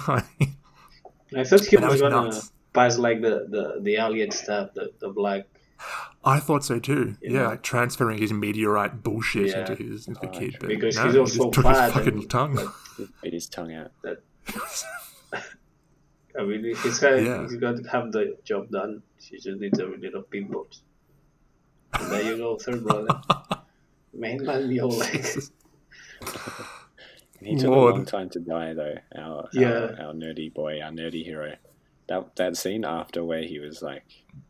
thought 1.43 1.65
he 1.65 1.77
was 1.77 1.91
was 1.91 2.01
gonna 2.01 2.21
nuts. 2.23 2.51
pass 2.73 2.97
like 2.97 3.21
the 3.21 3.45
the 3.49 3.79
the 3.81 3.95
alien 3.97 4.31
stuff, 4.31 4.73
the 4.73 4.91
the 4.99 5.09
black. 5.09 5.45
I 6.25 6.39
thought 6.39 6.63
so 6.65 6.79
too. 6.79 7.15
Yeah, 7.21 7.31
Yeah. 7.31 7.47
like 7.49 7.61
transferring 7.63 8.17
his 8.17 8.33
meteorite 8.33 9.03
bullshit 9.03 9.47
Yeah. 9.47 9.59
into 9.61 9.75
his 9.75 10.07
into 10.07 10.19
the 10.21 10.27
Oh, 10.27 10.31
kid. 10.39 10.57
But 10.59 10.69
Because 10.69 10.95
no, 10.97 11.03
he's 11.05 11.13
he 11.13 11.19
also 11.19 11.43
just 11.43 11.53
took 11.53 11.63
fat 11.63 11.85
his 11.85 11.93
fucking 11.93 12.13
and- 12.19 12.29
tongue. 12.29 12.71
He 12.97 13.05
bit 13.21 13.33
his 13.33 13.47
tongue 13.47 13.73
out. 13.73 13.91
I 16.39 16.43
mean, 16.43 16.63
he's 16.83 16.99
got 16.99 17.21
Yeah. 17.21 17.41
he's 17.43 17.55
got 17.57 17.77
to 17.77 17.83
have 17.89 18.11
the 18.11 18.37
job 18.43 18.69
done. 18.71 19.01
She 19.19 19.37
just 19.39 19.59
needs 19.59 19.79
a 19.79 19.85
little 19.85 20.21
pimples. 20.23 20.83
And 21.93 22.11
there 22.11 22.21
you 22.23 22.37
go, 22.37 22.57
third 22.57 22.83
brother. 22.83 23.07
Main 24.13 24.43
man, 24.45 24.71
your 24.71 24.87
leg. 24.87 25.25
He 27.41 27.55
took 27.55 27.69
Lord. 27.69 27.93
a 27.93 27.95
long 27.95 28.05
time 28.05 28.29
to 28.31 28.39
die, 28.41 28.73
though. 28.73 28.95
Our, 29.15 29.47
Yeah. 29.53 29.69
our 29.69 30.07
our 30.07 30.13
nerdy 30.13 30.53
boy, 30.53 30.81
our 30.81 30.91
nerdy 30.91 31.23
hero. 31.23 31.55
That 32.07 32.35
that 32.35 32.57
scene 32.57 32.83
after 32.83 33.23
where 33.23 33.43
he 33.43 33.59
was 33.59 33.81
like, 33.81 34.03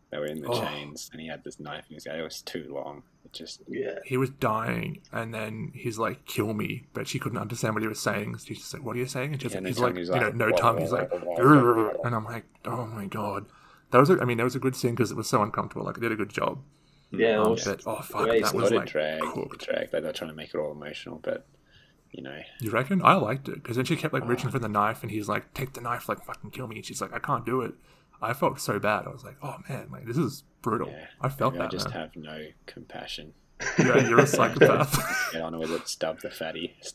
they 0.10 0.17
were 0.17 0.26
in 0.26 0.41
the 0.41 0.48
Oh. 0.50 0.60
chains, 0.60 1.08
and 1.12 1.22
he 1.22 1.28
had 1.28 1.43
this 1.43 1.60
knife 1.60 1.86
in 1.89 1.93
his 1.95 2.06
guy. 2.06 2.17
It 2.17 2.24
was 2.24 2.41
too 2.41 2.65
long. 2.74 3.04
It 3.26 3.32
just 3.34 3.62
Yeah. 3.67 4.00
he 4.06 4.17
was 4.17 4.32
dying, 4.32 5.02
and 5.12 5.32
then 5.32 5.72
he's 5.76 6.00
like, 6.00 6.26
"Kill 6.26 6.52
me," 6.56 6.86
but 6.93 7.08
she 7.08 7.19
couldn't 7.19 7.38
understand 7.38 7.76
what 7.76 7.84
he 7.84 7.88
was 7.88 8.00
saying. 8.00 8.36
So 8.39 8.45
she's 8.48 8.58
just 8.60 8.74
like, 8.74 8.84
"What 8.84 8.95
are 8.95 9.00
you 9.00 9.06
saying?" 9.06 9.34
And 9.34 9.41
she's, 9.41 9.54
Yeah, 9.54 9.60
no 9.60 9.67
he's 9.67 9.80
like, 9.80 9.95
he's 9.95 10.08
you 10.10 10.15
know, 10.15 10.32
no 10.32 10.50
"Wah, 10.50 10.58
tongue. 10.58 10.78
He's 10.80 10.91
like, 10.91 11.12
wah, 11.13 11.19
wah, 11.24 11.38
"Grr," 11.38 11.93
wah. 11.98 12.02
and 12.06 12.15
I'm 12.15 12.26
like, 12.26 12.45
"Oh 12.65 12.88
my 12.88 13.06
god." 13.06 13.45
That 13.91 14.00
was, 14.00 14.10
a, 14.10 14.19
I 14.19 14.26
mean, 14.26 14.38
that 14.38 14.43
was 14.45 14.56
a 14.56 14.60
good 14.60 14.76
scene 14.76 14.91
because 14.95 15.12
it 15.12 15.17
was 15.17 15.28
so 15.30 15.43
uncomfortable. 15.43 15.86
Like, 15.86 15.98
it 15.98 16.02
did 16.02 16.12
a 16.12 16.15
good 16.15 16.30
job. 16.30 16.63
Yeah, 17.12 17.39
Um, 17.39 17.52
was- 17.52 17.63
but 17.65 17.82
oh 17.86 18.02
fuck, 18.02 18.28
that 18.28 18.54
was 18.54 18.72
like 18.72 18.88
drag, 18.88 19.22
cooked. 19.22 19.65
drag. 19.65 19.91
Like 19.93 20.04
they're 20.04 20.13
trying 20.13 20.30
to 20.32 20.36
make 20.36 20.54
it 20.54 20.58
all 20.58 20.72
emotional, 20.72 21.19
but 21.24 21.48
you 22.12 22.24
know, 22.24 22.39
You 22.60 22.72
reckon? 22.72 23.02
I 23.04 23.13
liked 23.15 23.48
it 23.50 23.56
because 23.56 23.76
then 23.78 23.86
she 23.86 23.95
kept 23.95 24.13
like 24.13 24.24
Oh. 24.24 24.28
reaching 24.28 24.50
for 24.52 24.60
the 24.60 24.67
knife, 24.69 25.02
and 25.04 25.12
he's 25.12 25.28
like, 25.28 25.54
"Take 25.54 25.74
the 25.74 25.82
knife, 25.82 26.08
like 26.10 26.24
fucking 26.26 26.52
kill 26.52 26.67
me." 26.67 26.78
And 26.78 26.86
she's 26.86 27.02
like, 27.02 27.13
"I 27.13 27.19
can't 27.19 27.45
do 27.45 27.62
it." 27.62 27.74
I 28.22 28.34
felt 28.34 28.60
so 28.60 28.80
bad. 28.80 29.06
I 29.06 29.10
was 29.10 29.24
like, 29.24 29.38
"Oh 29.41 29.56
man, 29.69 29.89
like 29.91 30.06
this 30.06 30.17
is 30.17 30.43
brutal." 30.62 30.89
yeah. 30.89 31.06
I 31.22 31.30
felt 31.30 31.54
maybe 31.54 31.60
that. 31.63 31.67
I 31.67 31.72
just 31.72 31.89
man. 31.89 31.98
have 32.00 32.15
no 32.15 32.48
compassion. 32.65 33.34
Yeah, 33.78 34.08
you're 34.08 34.19
a 34.19 34.28
psychopath. 34.38 35.32
Get 35.34 35.41
on 35.41 35.58
with 35.58 35.72
it. 35.72 35.88
Stub 35.88 36.19
the 36.22 36.30
fatty. 36.30 36.76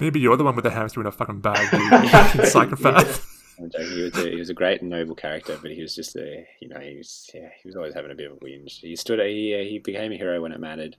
Maybe 0.00 0.20
you're 0.20 0.36
the 0.36 0.44
one 0.44 0.54
with 0.54 0.62
the 0.64 0.70
hamster 0.70 1.00
in 1.00 1.06
a 1.06 1.12
fucking 1.12 1.40
bag, 1.40 1.72
you 1.72 2.08
fucking 2.08 2.44
psychopath. 2.46 3.26
I'm 3.62 3.70
joking. 3.70 3.90
He 3.96 4.02
was, 4.02 4.16
a, 4.18 4.30
he 4.30 4.36
was 4.36 4.50
a 4.50 4.54
great 4.54 4.80
and 4.80 4.90
noble 4.90 5.14
character, 5.14 5.58
but 5.60 5.70
he 5.70 5.82
was 5.82 5.94
just 5.94 6.16
a, 6.16 6.46
you 6.60 6.68
know, 6.68 6.80
he 6.80 6.96
was, 6.96 7.30
yeah, 7.34 7.48
he 7.62 7.68
was 7.68 7.76
always 7.76 7.94
having 7.94 8.10
a 8.10 8.14
bit 8.14 8.30
of 8.30 8.36
a 8.36 8.40
whinge. 8.40 8.80
He 8.80 8.96
stood, 8.96 9.18
he, 9.20 9.54
uh, 9.54 9.64
he 9.68 9.78
became 9.78 10.12
a 10.12 10.16
hero 10.16 10.40
when 10.40 10.52
it 10.52 10.60
mattered. 10.60 10.96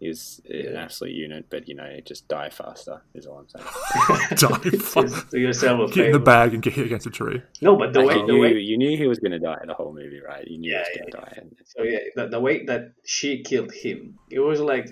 He 0.00 0.08
was 0.08 0.40
an 0.50 0.76
absolute 0.76 1.14
unit, 1.14 1.46
but 1.48 1.68
you 1.68 1.74
know, 1.76 1.88
just 2.04 2.26
die 2.28 2.50
faster 2.50 3.00
is 3.14 3.26
all 3.26 3.38
I'm 3.38 3.48
saying. 3.48 3.64
Die, 4.36 4.70
fuck. 4.78 5.06
Just 5.06 5.32
yourself 5.32 5.92
Get 5.94 6.06
in 6.06 6.12
the 6.12 6.18
bag 6.18 6.52
and 6.52 6.62
get 6.62 6.72
hit 6.74 6.86
against 6.86 7.06
a 7.06 7.10
tree. 7.10 7.40
No, 7.62 7.76
but 7.76 7.92
the 7.92 8.00
Like, 8.00 8.08
way 8.08 8.14
you, 8.20 8.26
the 8.26 8.32
knew, 8.32 8.40
way 8.40 8.52
you 8.58 8.76
knew 8.76 8.98
he 8.98 9.06
was 9.06 9.20
going 9.20 9.30
to 9.32 9.38
die 9.38 9.58
in 9.62 9.68
the 9.68 9.74
whole 9.74 9.94
movie, 9.94 10.20
right? 10.20 10.46
You 10.46 10.58
knew 10.58 10.72
Yeah, 10.72 10.84
he 10.92 11.00
was 11.00 11.10
going 11.12 11.24
to 11.24 11.30
die. 11.30 11.40
And 11.40 11.56
so 11.64 11.82
yeah, 11.84 11.98
the, 12.16 12.26
the 12.28 12.40
way 12.40 12.64
that 12.64 12.92
she 13.04 13.42
killed 13.44 13.72
him, 13.72 14.18
it 14.30 14.40
was 14.40 14.60
like, 14.60 14.88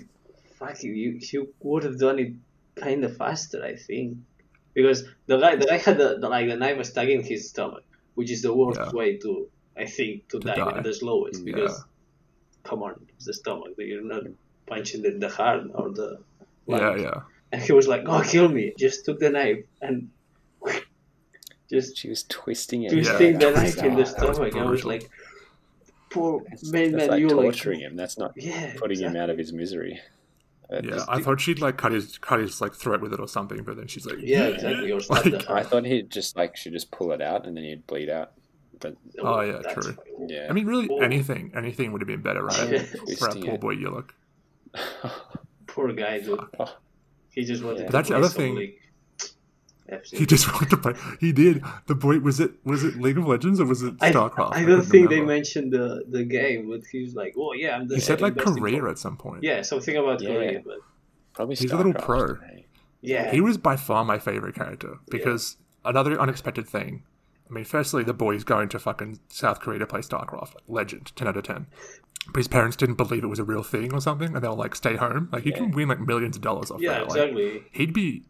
fuck 0.57 0.81
you, 0.81 0.93
you, 0.93 1.19
you 1.31 1.53
would 1.59 1.83
have 1.83 1.99
done 1.99 2.17
it 2.17 2.33
kind 2.75 3.03
of 3.03 3.15
faster, 3.17 3.63
I 3.63 3.75
think, 3.75 4.17
because 4.73 5.03
the 5.27 5.37
guy 5.37 5.55
the 5.55 5.65
guy 5.65 5.77
had 5.77 5.97
the, 5.97 6.17
the 6.19 6.29
like 6.29 6.47
the 6.47 6.55
knife 6.55 6.77
was 6.77 6.89
stuck 6.89 7.07
in 7.07 7.23
his 7.23 7.49
stomach, 7.49 7.83
which 8.15 8.31
is 8.31 8.41
the 8.41 8.53
worst 8.53 8.79
Yeah. 8.79 8.91
way 8.91 9.17
to, 9.17 9.47
I 9.77 9.85
think, 9.85 10.27
to, 10.29 10.39
To 10.39 10.47
die, 10.47 10.55
die. 10.55 10.81
the 10.81 10.93
slowest. 10.93 11.39
Yeah. 11.39 11.45
Because, 11.53 11.83
come 12.63 12.83
on, 12.83 13.05
it's 13.15 13.25
the 13.25 13.33
stomach. 13.33 13.73
You're 13.77 14.03
not 14.03 14.23
punching 14.67 15.01
the, 15.03 15.11
the 15.11 15.29
heart 15.29 15.63
or 15.73 15.89
the. 15.91 16.19
Yeah, 16.67 16.77
lungs. 16.77 17.01
yeah. 17.01 17.19
And 17.51 17.61
he 17.61 17.71
was 17.73 17.87
like, 17.87 18.03
"Oh, 18.07 18.21
kill 18.23 18.47
me!" 18.49 18.73
Just 18.79 19.05
took 19.05 19.19
the 19.19 19.29
knife 19.29 19.63
and 19.81 20.09
just 21.71 21.97
She 21.97 22.09
was 22.09 22.23
twisting 22.23 22.83
it. 22.83 22.91
twisting 22.91 23.33
the 23.39 23.45
that 23.51 23.55
knife 23.55 23.75
was- 23.75 23.83
in 23.83 23.83
the 23.83 23.89
that 23.89 23.97
was 23.97 24.09
stomach. 24.37 24.55
I 24.55 24.63
was 24.65 24.85
like, 24.85 25.09
"Poor 26.09 26.41
That's, 26.49 26.71
man, 26.71 26.91
that's 26.91 27.01
man, 27.01 27.09
like 27.09 27.19
you 27.19 27.29
torturing 27.29 27.79
like, 27.81 27.89
him. 27.91 27.95
That's 27.97 28.17
not 28.17 28.31
yeah, 28.35 28.73
putting 28.77 28.99
him 28.99 29.15
out 29.15 29.29
of 29.29 29.37
his 29.37 29.51
misery. 29.53 29.99
That 30.69 30.83
Yeah, 30.85 30.91
just- 30.91 31.09
I 31.09 31.21
thought 31.21 31.41
she'd 31.41 31.59
like 31.59 31.77
cut 31.77 31.91
his 31.91 32.17
cut 32.17 32.39
his 32.39 32.61
like 32.61 32.73
throat 32.73 33.01
with 33.01 33.13
it 33.13 33.19
or 33.19 33.27
something, 33.27 33.63
but 33.63 33.75
then 33.77 33.87
she's 33.87 34.05
like, 34.05 34.17
Yeah, 34.19 34.45
exactly. 34.45 34.91
Or 34.91 34.99
Like- 35.09 35.49
I 35.49 35.63
thought 35.63 35.85
he'd 35.85 36.09
just 36.09 36.35
like 36.37 36.55
she'd 36.55 36.73
just 36.73 36.89
pull 36.91 37.11
it 37.11 37.21
out 37.21 37.45
and 37.45 37.55
then 37.55 37.63
he'd 37.63 37.85
bleed 37.87 38.09
out. 38.09 38.31
But 38.79 38.95
Oh, 39.19 39.39
yeah, 39.41 39.59
true. 39.73 39.93
fine. 39.93 40.29
yeah, 40.29 40.47
I 40.49 40.53
mean, 40.53 40.65
really, 40.65 40.89
anything, 41.01 41.51
anything 41.55 41.91
would 41.91 42.01
have 42.01 42.07
been 42.07 42.21
better, 42.21 42.43
right? 42.43 42.69
Yeah. 42.69 42.79
For 43.17 43.27
that 43.29 43.41
poor 43.41 43.53
it. 43.55 43.61
boy 43.61 43.75
Julek. 43.75 44.09
Poor 45.67 45.91
guy, 45.93 46.19
dude. 46.19 46.39
He 47.29 47.43
just 47.45 47.63
wanted 47.63 47.79
Yeah. 47.81 47.85
to 47.87 47.91
That's 47.91 48.09
the 48.09 48.15
other 48.17 48.27
thing. 48.27 48.55
League. 48.55 48.79
FC. 49.93 50.17
He 50.17 50.25
just 50.25 50.51
wanted 50.53 50.69
to 50.71 50.77
play. 50.77 50.93
He 51.19 51.31
did. 51.31 51.63
The 51.87 51.95
boy 51.95 52.19
was 52.19 52.39
it 52.39 52.51
was 52.63 52.83
it 52.83 52.97
League 52.99 53.17
of 53.17 53.25
Legends 53.27 53.59
or 53.59 53.65
was 53.65 53.81
it 53.83 53.95
I, 54.01 54.11
Starcraft? 54.11 54.53
I 54.53 54.59
don't 54.59 54.67
couldn't 54.67 54.83
think 54.85 55.09
they 55.09 55.21
mentioned 55.21 55.71
the, 55.71 56.03
the 56.07 56.23
game, 56.23 56.69
but 56.69 56.81
he 56.91 57.01
was 57.01 57.15
like, 57.15 57.35
oh 57.37 57.53
yeah, 57.53 57.75
I'm 57.75 57.87
the 57.87 57.95
He 57.95 58.01
said 58.01 58.21
like 58.21 58.35
best 58.35 58.47
in 58.47 58.55
Korea 58.55 58.79
Korea. 58.79 58.91
at 58.91 58.97
some 58.99 59.17
point. 59.17 59.43
Yeah, 59.43 59.61
something 59.61 59.95
about 59.95 60.21
Yeah. 60.21 60.33
Korea, 60.33 60.61
but 60.65 60.77
Probably 61.33 61.55
He's 61.55 61.71
a 61.71 61.77
little 61.77 61.93
pro. 61.93 62.37
yeah, 63.01 63.31
He 63.31 63.41
was 63.41 63.57
by 63.57 63.75
far 63.75 64.05
my 64.05 64.19
favorite 64.19 64.55
character 64.55 64.99
because 65.09 65.57
another 65.83 66.19
unexpected 66.19 66.67
thing. 66.67 67.03
I 67.49 67.53
mean, 67.53 67.65
firstly, 67.65 68.03
the 68.03 68.13
boy's 68.13 68.43
going 68.43 68.69
to 68.69 68.79
fucking 68.79 69.19
South 69.29 69.59
Korea 69.59 69.79
to 69.79 69.85
play 69.87 69.99
StarCraft. 70.01 70.53
Legend, 70.67 71.11
10 71.15 71.27
out 71.27 71.37
of 71.37 71.43
10. 71.43 71.67
But 72.27 72.37
his 72.37 72.47
parents 72.47 72.77
didn't 72.77 72.95
believe 72.95 73.23
it 73.23 73.27
was 73.27 73.39
a 73.39 73.43
real 73.43 73.63
thing 73.63 73.93
or 73.93 73.99
something, 73.99 74.33
and 74.33 74.43
they'll 74.43 74.55
like 74.55 74.75
stay 74.75 74.95
home. 74.95 75.27
Like, 75.31 75.45
you 75.45 75.51
can 75.51 75.71
win 75.71 75.89
like 75.89 75.99
millions 75.99 76.37
of 76.37 76.41
dollars 76.41 76.71
off 76.71 76.81
yeah, 76.81 76.99
that. 76.99 77.09
Like, 77.09 77.19
exactly. 77.19 77.63
he'd 77.73 77.93
be 77.93 78.23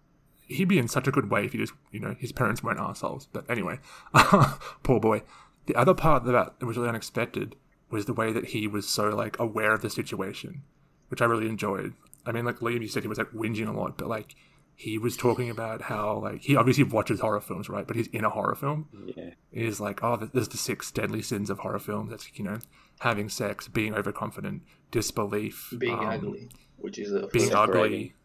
he'd 0.54 0.68
be 0.68 0.80
in 0.80 0.88
such 0.88 1.08
a 1.08 1.12
good 1.12 1.30
way 1.30 1.46
if 1.46 1.52
he 1.54 1.58
just 1.58 1.74
you 1.92 2.00
know 2.00 2.16
his 2.20 2.32
parents 2.32 2.64
weren't 2.64 2.80
assholes. 2.80 3.28
But 3.32 3.50
anyway, 3.50 3.80
poor 4.84 5.00
boy. 5.00 5.24
The 5.66 5.76
other 5.76 5.94
part 5.94 6.26
that 6.26 6.62
was 6.62 6.78
really 6.78 6.90
unexpected 6.90 7.56
was 7.90 8.06
the 8.06 8.14
way 8.14 8.34
that 8.34 8.48
he 8.48 8.68
was 8.68 8.88
so 8.88 9.10
like 9.10 9.40
aware 9.40 9.74
of 9.74 9.82
the 9.82 9.90
situation, 9.90 10.64
which 11.10 11.22
I 11.22 11.26
really 11.26 11.48
enjoyed. 11.48 11.94
I 12.26 12.32
mean, 12.32 12.46
like 12.46 12.58
Liam, 12.58 12.82
you 12.82 12.88
said 12.88 13.04
he 13.04 13.10
was 13.10 13.18
like 13.18 13.32
whinging 13.32 13.68
a 13.68 13.72
lot, 13.72 13.98
but 13.98 14.08
like 14.08 14.36
he 14.76 14.98
was 14.98 15.16
talking 15.16 15.50
about 15.50 15.84
how 15.84 16.18
like 16.20 16.42
he 16.42 16.56
obviously 16.56 16.84
watches 16.84 17.20
horror 17.20 17.42
films, 17.42 17.70
right? 17.70 17.86
But 17.86 17.96
he's 17.96 18.08
in 18.08 18.26
a 18.26 18.30
horror 18.30 18.56
film. 18.56 18.88
Yeah, 19.16 19.32
He's 19.52 19.80
like, 19.80 20.04
oh, 20.04 20.18
there's 20.18 20.48
the 20.48 20.58
six 20.58 20.92
deadly 20.92 21.22
sins 21.22 21.50
of 21.50 21.60
horror 21.60 21.80
films. 21.80 22.10
That's 22.10 22.30
you 22.38 22.44
know, 22.44 22.60
having 23.00 23.30
sex, 23.30 23.68
being 23.68 23.94
overconfident, 23.94 24.64
disbelief, 24.92 25.74
Being 25.78 26.00
um, 26.00 26.08
ugly, 26.08 26.50
which 26.78 26.98
is 26.98 27.14
a 27.14 27.28
being 27.28 27.54
ugly, 27.54 28.16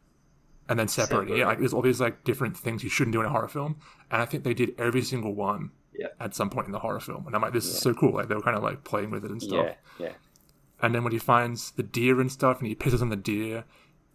and 0.69 0.79
then 0.79 0.89
separating. 0.89 1.37
Yeah, 1.39 1.47
like 1.47 1.59
there's 1.59 1.73
all 1.75 1.83
these 1.83 2.01
like 2.01 2.25
different 2.25 2.57
things 2.57 2.83
you 2.85 2.91
shouldn't 2.91 3.13
do 3.13 3.21
in 3.21 3.27
a 3.27 3.31
horror 3.31 3.49
film, 3.49 3.77
and 4.11 4.21
I 4.23 4.25
think 4.27 4.45
they 4.45 4.55
did 4.55 4.75
every 4.79 5.03
single 5.03 5.35
one 5.35 5.71
Yeah. 5.99 6.09
at 6.21 6.35
some 6.35 6.51
point 6.51 6.67
in 6.67 6.73
the 6.73 6.79
horror 6.81 7.01
film. 7.01 7.27
And 7.27 7.35
I'm 7.35 7.43
like, 7.43 7.53
this 7.53 7.65
is 7.67 7.79
so 7.79 7.95
cool. 7.95 8.13
Like 8.15 8.29
they 8.29 8.35
were 8.35 8.43
kind 8.43 8.57
of 8.57 8.63
like 8.63 8.85
playing 8.85 9.11
with 9.11 9.25
it 9.25 9.31
and 9.31 9.43
stuff. 9.43 9.67
yeah, 9.99 10.07
yeah. 10.07 10.13
And 10.81 10.95
then 10.95 11.03
when 11.05 11.13
he 11.13 11.19
finds 11.19 11.73
the 11.73 11.83
deer 11.83 12.21
and 12.21 12.31
stuff, 12.31 12.59
and 12.59 12.69
he 12.69 12.75
pisses 12.75 13.03
on 13.03 13.09
the 13.09 13.17
deer, 13.17 13.65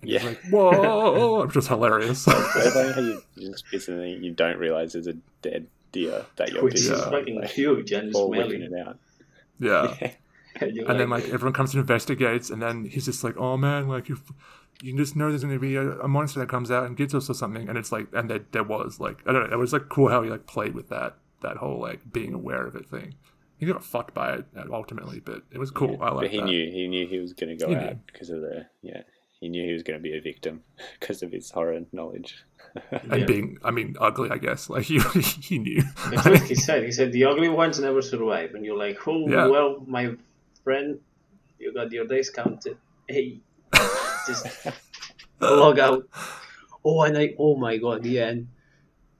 and 0.01 0.09
he's 0.11 0.23
like, 0.23 0.39
whoa, 0.49 1.45
which 1.45 1.55
was 1.55 1.67
hilarious. 1.67 2.25
How 2.25 2.99
you 2.99 3.21
you 3.35 3.49
just 3.51 3.65
piss 3.67 3.87
and 3.87 4.23
you 4.23 4.31
don't 4.31 4.57
realize 4.57 4.93
there's 4.93 5.07
a 5.07 5.13
dead 5.41 5.67
deer 5.91 6.25
that 6.37 6.51
you're 6.51 6.63
which 6.63 6.75
is 6.75 6.89
pissing 6.89 6.97
Yeah. 7.05 7.09
fucking 7.09 7.35
like, 7.41 7.49
huge 7.51 7.91
and 7.91 8.15
or 8.15 8.29
whipping 8.29 8.65
smelly. 8.67 8.81
it 8.81 8.87
out. 8.87 8.99
yeah. 9.59 10.11
And, 10.61 10.75
you're 10.75 10.89
And 10.89 10.99
then 10.99 11.09
like 11.09 11.25
everyone 11.29 11.53
comes 11.53 11.73
and 11.73 11.81
investigates, 11.81 12.49
and 12.49 12.61
then 12.61 12.85
he's 12.85 13.05
just 13.05 13.23
like, 13.23 13.35
"Oh 13.37 13.57
man, 13.57 13.87
like 13.87 14.07
you, 14.09 14.17
you 14.83 14.95
just 14.97 15.15
know 15.15 15.29
there's 15.29 15.43
going 15.43 15.53
to 15.55 15.59
be 15.59 15.75
a, 15.75 15.99
a 16.01 16.07
monster 16.07 16.39
that 16.41 16.49
comes 16.49 16.69
out 16.69 16.85
and 16.85 16.95
gets 16.97 17.13
us 17.13 17.29
or 17.29 17.33
something." 17.33 17.67
And 17.69 17.77
it's 17.77 17.91
like, 17.91 18.07
and 18.13 18.29
there, 18.29 18.41
there 18.51 18.63
was 18.63 18.99
like, 18.99 19.19
I 19.25 19.31
don't 19.33 19.49
know, 19.49 19.55
it 19.55 19.59
was 19.59 19.73
like 19.73 19.89
cool 19.89 20.09
how 20.09 20.21
he 20.23 20.29
like 20.29 20.45
played 20.45 20.75
with 20.75 20.89
that 20.89 21.15
that 21.41 21.57
whole 21.57 21.79
like 21.79 22.11
being 22.11 22.33
aware 22.33 22.65
of 22.67 22.75
it 22.75 22.87
thing. 22.87 23.15
He 23.57 23.65
got 23.65 23.83
fucked 23.83 24.13
by 24.13 24.33
it 24.33 24.45
uh, 24.57 24.63
ultimately, 24.71 25.19
but 25.21 25.43
it 25.51 25.57
was 25.57 25.71
cool. 25.71 25.97
I 26.01 26.09
like 26.11 26.25
but 26.25 26.31
he 26.31 26.37
that. 26.39 26.45
knew 26.45 26.71
he 26.71 26.87
knew 26.87 27.07
he 27.07 27.19
was 27.19 27.33
going 27.33 27.57
to 27.57 27.65
go 27.65 27.69
He 27.71 27.75
out 27.77 28.05
because 28.07 28.29
of 28.29 28.41
the 28.41 28.65
yeah. 28.81 29.01
He 29.39 29.49
knew 29.49 29.65
he 29.65 29.73
was 29.73 29.83
going 29.83 29.99
to 29.99 30.03
be 30.03 30.17
a 30.17 30.21
victim 30.21 30.63
because 30.99 31.21
of 31.21 31.31
his 31.31 31.51
horror 31.51 31.79
knowledge. 31.91 32.43
and 32.91 33.19
Yeah. 33.21 33.25
being, 33.25 33.57
I 33.63 33.71
mean, 33.71 33.95
ugly. 33.99 34.29
I 34.31 34.37
guess 34.37 34.69
like 34.69 34.83
he 34.91 34.99
he 35.49 35.59
knew. 35.59 35.81
That's 36.11 36.25
what 36.25 36.41
he 36.43 36.55
said. 36.55 36.83
He 36.83 36.91
said 36.91 37.11
the 37.11 37.25
ugly 37.25 37.49
ones 37.49 37.79
never 37.79 38.01
survive, 38.01 38.53
and 38.55 38.65
you're 38.65 38.77
like, 38.77 38.99
oh 39.07 39.27
Yeah. 39.29 39.47
well, 39.47 39.83
my 39.87 40.15
friend, 40.63 40.99
you 41.59 41.73
got 41.73 41.91
your 41.91 42.05
days 42.07 42.29
counted. 42.29 42.77
Hey, 43.07 43.39
just 44.27 44.45
log 45.39 45.79
out. 45.79 46.07
Oh, 46.85 47.03
and 47.03 47.17
I, 47.17 47.33
oh 47.39 47.55
my 47.55 47.77
god, 47.77 48.03
the 48.03 48.19
end. 48.19 48.47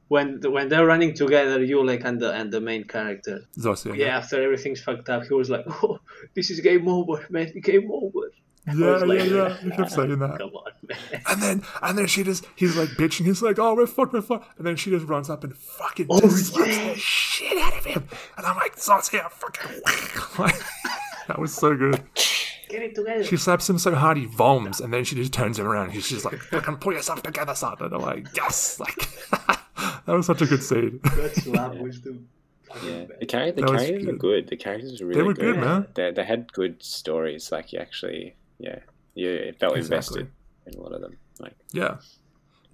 When 0.10 0.39
when 0.52 0.70
they're 0.70 0.86
running 0.86 1.13
together, 1.13 1.63
you 1.63 1.84
like 1.86 2.04
and 2.04 2.20
the 2.20 2.32
and 2.34 2.52
the 2.52 2.62
main 2.62 2.84
character. 2.84 3.46
Zosia, 3.58 3.98
Yeah, 3.98 4.18
after 4.18 4.42
everything's 4.44 4.82
fucked 4.82 5.10
up, 5.10 5.24
he 5.24 5.34
was 5.34 5.50
like, 5.50 5.66
oh, 5.84 6.00
this 6.36 6.50
is 6.52 6.60
game 6.60 6.88
over, 6.88 7.26
man, 7.30 7.52
game 7.62 7.89
over. 7.92 8.30
Yeah, 8.68 8.74
yeah, 8.76 8.98
like, 8.98 9.30
yeah. 9.30 9.58
He 9.58 9.70
kept 9.72 9.92
saying 9.98 10.20
that. 10.20 10.38
Come 10.39 10.52
on, 10.52 10.72
man. 10.88 11.22
And 11.28 11.42
then, 11.42 11.63
and 11.82 11.98
then 11.98 12.08
she 12.08 12.24
just, 12.24 12.46
he's 12.56 12.78
like 12.78 12.89
bitching. 12.89 13.26
He's 13.26 13.42
like, 13.42 13.60
"Oh, 13.60 13.76
we're 13.76 13.88
fucked, 13.88 14.13
we're 14.13 14.22
fucked." 14.22 14.58
And 14.58 14.66
then 14.68 14.76
she 14.78 14.89
just 14.89 15.06
runs 15.08 15.30
up 15.30 15.44
and 15.44 15.56
fucking 15.58 16.08
Oh, 16.10 16.22
just 16.22 16.54
slaps 16.54 16.78
yeah. 16.78 16.94
the 16.94 16.96
shit 17.00 17.58
out 17.58 17.78
of 17.78 17.84
him. 17.86 18.08
And 18.38 18.46
I'm 18.46 18.56
like, 18.56 18.76
"Zosia, 18.78 19.30
fucking!" 19.32 19.82
That 21.28 21.39
was 21.39 21.54
so 21.54 21.76
good. 21.76 22.02
Get 22.73 22.81
it 22.81 22.95
together. 22.95 23.23
She 23.23 23.38
slaps 23.38 23.69
him 23.69 23.77
so 23.77 23.93
hard 23.93 24.17
he 24.17 24.25
voms, 24.25 24.81
and 24.81 24.91
then 24.91 25.03
she 25.03 25.15
just 25.15 25.31
turns 25.31 25.59
him 25.59 25.67
around. 25.67 25.91
She's 25.93 26.09
just 26.09 26.25
like, 26.25 26.39
"Fucking 26.39 26.77
pull 26.77 26.93
yourself 26.93 27.21
together, 27.21 27.53
son." 27.53 27.75
And 27.79 27.93
I'm 27.93 28.01
like, 28.01 28.27
"Yes!" 28.36 28.79
Like 28.79 28.95
that 29.38 30.07
was 30.07 30.25
such 30.25 30.41
a 30.41 30.47
good 30.47 30.63
scene. 30.63 30.99
That 31.03 31.33
slap 31.36 31.75
wisdom. 31.88 32.27
the 32.65 32.73
fucking 32.73 32.89
Yeah, 32.89 33.05
best. 33.05 33.19
the, 33.19 33.25
char- 33.27 33.51
the 33.51 33.62
That 33.62 33.67
characters 33.69 34.05
were 34.05 34.12
good. 34.13 34.19
good. 34.19 34.47
The 34.47 34.57
characters 34.57 35.01
were 35.01 35.07
really 35.07 35.19
They 35.21 35.27
were 35.27 35.33
good. 35.36 35.55
good, 35.55 35.59
man. 35.63 35.88
They, 35.93 36.12
they 36.12 36.23
had 36.23 36.51
good 36.51 36.81
stories. 36.81 37.51
Like 37.51 37.71
you 37.73 37.79
actually, 37.79 38.36
yeah, 38.57 38.79
you 39.13 39.29
it 39.29 39.59
felt 39.59 39.77
Exactly. 39.77 40.21
invested 40.21 40.27
in 40.65 40.73
a 40.79 40.81
lot 40.81 40.93
of 40.93 41.01
them. 41.01 41.17
Like 41.39 41.53
Yeah. 41.73 41.97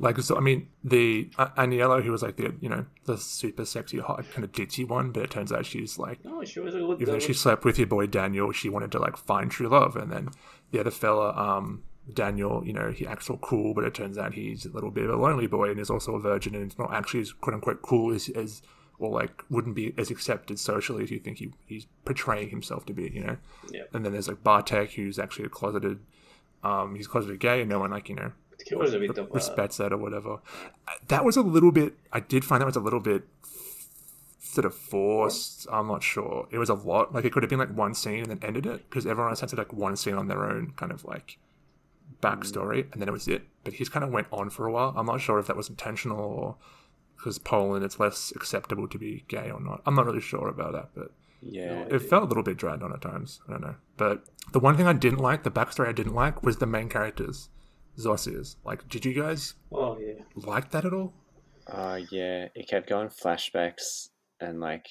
Like 0.02 0.18
so, 0.20 0.38
I 0.38 0.40
mean, 0.40 0.70
the 0.82 1.30
uh, 1.38 1.50
Aniela, 1.58 2.02
who 2.02 2.12
was 2.12 2.24
like 2.24 2.38
the 2.38 2.56
you 2.62 2.70
know 2.70 2.86
the 3.06 3.18
super 3.18 3.66
sexy, 3.66 4.00
hot 4.00 4.24
kind 4.32 4.46
of 4.46 4.52
ditzy 4.54 4.88
one, 4.88 5.12
but 5.12 5.24
it 5.24 5.30
turns 5.30 5.52
out 5.52 5.66
she's 5.66 5.98
like 6.00 6.24
No, 6.24 6.44
she 6.46 6.62
was 6.62 6.74
a 6.74 6.80
good. 6.80 7.02
even 7.02 7.14
though 7.16 7.20
she 7.20 7.34
slept 7.34 7.66
with 7.66 7.78
your 7.78 7.88
boy 7.88 8.08
Daniel, 8.08 8.52
she 8.54 8.70
wanted 8.70 8.92
to 8.94 9.00
like 9.00 9.18
find 9.18 9.52
true 9.52 9.68
love. 9.68 9.98
And 9.98 10.10
then 10.12 10.30
the 10.72 10.80
other 10.80 10.92
fella, 10.92 11.34
um, 11.36 11.84
Daniel, 12.14 12.64
you 12.66 12.72
know, 12.72 12.92
he 12.92 13.06
acts 13.06 13.30
all 13.30 13.38
cool, 13.38 13.74
but 13.74 13.84
it 13.84 13.94
turns 13.94 14.18
out 14.18 14.34
he's 14.36 14.66
a 14.66 14.70
little 14.72 14.90
bit 14.90 15.04
of 15.04 15.12
a 15.12 15.18
lonely 15.18 15.48
boy 15.48 15.70
and 15.70 15.80
is 15.80 15.90
also 15.90 16.16
a 16.16 16.20
virgin 16.20 16.56
and 16.56 16.64
it's 16.64 16.80
not 16.80 16.94
actually 16.94 17.20
as 17.20 17.34
quote 17.34 17.54
unquote 17.56 17.82
cool 17.82 18.14
as, 18.14 18.30
as 18.30 18.62
or 19.00 19.10
like 19.12 19.44
wouldn't 19.50 19.76
be 19.76 19.94
as 19.98 20.10
accepted 20.12 20.60
socially 20.60 21.04
as 21.04 21.12
you 21.12 21.20
think 21.20 21.38
he, 21.40 21.52
he's 21.66 21.88
portraying 22.06 22.50
himself 22.50 22.86
to 22.86 22.94
be, 22.94 23.10
you 23.14 23.24
know? 23.24 23.38
Yeah. 23.70 23.84
And 23.94 24.06
then 24.06 24.14
there's 24.14 24.28
like 24.28 24.44
Bartek, 24.44 24.92
who's 24.94 25.20
actually 25.20 25.46
a 25.46 25.50
closeted, 25.50 26.00
um, 26.64 26.96
he's 26.96 27.08
closeted 27.08 27.40
gay 27.40 27.62
and 27.62 27.70
no 27.70 27.80
one 27.80 27.92
like, 27.92 28.10
you 28.10 28.16
know, 28.16 28.32
He 28.70 28.76
was 28.76 28.94
a 28.94 29.00
bit 29.00 29.18
of 29.18 29.18
a. 29.18 29.34
respects 29.34 29.78
that 29.78 29.92
or 29.92 29.98
whatever. 29.98 30.34
Uh, 30.88 30.92
That 31.08 31.26
was 31.26 31.36
a 31.38 31.42
little 31.42 31.72
bit. 31.72 31.94
I 32.14 32.20
did 32.20 32.46
find 32.46 32.62
that 32.62 32.66
was 32.68 32.76
a 32.76 32.80
little 32.82 33.00
bit 33.00 33.24
sort 34.40 34.66
of 34.66 34.74
forced. 34.76 35.68
I'm 35.72 35.88
not 35.88 36.04
sure. 36.04 36.48
It 36.52 36.58
was 36.58 36.70
a 36.70 36.74
lot. 36.74 37.14
Like 37.14 37.26
it 37.26 37.32
could 37.34 37.44
have 37.44 37.50
been 37.50 37.60
like 37.60 37.76
one 37.76 37.94
scene 37.94 38.22
and 38.24 38.32
then 38.32 38.40
ended 38.42 38.66
it 38.66 38.90
because 38.90 39.06
everyone 39.06 39.32
else 39.32 39.42
had 39.42 39.50
to 39.50 39.56
like 39.56 39.74
one 39.74 39.96
scene 39.96 40.16
on 40.16 40.28
their 40.28 40.46
own 40.50 40.74
kind 40.76 40.92
of 40.92 41.06
like 41.06 41.38
backstory 42.22 42.92
and 42.92 43.02
then 43.02 43.08
it 43.10 43.12
was 43.12 43.28
it. 43.28 43.44
But 43.64 43.74
he's 43.74 43.90
kind 43.90 44.04
of 44.04 44.12
went 44.12 44.28
on 44.32 44.50
for 44.50 44.66
a 44.68 44.72
while. 44.72 44.94
I'm 44.96 45.06
not 45.06 45.22
sure 45.22 45.40
if 45.40 45.48
that 45.48 45.56
was 45.58 45.70
intentional 45.70 46.20
or 46.20 46.56
because 47.18 47.38
Poland 47.38 47.84
it's 47.84 48.00
less 48.00 48.32
acceptable 48.36 48.88
to 48.88 48.98
be 48.98 49.26
gay 49.28 49.52
or 49.52 49.60
not. 49.60 49.82
I'm 49.86 49.96
not 49.96 50.06
really 50.06 50.22
sure 50.22 50.48
about 50.48 50.72
that, 50.74 50.90
but 50.96 51.12
yeah, 51.42 51.86
it 51.90 52.00
felt 52.00 52.24
a 52.24 52.26
little 52.26 52.44
bit 52.44 52.58
dragged 52.58 52.82
on 52.84 52.92
at 52.94 53.02
times. 53.02 53.42
I 53.48 53.52
don't 53.52 53.62
know. 53.62 53.76
But 53.98 54.24
the 54.52 54.60
one 54.60 54.76
thing 54.78 54.88
I 54.88 54.94
didn't 54.94 55.20
like, 55.20 55.44
the 55.44 55.52
backstory 55.52 55.88
I 55.88 55.92
didn't 55.94 56.16
like, 56.16 56.44
was 56.44 56.58
the 56.58 56.66
main 56.66 56.90
characters, 56.90 57.50
Zosia's. 58.00 58.56
Like, 58.64 58.88
did 58.90 59.06
you 59.06 59.14
guys 59.14 59.56
Oh 59.72 59.98
yeah. 60.00 60.14
like 60.36 60.72
that 60.72 60.86
at 60.86 60.94
all? 60.94 61.14
uh, 61.68 62.00
yeah. 62.12 62.48
It 62.56 62.68
kept 62.68 62.88
going 62.90 63.10
flashbacks, 63.10 64.10
and 64.40 64.60
like 64.60 64.88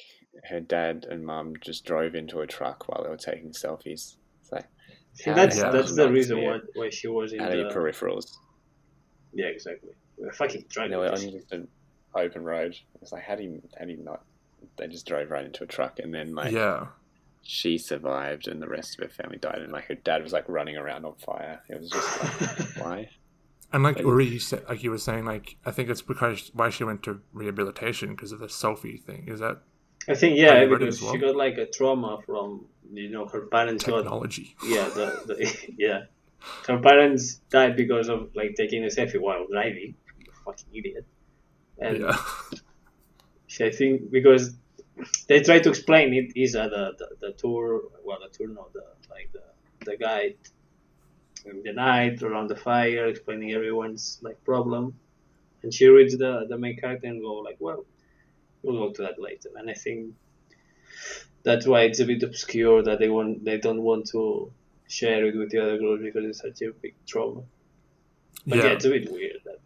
her 0.48 0.61
dad 0.61 1.06
and 1.11 1.24
mum 1.26 1.54
just 1.61 1.84
drove 1.84 2.14
into 2.14 2.40
a 2.40 2.46
truck 2.46 2.88
while 2.88 3.02
they 3.02 3.11
were 3.11 3.16
taking 3.16 3.50
selfies. 3.50 4.16
It's 4.40 4.52
like 4.52 4.66
See, 5.14 5.30
How 5.30 5.36
that's 5.36 5.56
the 5.61 5.70
that's 5.72 5.96
the 5.96 6.11
reason 6.11 6.42
why 6.44 6.59
why 6.74 6.90
she 6.90 7.09
was 7.09 7.32
in 7.32 7.40
out 7.40 7.50
of 7.52 7.59
your 7.59 7.68
the. 7.68 7.74
peripherals. 7.74 8.36
Yeah, 9.32 9.46
exactly. 9.46 9.90
We're 10.16 10.32
fucking 10.32 10.64
trying 10.70 10.90
They 10.90 10.96
were 10.96 11.09
on 11.11 11.16
just 11.18 11.50
an 11.52 11.66
open 12.14 12.44
road. 12.44 12.76
It's 13.02 13.11
like 13.12 13.22
how 13.24 13.34
do 13.34 13.42
you 13.42 13.62
how 13.78 13.84
do 13.86 13.92
you 13.92 14.02
not? 14.04 14.24
They 14.76 14.86
just 14.86 15.06
drove 15.06 15.30
right 15.30 15.44
into 15.44 15.64
a 15.64 15.66
truck, 15.66 15.98
and 15.98 16.14
then 16.14 16.34
like 16.34 16.52
yeah. 16.52 16.86
She 17.51 17.78
survived, 17.78 18.46
and 18.46 18.61
the 18.61 18.68
rest 18.68 18.99
of 18.99 19.05
her 19.05 19.09
family 19.09 19.38
died, 19.38 19.62
and 19.62 19.72
like 19.72 19.86
her 19.86 19.94
dad 19.94 20.22
was 20.22 20.34
like 20.34 20.46
running 20.51 20.76
around 20.76 21.07
on 21.07 21.14
fire. 21.14 21.62
It 21.70 21.80
was 21.80 21.88
just 21.88 22.20
like 22.20 22.76
why? 22.84 23.09
And 23.72 23.82
like 23.82 23.96
Like- 23.96 24.05
Uri, 24.05 24.26
you 24.26 24.38
said, 24.38 24.64
like 24.68 24.82
you 24.82 24.90
were 24.90 24.99
saying, 24.99 25.24
like 25.24 25.57
I 25.64 25.70
think 25.70 25.88
it's 25.88 26.03
because 26.03 26.51
why 26.53 26.68
she 26.68 26.84
went 26.84 27.03
to 27.05 27.22
rehabilitation 27.32 28.11
because 28.11 28.32
of 28.32 28.40
the 28.40 28.49
selfie 28.49 29.03
thing. 29.03 29.24
Is 29.28 29.40
that 29.40 29.62
I 30.07 30.14
think 30.14 30.36
yeah, 30.36 30.66
because 30.66 31.01
well. 31.01 31.12
she 31.12 31.18
got 31.18 31.36
like 31.36 31.57
a 31.57 31.64
trauma 31.64 32.18
from 32.26 32.66
you 32.92 33.09
know 33.09 33.26
her 33.26 33.46
parents 33.46 33.82
technology. 33.82 34.55
Got, 34.61 34.68
yeah, 34.74 34.88
the, 34.90 35.07
the 35.26 35.74
yeah, 35.78 36.01
her 36.66 36.78
parents 36.80 37.36
died 37.49 37.76
because 37.78 38.11
of 38.11 38.28
like 38.34 38.57
taking 38.57 38.84
a 38.84 38.88
selfie 38.88 39.18
while 39.18 39.46
driving. 39.51 39.94
You 40.18 40.32
fucking 40.44 40.68
idiot. 40.74 41.07
And 41.78 42.01
yeah. 42.01 42.16
she, 43.46 43.64
I 43.64 43.70
think 43.70 44.11
because 44.11 44.55
they 45.28 45.40
try 45.40 45.59
to 45.59 45.68
explain 45.68 46.12
it 46.14 46.32
is 46.36 46.55
uh, 46.55 46.68
the, 46.68 46.94
the 46.99 47.09
the 47.20 47.32
tour 47.32 47.82
well 48.05 48.18
the 48.20 48.36
tour 48.36 48.49
no 48.49 48.68
the 48.72 48.84
like 49.11 49.30
the 49.32 49.42
the 49.84 49.96
guide 49.96 50.36
in 51.44 51.62
the 51.62 51.72
night 51.72 52.22
around 52.22 52.49
the 52.49 52.57
fire 52.57 53.07
explaining 53.07 53.53
everyone's 53.53 54.18
like 54.22 54.42
problem. 54.44 54.94
And 55.62 55.72
she 55.72 55.86
reads 55.86 56.16
the 56.16 56.46
the 56.49 56.59
main 56.59 56.76
character 56.76 57.09
and 57.09 57.20
go 57.20 57.34
like 57.34 57.57
well 57.59 57.84
we'll 58.62 58.88
go 58.88 58.92
to 58.92 59.03
that 59.03 59.20
later. 59.20 59.51
And 59.57 59.70
i 59.70 59.74
think 59.74 60.14
that's 61.42 61.66
why 61.66 61.82
it's 61.82 62.01
a 62.01 62.05
bit 62.05 62.22
obscure 62.22 62.82
that 62.82 62.99
they 62.99 63.09
want 63.09 63.44
they 63.44 63.59
don't 63.59 63.82
want 63.82 64.07
to 64.09 64.53
share 64.86 65.24
it 65.26 65.36
with 65.36 65.51
the 65.51 65.59
other 65.59 65.78
girls 65.78 66.01
because 66.03 66.24
it's 66.24 66.40
such 66.40 66.62
a 66.62 66.72
big 66.72 66.94
trauma 67.07 67.42
but 68.46 68.59
yeah, 68.59 68.64
yeah. 68.64 68.70
it's 68.70 68.84
a 68.84 68.90
bit 68.90 69.11
weird 69.12 69.36
that 69.44 69.59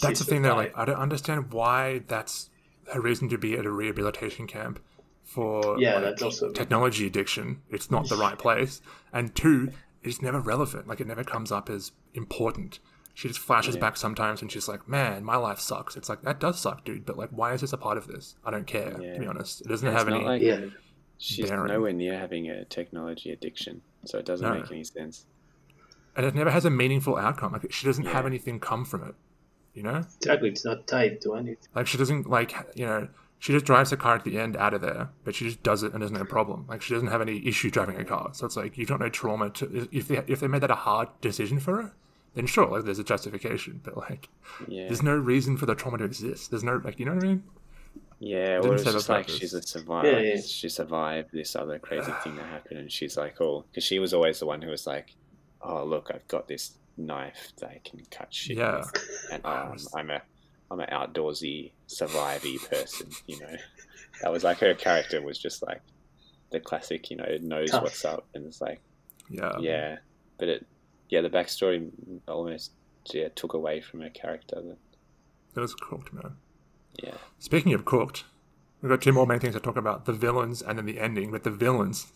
that's 0.00 0.18
the 0.18 0.24
thing 0.24 0.42
though 0.42 0.56
like 0.56 0.76
i 0.76 0.84
don't 0.84 0.98
understand 0.98 1.52
why 1.52 2.00
that's 2.06 2.50
a 2.92 3.00
reason 3.00 3.28
to 3.28 3.38
be 3.38 3.56
at 3.56 3.66
a 3.66 3.70
rehabilitation 3.70 4.46
camp 4.46 4.80
for 5.24 5.78
yeah, 5.78 5.94
like, 5.94 6.04
that's 6.04 6.22
also 6.22 6.52
technology 6.52 7.06
addiction. 7.06 7.62
It's 7.70 7.90
not 7.90 8.08
the 8.08 8.16
right 8.16 8.38
place. 8.46 8.80
And 9.12 9.34
two, 9.34 9.72
it's 10.02 10.22
never 10.22 10.40
relevant. 10.40 10.86
Like 10.86 11.00
it 11.00 11.06
never 11.06 11.24
comes 11.24 11.50
up 11.50 11.68
as 11.68 11.92
important. 12.14 12.78
She 13.14 13.28
just 13.28 13.40
flashes 13.40 13.74
yeah. 13.74 13.80
back 13.80 13.96
sometimes 13.96 14.42
and 14.42 14.52
she's 14.52 14.68
like, 14.68 14.86
"Man, 14.88 15.24
my 15.24 15.36
life 15.36 15.58
sucks." 15.58 15.96
It's 15.96 16.08
like 16.08 16.22
that 16.22 16.38
does 16.38 16.60
suck, 16.60 16.84
dude. 16.84 17.06
But 17.06 17.16
like, 17.16 17.30
why 17.30 17.54
is 17.54 17.62
this 17.62 17.72
a 17.72 17.78
part 17.78 17.98
of 17.98 18.06
this? 18.06 18.36
I 18.44 18.50
don't 18.50 18.66
care. 18.66 18.96
Yeah. 19.00 19.14
To 19.14 19.20
be 19.20 19.26
honest, 19.26 19.62
it 19.62 19.68
doesn't 19.68 19.90
have 19.90 20.08
any. 20.08 20.22
Like, 20.22 20.42
yeah. 20.42 20.66
She's 21.18 21.48
bearing. 21.48 21.68
nowhere 21.68 21.94
near 21.94 22.18
having 22.18 22.50
a 22.50 22.66
technology 22.66 23.30
addiction, 23.30 23.80
so 24.04 24.18
it 24.18 24.26
doesn't 24.26 24.46
no. 24.46 24.60
make 24.60 24.70
any 24.70 24.84
sense. 24.84 25.24
And 26.14 26.26
it 26.26 26.34
never 26.34 26.50
has 26.50 26.66
a 26.66 26.70
meaningful 26.70 27.16
outcome. 27.16 27.52
Like 27.52 27.72
she 27.72 27.86
doesn't 27.86 28.04
yeah. 28.04 28.12
have 28.12 28.26
anything 28.26 28.60
come 28.60 28.84
from 28.84 29.02
it. 29.02 29.14
You 29.76 29.82
know? 29.82 30.02
Exactly. 30.16 30.48
It's 30.48 30.64
not 30.64 30.86
tied 30.86 31.20
to 31.20 31.34
anything. 31.34 31.68
Like 31.74 31.86
she 31.86 31.98
doesn't 31.98 32.28
like 32.28 32.54
you 32.74 32.86
know 32.86 33.08
she 33.38 33.52
just 33.52 33.66
drives 33.66 33.90
her 33.90 33.96
car 33.96 34.16
at 34.16 34.24
the 34.24 34.38
end 34.38 34.56
out 34.56 34.72
of 34.72 34.80
there, 34.80 35.10
but 35.22 35.34
she 35.34 35.44
just 35.44 35.62
does 35.62 35.82
it 35.82 35.92
and 35.92 36.00
there's 36.00 36.10
no 36.10 36.24
problem. 36.24 36.64
Like 36.68 36.80
she 36.80 36.94
doesn't 36.94 37.08
have 37.08 37.20
any 37.20 37.46
issue 37.46 37.70
driving 37.70 37.96
a 37.96 38.04
car. 38.04 38.30
So 38.32 38.46
it's 38.46 38.56
like 38.56 38.78
you've 38.78 38.88
got 38.88 39.00
no 39.00 39.10
trauma 39.10 39.50
to 39.50 39.88
if 39.92 40.08
they 40.08 40.22
if 40.26 40.40
they 40.40 40.48
made 40.48 40.62
that 40.62 40.70
a 40.70 40.76
hard 40.76 41.08
decision 41.20 41.60
for 41.60 41.82
her, 41.82 41.92
then 42.34 42.46
sure, 42.46 42.66
like 42.66 42.84
there's 42.84 42.98
a 42.98 43.04
justification. 43.04 43.80
But 43.84 43.96
like 43.96 44.28
yeah. 44.66 44.86
there's 44.86 45.02
no 45.02 45.14
reason 45.14 45.56
for 45.56 45.66
the 45.66 45.74
trauma 45.74 45.98
to 45.98 46.04
exist. 46.04 46.50
There's 46.50 46.64
no 46.64 46.80
like 46.82 46.98
you 46.98 47.04
know 47.04 47.14
what 47.14 47.24
I 47.24 47.28
mean? 47.28 47.44
Yeah, 48.18 48.60
well, 48.60 48.72
it's 48.72 48.84
just 48.84 49.10
like 49.10 49.28
she's 49.28 49.52
a 49.52 49.60
survivor. 49.60 50.10
Yeah, 50.10 50.34
yeah. 50.34 50.40
She 50.40 50.70
survived 50.70 51.32
this 51.32 51.54
other 51.54 51.78
crazy 51.78 52.12
thing 52.24 52.36
that 52.36 52.46
happened, 52.46 52.80
and 52.80 52.90
she's 52.90 53.16
like, 53.18 53.40
oh, 53.42 53.64
because 53.70 53.84
she 53.84 53.98
was 53.98 54.14
always 54.14 54.38
the 54.38 54.46
one 54.46 54.62
who 54.62 54.70
was 54.70 54.86
like, 54.86 55.14
oh, 55.60 55.84
look, 55.84 56.10
I've 56.14 56.26
got 56.26 56.48
this 56.48 56.78
knife 56.96 57.52
that 57.58 57.68
I 57.68 57.80
can 57.84 58.00
cut 58.10 58.32
shit 58.32 58.58
yeah. 58.58 58.78
with, 58.78 59.28
and 59.32 59.44
um, 59.44 59.76
I'm 59.94 60.10
a 60.10 60.22
I'm 60.70 60.80
an 60.80 60.88
outdoorsy, 60.90 61.72
survivey 61.88 62.58
person. 62.68 63.10
You 63.26 63.40
know, 63.40 63.56
that 64.22 64.32
was 64.32 64.44
like 64.44 64.58
her 64.58 64.74
character 64.74 65.22
was 65.22 65.38
just 65.38 65.62
like 65.62 65.80
the 66.50 66.60
classic. 66.60 67.10
You 67.10 67.16
know, 67.16 67.24
it 67.24 67.42
knows 67.42 67.70
Tough. 67.70 67.82
what's 67.82 68.04
up, 68.04 68.26
and 68.34 68.46
it's 68.46 68.60
like, 68.60 68.80
yeah, 69.28 69.58
yeah. 69.58 69.96
But 70.38 70.48
it, 70.48 70.66
yeah, 71.08 71.20
the 71.20 71.30
backstory 71.30 71.90
almost 72.28 72.72
yeah 73.12 73.28
took 73.34 73.54
away 73.54 73.80
from 73.80 74.00
her 74.00 74.10
character. 74.10 74.60
That 74.62 74.76
it 75.54 75.60
was 75.60 75.74
cooked, 75.74 76.12
man. 76.12 76.36
Yeah. 77.02 77.14
Speaking 77.38 77.74
of 77.74 77.84
cooked, 77.84 78.24
we've 78.80 78.90
got 78.90 79.02
two 79.02 79.12
more 79.12 79.26
main 79.26 79.38
things 79.38 79.54
to 79.54 79.60
talk 79.60 79.76
about: 79.76 80.04
the 80.04 80.12
villains 80.12 80.62
and 80.62 80.78
then 80.78 80.86
the 80.86 81.00
ending. 81.00 81.30
But 81.30 81.44
the 81.44 81.50
villains, 81.50 82.12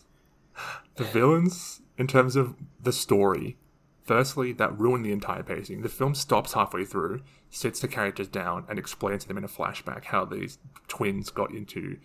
the 0.95 1.03
villains, 1.03 1.81
in 1.97 2.07
terms 2.07 2.35
of 2.35 2.55
the 2.81 2.91
story, 2.91 3.57
Firstly, 4.03 4.51
that 4.53 4.77
ruined 4.77 5.05
the 5.05 5.11
entire 5.11 5.43
pacing. 5.43 5.81
The 5.81 5.89
film 5.89 6.15
stops 6.15 6.53
halfway 6.53 6.85
through, 6.85 7.21
sits 7.49 7.79
the 7.79 7.87
characters 7.87 8.27
down, 8.27 8.65
and 8.67 8.79
explains 8.79 9.23
to 9.23 9.27
them 9.27 9.37
in 9.37 9.43
a 9.43 9.49
flashback 9.49 10.05
how 10.05 10.25
these 10.25 10.57
twins 10.87 11.29
got 11.29 11.51
into, 11.51 11.97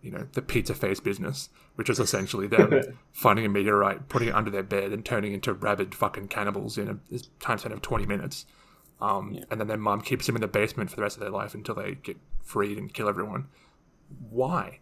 you 0.00 0.10
know, 0.10 0.26
the 0.32 0.40
pizza 0.40 0.74
face 0.74 1.00
business, 1.00 1.50
which 1.74 1.90
was 1.90 2.00
essentially 2.00 2.46
them 2.46 2.80
finding 3.12 3.44
a 3.44 3.50
meteorite, 3.50 4.08
putting 4.08 4.28
it 4.28 4.34
under 4.34 4.50
their 4.50 4.62
bed, 4.62 4.92
and 4.92 5.04
turning 5.04 5.34
into 5.34 5.52
rabid 5.52 5.94
fucking 5.94 6.28
cannibals 6.28 6.78
in 6.78 6.88
a 6.88 7.18
time 7.38 7.58
span 7.58 7.72
of 7.72 7.82
20 7.82 8.06
minutes. 8.06 8.46
Um, 9.00 9.32
yeah. 9.34 9.44
And 9.50 9.60
then 9.60 9.68
their 9.68 9.76
mom 9.76 10.00
keeps 10.00 10.26
them 10.26 10.36
in 10.36 10.40
the 10.40 10.48
basement 10.48 10.88
for 10.88 10.96
the 10.96 11.02
rest 11.02 11.16
of 11.16 11.20
their 11.20 11.30
life 11.30 11.54
until 11.54 11.74
they 11.74 11.96
get 11.96 12.16
freed 12.42 12.78
and 12.78 12.92
kill 12.92 13.08
everyone. 13.08 13.48
Why? 14.30 14.78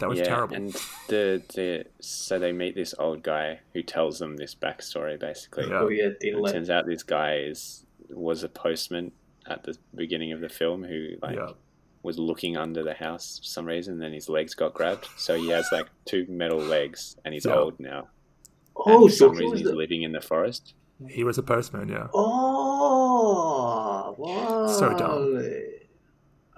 That 0.00 0.08
was 0.08 0.20
yeah, 0.20 0.26
terrible. 0.26 0.56
And 0.56 0.72
the 1.08 1.42
the 1.54 1.84
so 2.00 2.38
they 2.38 2.52
meet 2.52 2.74
this 2.74 2.94
old 2.98 3.22
guy 3.22 3.60
who 3.74 3.82
tells 3.82 4.18
them 4.18 4.36
this 4.36 4.54
backstory 4.54 5.18
basically. 5.18 5.68
Yeah. 5.68 5.80
Oh 5.80 5.88
yeah, 5.88 6.10
it 6.20 6.52
turns 6.52 6.70
out 6.70 6.86
this 6.86 7.02
guy 7.02 7.38
is 7.38 7.84
was 8.10 8.42
a 8.42 8.48
postman 8.48 9.12
at 9.46 9.64
the 9.64 9.76
beginning 9.94 10.32
of 10.32 10.40
the 10.40 10.48
film 10.48 10.84
who 10.84 11.10
like 11.20 11.36
yeah. 11.36 11.50
was 12.02 12.18
looking 12.18 12.56
under 12.56 12.82
the 12.82 12.94
house 12.94 13.38
for 13.38 13.46
some 13.46 13.66
reason. 13.66 13.94
And 13.94 14.02
then 14.02 14.12
his 14.12 14.28
legs 14.28 14.54
got 14.54 14.74
grabbed, 14.74 15.08
so 15.16 15.36
he 15.36 15.48
has 15.48 15.66
like 15.72 15.86
two 16.04 16.26
metal 16.28 16.58
legs, 16.58 17.16
and 17.24 17.34
he's 17.34 17.44
yeah. 17.44 17.54
old 17.54 17.78
now. 17.80 18.08
Oh, 18.76 19.02
and 19.02 19.10
for 19.10 19.16
some 19.16 19.32
reason 19.32 19.56
he's 19.56 19.66
the... 19.66 19.74
living 19.74 20.02
in 20.02 20.12
the 20.12 20.20
forest. 20.20 20.74
He 21.08 21.22
was 21.22 21.38
a 21.38 21.44
postman, 21.44 21.88
yeah. 21.88 22.08
Oh, 22.12 24.16
wow. 24.18 24.66
So 24.66 24.96
dumb. 24.96 25.40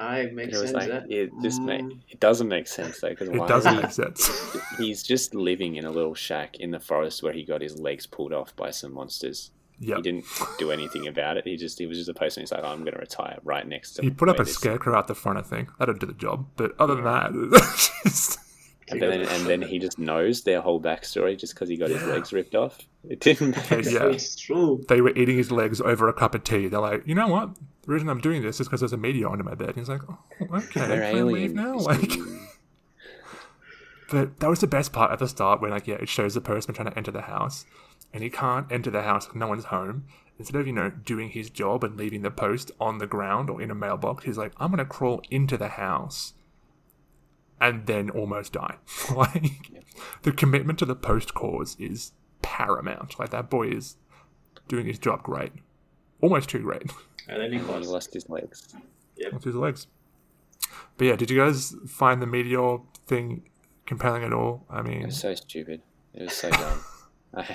I 0.00 0.26
make 0.32 0.54
sense. 0.54 0.72
Like, 0.72 0.88
it 1.10 1.30
just 1.42 1.60
make, 1.60 1.82
mm. 1.82 1.98
it 2.08 2.20
doesn't 2.20 2.48
make 2.48 2.66
sense 2.66 3.00
though 3.00 3.10
because 3.10 3.28
it 3.28 3.46
doesn't 3.46 3.76
make 3.76 3.90
sense. 3.90 4.30
he's 4.78 5.02
just 5.02 5.34
living 5.34 5.76
in 5.76 5.84
a 5.84 5.90
little 5.90 6.14
shack 6.14 6.56
in 6.58 6.70
the 6.70 6.80
forest 6.80 7.22
where 7.22 7.34
he 7.34 7.44
got 7.44 7.60
his 7.60 7.78
legs 7.78 8.06
pulled 8.06 8.32
off 8.32 8.56
by 8.56 8.70
some 8.70 8.94
monsters. 8.94 9.50
Yep. 9.78 9.96
He 9.98 10.02
didn't 10.02 10.24
do 10.58 10.70
anything 10.70 11.06
about 11.06 11.36
it. 11.36 11.46
He 11.46 11.56
just 11.56 11.78
he 11.78 11.86
was 11.86 11.98
just 11.98 12.08
a 12.08 12.14
person. 12.14 12.42
He's 12.42 12.52
like, 12.52 12.62
oh, 12.64 12.68
I'm 12.68 12.80
going 12.80 12.94
to 12.94 12.98
retire 12.98 13.38
right 13.44 13.66
next 13.66 13.92
to. 13.92 14.02
He 14.02 14.10
put 14.10 14.28
up 14.28 14.38
a 14.38 14.46
scarecrow 14.46 14.96
out 14.96 15.06
the 15.06 15.14
front. 15.14 15.38
I 15.38 15.42
think 15.42 15.68
that'd 15.78 15.98
do 15.98 16.06
the 16.06 16.12
job. 16.12 16.46
But 16.56 16.72
other 16.78 16.94
than 16.94 17.04
that, 17.04 17.30
and 18.88 19.00
then, 19.00 19.22
and 19.22 19.46
then 19.46 19.62
he 19.62 19.78
just 19.78 19.98
knows 19.98 20.42
their 20.42 20.60
whole 20.60 20.80
backstory 20.80 21.38
just 21.38 21.54
because 21.54 21.68
he 21.68 21.76
got 21.76 21.90
yeah. 21.90 21.98
his 21.98 22.08
legs 22.08 22.32
ripped 22.32 22.54
off. 22.54 22.78
It 23.08 23.20
didn't 23.20 23.56
make 23.70 23.86
yeah. 23.86 24.08
It's 24.08 24.36
true. 24.36 24.84
They 24.88 25.00
were 25.00 25.16
eating 25.16 25.36
his 25.36 25.50
legs 25.50 25.80
over 25.80 26.08
a 26.08 26.12
cup 26.12 26.34
of 26.34 26.44
tea. 26.44 26.68
They're 26.68 26.80
like, 26.80 27.06
you 27.06 27.14
know 27.14 27.28
what? 27.28 27.50
Reason 27.90 28.08
I'm 28.08 28.20
doing 28.20 28.42
this 28.42 28.60
is 28.60 28.68
because 28.68 28.80
there's 28.80 28.92
a 28.92 28.96
meteor 28.96 29.28
under 29.28 29.42
my 29.42 29.54
bed. 29.54 29.70
And 29.70 29.78
he's 29.78 29.88
like, 29.88 30.02
oh, 30.08 30.18
okay, 30.40 30.86
They're 30.86 31.10
can 31.10 31.18
I 31.18 31.22
leave 31.22 31.54
now? 31.54 31.76
Like, 31.76 32.12
but 34.10 34.38
that 34.38 34.48
was 34.48 34.60
the 34.60 34.66
best 34.66 34.92
part 34.92 35.10
at 35.10 35.18
the 35.18 35.28
start 35.28 35.60
when, 35.60 35.72
like, 35.72 35.86
yeah, 35.86 35.96
it 35.96 36.08
shows 36.08 36.34
the 36.34 36.40
person 36.40 36.72
trying 36.72 36.90
to 36.90 36.96
enter 36.96 37.10
the 37.10 37.22
house, 37.22 37.66
and 38.12 38.22
he 38.22 38.30
can't 38.30 38.70
enter 38.70 38.90
the 38.90 39.02
house. 39.02 39.26
If 39.26 39.34
no 39.34 39.48
one's 39.48 39.64
home. 39.64 40.04
Instead 40.38 40.58
of 40.58 40.66
you 40.66 40.72
know 40.72 40.88
doing 40.88 41.28
his 41.28 41.50
job 41.50 41.84
and 41.84 41.98
leaving 41.98 42.22
the 42.22 42.30
post 42.30 42.70
on 42.80 42.96
the 42.96 43.06
ground 43.06 43.50
or 43.50 43.60
in 43.60 43.70
a 43.70 43.74
mailbox, 43.74 44.24
he's 44.24 44.38
like, 44.38 44.52
I'm 44.56 44.70
gonna 44.70 44.86
crawl 44.86 45.20
into 45.30 45.58
the 45.58 45.68
house 45.68 46.32
and 47.60 47.86
then 47.86 48.10
almost 48.10 48.54
die. 48.54 48.76
like 49.14 49.84
the 50.22 50.32
commitment 50.32 50.78
to 50.78 50.86
the 50.86 50.96
post 50.96 51.34
cause 51.34 51.76
is 51.78 52.12
paramount. 52.42 53.18
Like 53.18 53.30
that 53.30 53.50
boy 53.50 53.68
is 53.68 53.96
doing 54.66 54.86
his 54.86 54.98
job 54.98 55.22
great, 55.22 55.52
almost 56.20 56.48
too 56.48 56.60
great. 56.60 56.90
And 57.30 57.40
then 57.40 57.52
he 57.52 57.58
lost, 57.60 57.84
he 57.84 57.90
lost 57.90 58.14
his 58.14 58.28
legs. 58.28 58.74
Yep. 59.16 59.32
Lost 59.32 59.44
his 59.44 59.54
legs. 59.54 59.86
But 60.96 61.06
yeah, 61.06 61.16
did 61.16 61.30
you 61.30 61.38
guys 61.38 61.74
find 61.86 62.20
the 62.20 62.26
meteor 62.26 62.78
thing 63.06 63.48
compelling 63.86 64.24
at 64.24 64.32
all? 64.32 64.64
I 64.68 64.82
mean, 64.82 65.02
it 65.02 65.06
was 65.06 65.18
so 65.18 65.34
stupid. 65.34 65.80
It 66.14 66.22
was 66.22 66.32
so 66.32 66.50
dumb. 66.50 66.80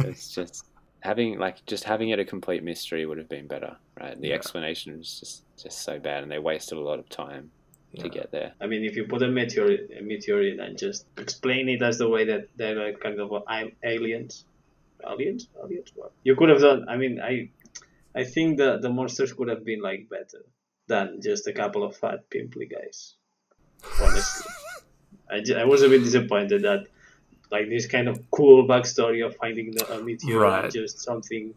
it's 0.00 0.34
just 0.34 0.66
having 1.00 1.38
like 1.38 1.64
just 1.66 1.84
having 1.84 2.08
it 2.08 2.18
a 2.18 2.24
complete 2.24 2.62
mystery 2.62 3.06
would 3.06 3.18
have 3.18 3.28
been 3.28 3.46
better, 3.46 3.76
right? 4.00 4.20
The 4.20 4.28
yeah. 4.28 4.34
explanation 4.34 4.96
was 4.98 5.20
just 5.20 5.42
just 5.56 5.82
so 5.82 5.98
bad, 5.98 6.22
and 6.22 6.32
they 6.32 6.38
wasted 6.38 6.78
a 6.78 6.80
lot 6.80 6.98
of 6.98 7.08
time 7.08 7.50
yeah. 7.92 8.02
to 8.02 8.08
get 8.08 8.32
there. 8.32 8.52
I 8.60 8.66
mean, 8.66 8.84
if 8.84 8.96
you 8.96 9.04
put 9.04 9.22
a 9.22 9.28
meteor, 9.28 9.66
a 9.96 10.02
meteorite 10.02 10.58
and 10.58 10.76
just 10.76 11.06
explain 11.18 11.68
it 11.68 11.82
as 11.82 11.98
the 11.98 12.08
way 12.08 12.24
that 12.24 12.48
they're 12.56 12.74
like 12.74 13.00
kind 13.00 13.20
of 13.20 13.32
I 13.46 13.72
aliens, 13.84 14.44
aliens, 15.06 15.48
aliens. 15.62 15.92
What 15.94 16.12
you 16.24 16.34
could 16.36 16.48
have 16.48 16.60
done? 16.60 16.86
I 16.88 16.96
mean, 16.96 17.20
I, 17.20 17.50
I 18.14 18.24
think 18.24 18.58
the 18.58 18.78
the 18.78 18.90
monsters 18.90 19.32
could 19.32 19.48
have 19.48 19.64
been 19.64 19.80
like 19.80 20.08
better 20.08 20.44
than 20.86 21.20
just 21.20 21.46
a 21.46 21.52
couple 21.52 21.82
of 21.82 21.96
fat 21.96 22.28
pimply 22.30 22.66
guys. 22.66 23.14
Honestly, 24.02 24.50
I, 25.30 25.40
just, 25.40 25.58
I 25.58 25.64
was 25.64 25.82
a 25.82 25.88
bit 25.88 26.04
disappointed 26.04 26.62
that 26.62 26.86
like 27.50 27.68
this 27.68 27.86
kind 27.86 28.08
of 28.08 28.18
cool 28.30 28.66
backstory 28.66 29.24
of 29.24 29.36
finding 29.36 29.70
the 29.72 29.92
a 29.92 30.02
meteor 30.02 30.38
right. 30.38 30.70
just 30.70 31.00
something 31.00 31.54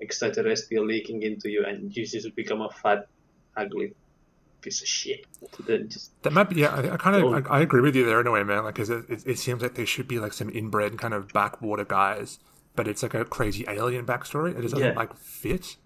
extraterrestrial 0.00 0.84
leaking 0.86 1.22
into 1.22 1.50
you 1.50 1.64
and 1.64 1.94
you 1.96 2.06
just 2.06 2.34
become 2.36 2.60
a 2.60 2.70
fat 2.70 3.08
ugly 3.56 3.94
piece 4.60 4.80
of 4.80 4.88
shit. 4.88 5.26
Just, 5.88 6.20
that 6.22 6.32
might 6.32 6.48
be. 6.50 6.60
Yeah, 6.60 6.74
I, 6.74 6.94
I 6.94 6.96
kind 6.96 7.16
of 7.16 7.24
oh. 7.24 7.34
I, 7.34 7.58
I, 7.58 7.60
agree 7.60 7.80
with 7.80 7.94
you 7.94 8.04
there 8.04 8.20
in 8.20 8.26
a 8.26 8.30
way, 8.30 8.42
man. 8.42 8.64
Like, 8.64 8.74
cause 8.74 8.90
it, 8.90 9.04
it, 9.08 9.26
it, 9.26 9.38
seems 9.38 9.62
like 9.62 9.74
they 9.74 9.84
should 9.84 10.08
be 10.08 10.18
like 10.18 10.32
some 10.32 10.50
inbred 10.50 10.98
kind 10.98 11.14
of 11.14 11.32
backwater 11.32 11.84
guys, 11.84 12.38
but 12.76 12.88
it's 12.88 13.02
like 13.02 13.14
a 13.14 13.24
crazy 13.24 13.64
alien 13.68 14.06
backstory. 14.06 14.56
It 14.56 14.62
doesn't 14.62 14.78
yeah. 14.78 14.92
like 14.92 15.16
fit, 15.16 15.76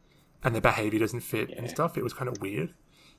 and 0.43 0.55
the 0.55 0.61
behavior 0.61 0.99
doesn't 1.01 1.21
fit 1.21 1.51
yeah. 1.51 1.59
and 1.59 1.71
stuff. 1.71 1.97
It 1.97 2.05
was 2.05 2.13
kind 2.13 2.29
of 2.29 2.41
weird. 2.41 2.75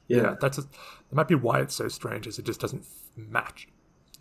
Yeah, 0.07 0.22
yeah 0.22 0.36
that's 0.39 0.57
a, 0.57 0.61
that 0.61 1.14
might 1.14 1.28
be 1.28 1.36
why 1.36 1.61
it's 1.61 1.76
so 1.76 1.88
strange, 1.88 2.28
is 2.28 2.39
it 2.39 2.45
just 2.45 2.59
doesn't 2.59 2.86
match. 3.16 3.68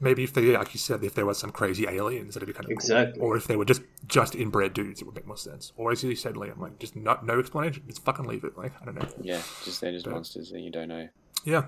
Maybe 0.01 0.25
if 0.25 0.33
they, 0.33 0.57
like 0.57 0.75
you 0.75 0.81
said, 0.81 1.05
if 1.05 1.15
there 1.15 1.27
was 1.27 1.39
some 1.39 1.51
crazy 1.51 1.87
aliens, 1.87 2.35
that'd 2.35 2.47
be 2.47 2.53
kind 2.53 2.65
of 2.65 2.73
exactly. 2.73 3.21
Cool. 3.21 3.29
Or 3.29 3.37
if 3.37 3.47
they 3.47 3.57
were 3.57 3.65
just 3.65 3.83
just 4.07 4.35
inbred 4.35 4.73
dudes, 4.73 5.01
it 5.01 5.05
would 5.05 5.15
make 5.15 5.27
more 5.27 5.37
sense. 5.37 5.73
Or 5.77 5.93
as 5.93 6.03
you 6.03 6.17
said, 6.17 6.35
Liam, 6.35 6.59
like 6.59 6.79
just 6.79 6.97
not 6.97 7.25
no 7.25 7.39
explanation, 7.39 7.85
just 7.87 8.05
fucking 8.05 8.27
leave 8.27 8.43
it. 8.43 8.57
Like 8.57 8.73
I 8.81 8.85
don't 8.85 8.97
know. 8.97 9.09
Yeah, 9.21 9.43
just 9.65 9.81
they're 9.81 9.93
just 9.93 10.05
but, 10.05 10.15
monsters 10.15 10.51
that 10.51 10.61
you 10.61 10.71
don't 10.71 10.89
know. 10.89 11.09
Yeah. 11.45 11.67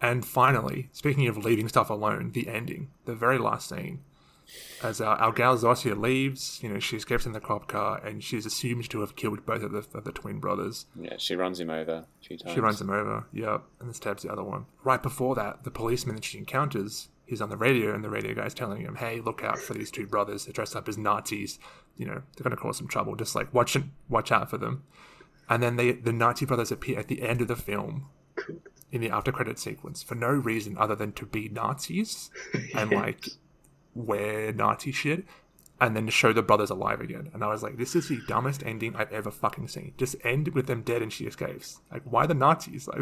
And 0.00 0.24
finally, 0.24 0.90
speaking 0.92 1.28
of 1.28 1.36
leaving 1.36 1.68
stuff 1.68 1.90
alone, 1.90 2.32
the 2.32 2.48
ending, 2.48 2.90
the 3.04 3.14
very 3.14 3.38
last 3.38 3.68
scene, 3.68 4.00
as 4.82 5.00
our, 5.00 5.16
our 5.16 5.32
gal 5.32 5.56
Zosia 5.56 5.98
leaves, 5.98 6.60
you 6.62 6.68
know, 6.68 6.78
she 6.78 6.96
escapes 6.96 7.26
in 7.26 7.32
the 7.32 7.40
cop 7.40 7.66
car 7.68 8.04
and 8.04 8.22
she's 8.22 8.44
assumed 8.44 8.88
to 8.90 9.00
have 9.00 9.16
killed 9.16 9.46
both 9.46 9.62
of 9.62 9.72
the, 9.72 9.86
of 9.96 10.04
the 10.04 10.12
twin 10.12 10.40
brothers. 10.40 10.86
Yeah, 11.00 11.14
she 11.18 11.36
runs 11.36 11.58
him 11.60 11.70
over 11.70 11.92
a 11.92 12.06
few 12.20 12.36
times. 12.36 12.54
She 12.54 12.60
runs 12.60 12.80
him 12.80 12.90
over, 12.90 13.26
yeah, 13.32 13.58
and 13.80 13.88
then 13.88 13.94
stabs 13.94 14.22
the 14.22 14.32
other 14.32 14.44
one. 14.44 14.66
Right 14.82 15.02
before 15.02 15.34
that, 15.36 15.64
the 15.64 15.70
policeman 15.70 16.16
that 16.16 16.24
she 16.24 16.38
encounters, 16.38 17.08
he's 17.24 17.40
on 17.40 17.50
the 17.50 17.56
radio, 17.56 17.94
and 17.94 18.04
the 18.04 18.10
radio 18.10 18.34
guy's 18.34 18.54
telling 18.54 18.82
him, 18.82 18.96
hey, 18.96 19.20
look 19.20 19.42
out 19.42 19.58
for 19.58 19.74
these 19.74 19.90
two 19.90 20.06
brothers. 20.06 20.44
They're 20.44 20.52
dressed 20.52 20.76
up 20.76 20.88
as 20.88 20.98
Nazis. 20.98 21.58
You 21.96 22.06
know, 22.06 22.22
they're 22.36 22.44
going 22.44 22.56
to 22.56 22.56
cause 22.56 22.76
some 22.76 22.88
trouble. 22.88 23.16
Just 23.16 23.34
like, 23.34 23.52
watch, 23.54 23.76
watch 24.08 24.32
out 24.32 24.50
for 24.50 24.58
them. 24.58 24.84
And 25.48 25.62
then 25.62 25.76
they, 25.76 25.92
the 25.92 26.12
Nazi 26.12 26.46
brothers 26.46 26.72
appear 26.72 26.98
at 26.98 27.08
the 27.08 27.22
end 27.22 27.40
of 27.40 27.48
the 27.48 27.56
film 27.56 28.06
in 28.90 29.00
the 29.00 29.10
after 29.10 29.32
credit 29.32 29.58
sequence 29.58 30.02
for 30.02 30.14
no 30.14 30.28
reason 30.28 30.76
other 30.78 30.94
than 30.94 31.12
to 31.12 31.26
be 31.26 31.48
Nazis 31.48 32.30
and 32.74 32.90
like 32.92 33.28
wear 33.94 34.52
Nazi 34.52 34.92
shit 34.92 35.24
and 35.80 35.96
then 35.96 36.08
show 36.08 36.32
the 36.32 36.42
brothers 36.42 36.70
alive 36.70 37.00
again. 37.00 37.30
And 37.32 37.42
I 37.42 37.48
was 37.48 37.62
like, 37.62 37.76
this 37.76 37.96
is 37.96 38.08
the 38.08 38.20
dumbest 38.28 38.62
ending 38.64 38.94
I've 38.96 39.12
ever 39.12 39.30
fucking 39.30 39.68
seen. 39.68 39.94
Just 39.96 40.16
end 40.24 40.48
with 40.48 40.66
them 40.66 40.82
dead 40.82 41.02
and 41.02 41.12
she 41.12 41.26
escapes. 41.26 41.80
Like, 41.90 42.02
why 42.04 42.26
the 42.26 42.34
Nazis? 42.34 42.88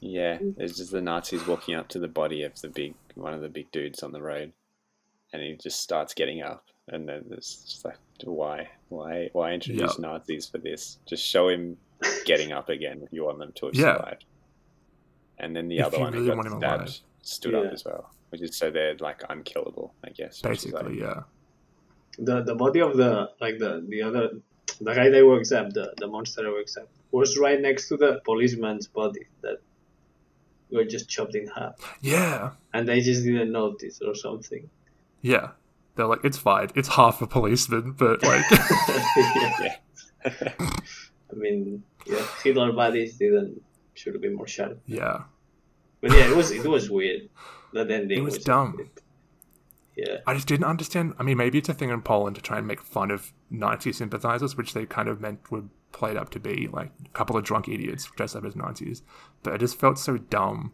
Like, 0.00 0.10
yeah, 0.12 0.38
it's 0.58 0.76
just 0.76 0.92
the 0.92 1.00
Nazis 1.00 1.44
walking 1.44 1.74
up 1.74 1.88
to 1.88 1.98
the 1.98 2.06
body 2.06 2.44
of 2.44 2.60
the 2.60 2.68
big 2.68 2.94
one 3.16 3.34
of 3.34 3.40
the 3.40 3.48
big 3.48 3.72
dudes 3.72 4.04
on 4.04 4.12
the 4.12 4.22
road, 4.22 4.52
and 5.32 5.42
he 5.42 5.56
just 5.60 5.80
starts 5.80 6.14
getting 6.14 6.40
up, 6.40 6.66
and 6.86 7.08
then 7.08 7.24
it's 7.32 7.64
just 7.64 7.84
like, 7.84 7.98
why, 8.22 8.68
why, 8.90 9.28
why 9.32 9.52
introduce 9.52 9.90
yep. 9.90 9.98
Nazis 9.98 10.46
for 10.46 10.58
this? 10.58 11.00
Just 11.04 11.26
show 11.26 11.48
him 11.48 11.78
getting 12.26 12.52
up 12.52 12.68
again 12.68 13.00
if 13.02 13.12
you 13.12 13.24
want 13.24 13.40
them 13.40 13.50
to 13.56 13.66
have 13.66 13.74
yeah. 13.74 13.96
survived. 13.96 14.24
And 15.38 15.56
then 15.56 15.66
the 15.66 15.78
if 15.78 15.86
other 15.86 15.98
one 15.98 16.12
really 16.12 16.28
got 16.28 16.46
stabbed 16.46 17.00
stood 17.22 17.54
yeah. 17.54 17.58
up 17.58 17.72
as 17.72 17.84
well 17.84 18.12
which 18.30 18.42
is 18.42 18.56
so 18.56 18.70
they're 18.70 18.96
like 18.96 19.22
unkillable, 19.28 19.94
I 20.04 20.10
guess. 20.10 20.40
Basically, 20.40 20.82
like, 20.82 21.00
yeah. 21.00 21.22
The 22.18 22.42
the 22.42 22.54
body 22.54 22.80
of 22.80 22.96
the 22.96 23.30
like 23.40 23.58
the 23.58 23.84
the 23.88 24.02
other 24.02 24.30
the 24.80 24.94
guy 24.94 25.08
that 25.08 25.26
wakes 25.26 25.52
up, 25.52 25.72
the 25.72 25.94
the 25.96 26.06
monster 26.06 26.42
that 26.42 26.52
wakes 26.52 26.76
up, 26.76 26.88
was 27.10 27.38
right 27.38 27.60
next 27.60 27.88
to 27.88 27.96
the 27.96 28.20
policeman's 28.24 28.86
body 28.86 29.26
that 29.42 29.58
were 30.70 30.84
just 30.84 31.08
chopped 31.08 31.34
in 31.34 31.46
half. 31.48 31.74
Yeah. 32.00 32.50
And 32.74 32.86
they 32.86 33.00
just 33.00 33.24
didn't 33.24 33.52
notice 33.52 34.00
or 34.02 34.14
something. 34.14 34.68
Yeah. 35.22 35.50
They're 35.94 36.06
like, 36.06 36.24
it's 36.24 36.38
fine. 36.38 36.68
It's 36.74 36.88
half 36.88 37.22
a 37.22 37.26
policeman, 37.26 37.92
but 37.92 38.22
like. 38.22 38.44
yeah. 39.16 39.76
I 41.30 41.34
mean, 41.34 41.82
yeah, 42.06 42.24
Hitler 42.42 42.72
bodies 42.72 43.16
didn't 43.16 43.62
should 43.94 44.14
have 44.14 44.22
been 44.22 44.34
more 44.34 44.46
sharp. 44.46 44.80
Yeah. 44.86 45.22
But 46.00 46.12
yeah, 46.12 46.30
it 46.30 46.36
was 46.36 46.50
it 46.52 46.66
was 46.66 46.88
weird. 46.88 47.28
That 47.72 47.90
ending 47.90 48.18
it 48.18 48.22
was, 48.22 48.34
was 48.34 48.44
dumb. 48.44 48.90
Yeah. 49.96 50.18
I 50.26 50.34
just 50.34 50.46
didn't 50.46 50.66
understand. 50.66 51.14
I 51.18 51.22
mean, 51.22 51.36
maybe 51.36 51.58
it's 51.58 51.68
a 51.68 51.74
thing 51.74 51.90
in 51.90 52.02
Poland 52.02 52.36
to 52.36 52.42
try 52.42 52.58
and 52.58 52.66
make 52.66 52.80
fun 52.80 53.10
of 53.10 53.32
Nazi 53.50 53.92
sympathizers, 53.92 54.56
which 54.56 54.72
they 54.72 54.86
kind 54.86 55.08
of 55.08 55.20
meant 55.20 55.50
were 55.50 55.64
played 55.90 56.16
up 56.16 56.30
to 56.30 56.40
be 56.40 56.68
like 56.68 56.92
a 57.04 57.08
couple 57.10 57.36
of 57.36 57.44
drunk 57.44 57.68
idiots 57.68 58.08
dressed 58.14 58.36
up 58.36 58.44
as 58.44 58.54
Nazis. 58.54 59.02
But 59.42 59.54
it 59.54 59.58
just 59.58 59.78
felt 59.78 59.98
so 59.98 60.16
dumb. 60.16 60.72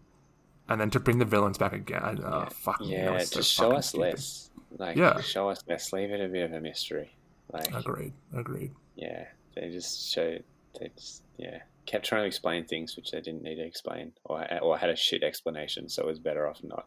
And 0.69 0.81
then 0.81 0.91
to 0.91 1.01
bring 1.01 1.19
the 1.19 1.25
villains 1.25 1.59
back 1.59 1.73
again, 1.73 2.03
uh, 2.03 2.41
yeah. 2.45 2.49
fuck 2.51 2.79
yeah, 2.83 3.19
so 3.19 3.37
just 3.37 3.53
show 3.53 3.73
us 3.73 3.89
stupid. 3.89 4.03
less. 4.03 4.51
Like, 4.77 4.97
yeah, 4.97 5.21
show 5.21 5.49
us 5.49 5.63
less. 5.69 5.93
Leave 5.93 6.11
it 6.11 6.21
a 6.21 6.29
bit 6.29 6.45
of 6.45 6.53
a 6.53 6.61
mystery. 6.61 7.15
Like, 7.53 7.75
agreed, 7.75 8.13
agreed. 8.35 8.73
Yeah, 8.97 9.25
they 9.55 9.71
just 9.71 10.11
show. 10.11 10.39
They 10.79 10.91
just 10.97 11.23
yeah 11.37 11.61
kept 11.87 12.07
trying 12.07 12.23
to 12.23 12.27
explain 12.27 12.65
things 12.65 12.97
which 12.97 13.11
they 13.11 13.21
didn't 13.21 13.43
need 13.43 13.57
to 13.57 13.65
explain, 13.65 14.13
or 14.25 14.47
or 14.63 14.79
had 14.79 14.91
a 14.91 14.97
shit 14.97 15.23
explanation, 15.23 15.89
so 15.89 16.03
it 16.03 16.07
was 16.07 16.19
better 16.19 16.49
off 16.49 16.63
not 16.63 16.87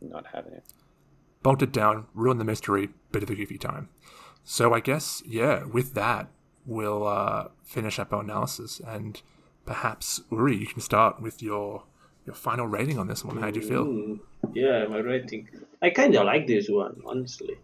not 0.00 0.26
having 0.32 0.52
it. 0.52 0.64
Bogged 1.42 1.62
it 1.62 1.72
down, 1.72 2.06
ruined 2.14 2.40
the 2.40 2.44
mystery, 2.44 2.90
bit 3.10 3.22
of 3.22 3.30
a 3.30 3.34
goofy 3.34 3.58
time. 3.58 3.88
So 4.44 4.72
I 4.72 4.80
guess 4.80 5.22
yeah, 5.26 5.64
with 5.64 5.94
that 5.94 6.28
we'll 6.64 7.06
uh, 7.06 7.48
finish 7.64 7.98
up 7.98 8.12
our 8.12 8.22
analysis, 8.22 8.80
and 8.86 9.20
perhaps 9.66 10.20
Uri, 10.30 10.56
you 10.56 10.66
can 10.66 10.80
start 10.80 11.20
with 11.20 11.42
your 11.42 11.84
your 12.26 12.34
final 12.34 12.66
rating 12.66 12.98
on 12.98 13.08
this 13.08 13.24
one. 13.24 13.38
How 13.38 13.50
do 13.50 13.60
you 13.60 13.66
feel? 13.66 13.84
Mm, 13.84 14.20
yeah, 14.54 14.86
my 14.86 14.98
rating. 14.98 15.48
I 15.80 15.90
kind 15.90 16.14
of 16.14 16.24
like 16.24 16.46
this 16.46 16.68
one, 16.68 17.02
honestly. 17.04 17.56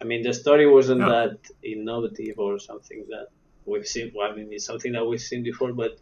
I 0.00 0.04
mean, 0.04 0.22
the 0.22 0.34
story 0.34 0.66
wasn't 0.66 1.00
yeah. 1.00 1.08
that 1.08 1.38
innovative 1.62 2.38
or 2.38 2.58
something 2.58 3.04
that 3.08 3.28
we've 3.66 3.86
seen. 3.86 4.12
Well, 4.14 4.30
I 4.30 4.34
mean, 4.34 4.48
it's 4.52 4.66
something 4.66 4.92
that 4.92 5.04
we've 5.04 5.20
seen 5.20 5.42
before, 5.42 5.72
but 5.72 5.98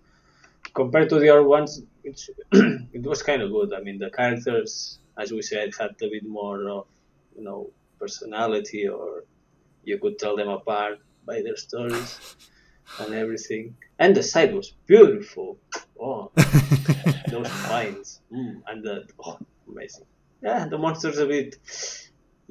compared 0.74 1.08
to 1.10 1.18
the 1.18 1.28
other 1.30 1.42
ones, 1.42 1.82
it's, 2.04 2.30
it 2.52 3.02
was 3.02 3.22
kind 3.22 3.42
of 3.42 3.50
good. 3.50 3.72
I 3.74 3.80
mean, 3.80 3.98
the 3.98 4.10
characters, 4.10 4.98
as 5.18 5.32
we 5.32 5.42
said, 5.42 5.70
had 5.78 5.90
a 6.02 6.08
bit 6.08 6.26
more 6.26 6.68
of 6.68 6.86
you 7.36 7.44
know 7.44 7.70
personality, 7.98 8.88
or 8.88 9.24
you 9.84 9.98
could 9.98 10.18
tell 10.18 10.36
them 10.36 10.48
apart 10.48 10.98
by 11.24 11.42
their 11.42 11.56
stories 11.56 12.36
and 12.98 13.14
everything. 13.14 13.76
And 13.98 14.14
the 14.14 14.22
site 14.22 14.52
was 14.52 14.72
beautiful. 14.86 15.58
Oh, 16.00 16.30
those 17.28 17.48
pines, 17.48 18.20
mm, 18.32 18.60
and 18.66 18.82
the 18.82 19.06
oh, 19.24 19.38
amazing. 19.68 20.06
Yeah, 20.42 20.66
the 20.66 20.78
monsters 20.78 21.18
a 21.18 21.26
bit, 21.26 21.56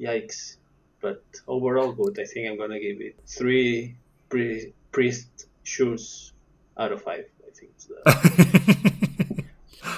yikes. 0.00 0.56
But 1.00 1.24
overall 1.48 1.92
good. 1.92 2.18
I 2.18 2.24
think 2.24 2.48
I'm 2.48 2.56
gonna 2.56 2.80
give 2.80 3.00
it 3.00 3.18
three 3.26 3.96
pre 4.28 4.72
priest 4.92 5.46
shoes 5.64 6.32
out 6.76 6.92
of 6.92 7.02
five. 7.02 7.24
I 7.46 7.50
think 7.50 7.72
it's 7.74 7.86
the, 7.86 9.42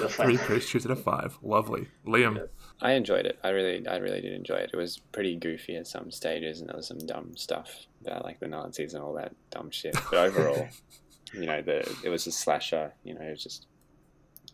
the 0.00 0.08
Three 0.08 0.38
priest 0.38 0.68
shoes 0.68 0.86
out 0.86 0.92
of 0.92 1.02
five. 1.02 1.38
Lovely, 1.42 1.88
Liam. 2.06 2.36
Yeah. 2.36 2.42
I 2.80 2.92
enjoyed 2.92 3.26
it. 3.26 3.38
I 3.42 3.50
really, 3.50 3.86
I 3.86 3.96
really 3.96 4.20
did 4.20 4.32
enjoy 4.32 4.56
it. 4.56 4.70
It 4.72 4.76
was 4.76 4.98
pretty 5.12 5.36
goofy 5.36 5.76
at 5.76 5.86
some 5.86 6.10
stages, 6.10 6.60
and 6.60 6.68
there 6.68 6.76
was 6.76 6.88
some 6.88 6.98
dumb 6.98 7.36
stuff 7.36 7.86
about 8.00 8.24
like 8.24 8.40
the 8.40 8.48
Nazis 8.48 8.94
and 8.94 9.02
all 9.02 9.14
that 9.14 9.34
dumb 9.50 9.70
shit. 9.70 9.96
But 10.10 10.18
overall, 10.18 10.68
you 11.34 11.46
know, 11.46 11.62
the 11.62 11.80
it 12.02 12.08
was 12.08 12.26
a 12.26 12.32
slasher. 12.32 12.92
You 13.04 13.14
know, 13.14 13.22
it 13.22 13.30
was 13.30 13.42
just 13.42 13.66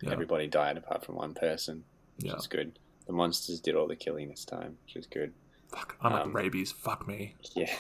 yeah. 0.03 0.13
everybody 0.13 0.47
died 0.47 0.77
apart 0.77 1.05
from 1.05 1.17
one 1.17 1.35
person, 1.35 1.85
which 2.17 2.31
yeah. 2.31 2.37
is 2.37 2.47
good. 2.47 2.79
The 3.07 3.13
monsters 3.13 3.61
did 3.61 3.75
all 3.75 3.89
the 3.89 3.97
killing 3.97 4.29
this 4.29 4.45
time, 4.45 4.77
which 4.85 4.97
is 4.97 5.07
good. 5.07 5.33
Fuck, 5.71 5.97
I'm 6.01 6.13
um, 6.13 6.33
like 6.33 6.35
rabies. 6.35 6.73
Fuck 6.73 7.07
me. 7.07 7.37
Yeah, 7.55 7.73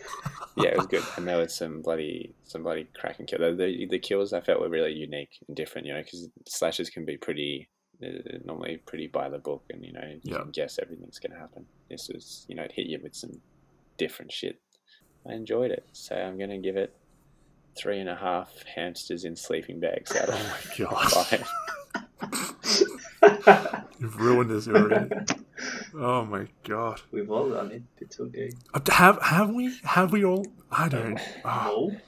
yeah, 0.56 0.70
it 0.70 0.76
was 0.76 0.86
good, 0.86 1.04
and 1.16 1.26
there 1.26 1.38
was 1.38 1.54
some 1.54 1.82
bloody, 1.82 2.34
some 2.44 2.62
bloody 2.62 2.86
cracking 2.94 3.26
kill. 3.26 3.40
The, 3.40 3.52
the, 3.52 3.86
the 3.90 3.98
kills 3.98 4.32
I 4.32 4.40
felt 4.40 4.60
were 4.60 4.68
really 4.68 4.92
unique 4.92 5.38
and 5.48 5.56
different. 5.56 5.86
You 5.86 5.94
know, 5.94 6.02
because 6.02 6.28
slashes 6.46 6.88
can 6.90 7.04
be 7.04 7.16
pretty 7.16 7.68
normally 8.44 8.78
pretty 8.86 9.06
by 9.06 9.28
the 9.28 9.38
book, 9.38 9.64
and 9.70 9.84
you 9.84 9.92
know, 9.92 10.04
you 10.22 10.32
yeah. 10.32 10.38
can 10.38 10.50
guess 10.50 10.78
everything's 10.80 11.18
gonna 11.18 11.38
happen. 11.38 11.66
This 11.90 12.08
was, 12.12 12.44
you 12.48 12.54
know, 12.54 12.62
it 12.62 12.72
hit 12.72 12.86
you 12.86 12.98
with 13.02 13.14
some 13.14 13.40
different 13.98 14.32
shit. 14.32 14.60
I 15.28 15.34
enjoyed 15.34 15.70
it, 15.70 15.86
so 15.92 16.16
I'm 16.16 16.38
gonna 16.38 16.58
give 16.58 16.76
it 16.76 16.94
three 17.76 18.00
and 18.00 18.08
a 18.08 18.16
half 18.16 18.50
hamsters 18.74 19.24
in 19.24 19.36
sleeping 19.36 19.80
bags 19.80 20.14
out 20.14 20.28
of 20.28 20.70
oh 20.80 21.26
my 21.30 21.44
god. 23.44 23.84
You've 23.98 24.20
ruined 24.20 24.50
this 24.50 24.68
already. 24.68 25.10
Oh 25.94 26.24
my 26.24 26.46
god. 26.64 27.02
We've 27.10 27.30
all 27.30 27.50
done 27.50 27.70
it. 27.70 27.82
It's 27.98 28.18
okay. 28.18 28.52
Uh, 28.72 28.80
have 28.90 29.20
have 29.22 29.50
we? 29.50 29.76
Have 29.84 30.12
we 30.12 30.24
all? 30.24 30.46
I 30.70 30.88
don't. 30.88 31.20
Oh. 31.44 31.90
No. 31.92 32.00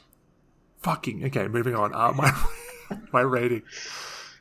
Fucking 0.80 1.24
okay. 1.24 1.48
Moving 1.48 1.74
on. 1.74 1.94
Uh, 1.94 2.12
my 2.12 2.32
my 3.12 3.20
rating. 3.20 3.62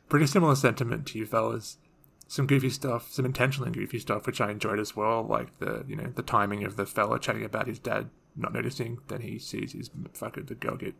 Pretty 0.08 0.26
similar 0.26 0.54
sentiment 0.54 1.06
to 1.08 1.18
you 1.18 1.26
fellas. 1.26 1.78
Some 2.26 2.46
goofy 2.46 2.70
stuff, 2.70 3.12
some 3.12 3.26
intentionally 3.26 3.70
goofy 3.70 3.98
stuff, 3.98 4.26
which 4.26 4.40
I 4.40 4.50
enjoyed 4.50 4.78
as 4.78 4.96
well. 4.96 5.22
Like 5.22 5.58
the 5.58 5.84
you 5.86 5.96
know 5.96 6.10
the 6.14 6.22
timing 6.22 6.64
of 6.64 6.76
the 6.76 6.86
fella 6.86 7.18
chatting 7.18 7.44
about 7.44 7.66
his 7.66 7.78
dad 7.78 8.10
not 8.36 8.52
noticing, 8.52 8.98
then 9.08 9.20
he 9.20 9.38
sees 9.38 9.72
his 9.72 9.90
fucking 10.12 10.46
the 10.46 10.54
girl 10.54 10.76
get 10.76 10.94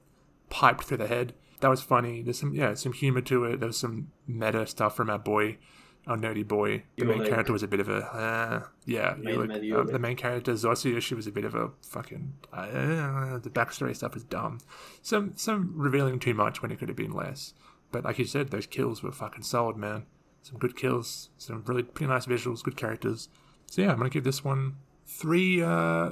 piped 0.51 0.85
through 0.85 0.99
the 0.99 1.07
head. 1.09 1.35
That 1.61 1.71
was 1.71 1.83
funny. 1.83 2.23
There's 2.23 2.39
some 2.39 2.55
yeah 2.55 2.75
some 2.75 2.93
humor 2.93 3.23
to 3.23 3.45
it. 3.45 3.61
There's 3.61 3.79
some 3.79 4.11
meta 4.27 4.67
stuff 4.67 4.97
from 4.97 5.11
our 5.11 5.19
boy 5.19 5.59
our 6.07 6.17
nerdy 6.17 6.47
boy. 6.47 6.83
The 6.97 7.05
main 7.05 7.21
like, 7.21 7.29
character 7.29 7.53
was 7.53 7.63
a 7.63 7.69
bit 7.69 7.81
of 7.81 7.89
a 7.89 8.05
uh, 8.05 8.63
yeah. 8.87 9.15
Main 9.19 9.73
uh, 9.73 9.83
the 9.85 9.99
main 9.99 10.17
character 10.17 10.53
Zosia, 10.53 11.01
she 11.01 11.15
was 11.15 11.27
a 11.27 11.33
bit 11.33 11.45
of 11.45 11.55
a 11.55 11.71
fucking. 11.83 12.35
Uh, 12.53 13.39
the 13.39 13.51
backstory 13.51 13.95
stuff 13.97 14.17
is 14.17 14.25
dumb. 14.25 14.59
Some 15.03 15.33
some 15.37 15.73
revealing 15.75 16.19
too 16.19 16.35
much 16.35 16.63
when 16.63 16.71
it 16.71 16.79
could 16.79 16.89
have 16.89 16.97
been 16.97 17.13
less. 17.13 17.55
But 17.91 18.05
like 18.05 18.19
you 18.19 18.25
said, 18.25 18.51
those 18.51 18.67
kills 18.67 19.03
were 19.03 19.13
fucking 19.13 19.43
solid, 19.43 19.77
man. 19.77 20.07
Some 20.43 20.59
good 20.59 20.77
kills, 20.77 21.31
some 21.39 21.63
really 21.67 21.83
pretty 21.83 22.13
nice 22.13 22.27
visuals, 22.27 22.63
good 22.63 22.77
characters. 22.77 23.29
So 23.67 23.83
yeah, 23.83 23.91
I'm 23.91 23.99
gonna 23.99 24.11
give 24.11 24.25
this 24.25 24.45
one 24.45 24.77
three 25.07 25.63
uh, 25.63 26.11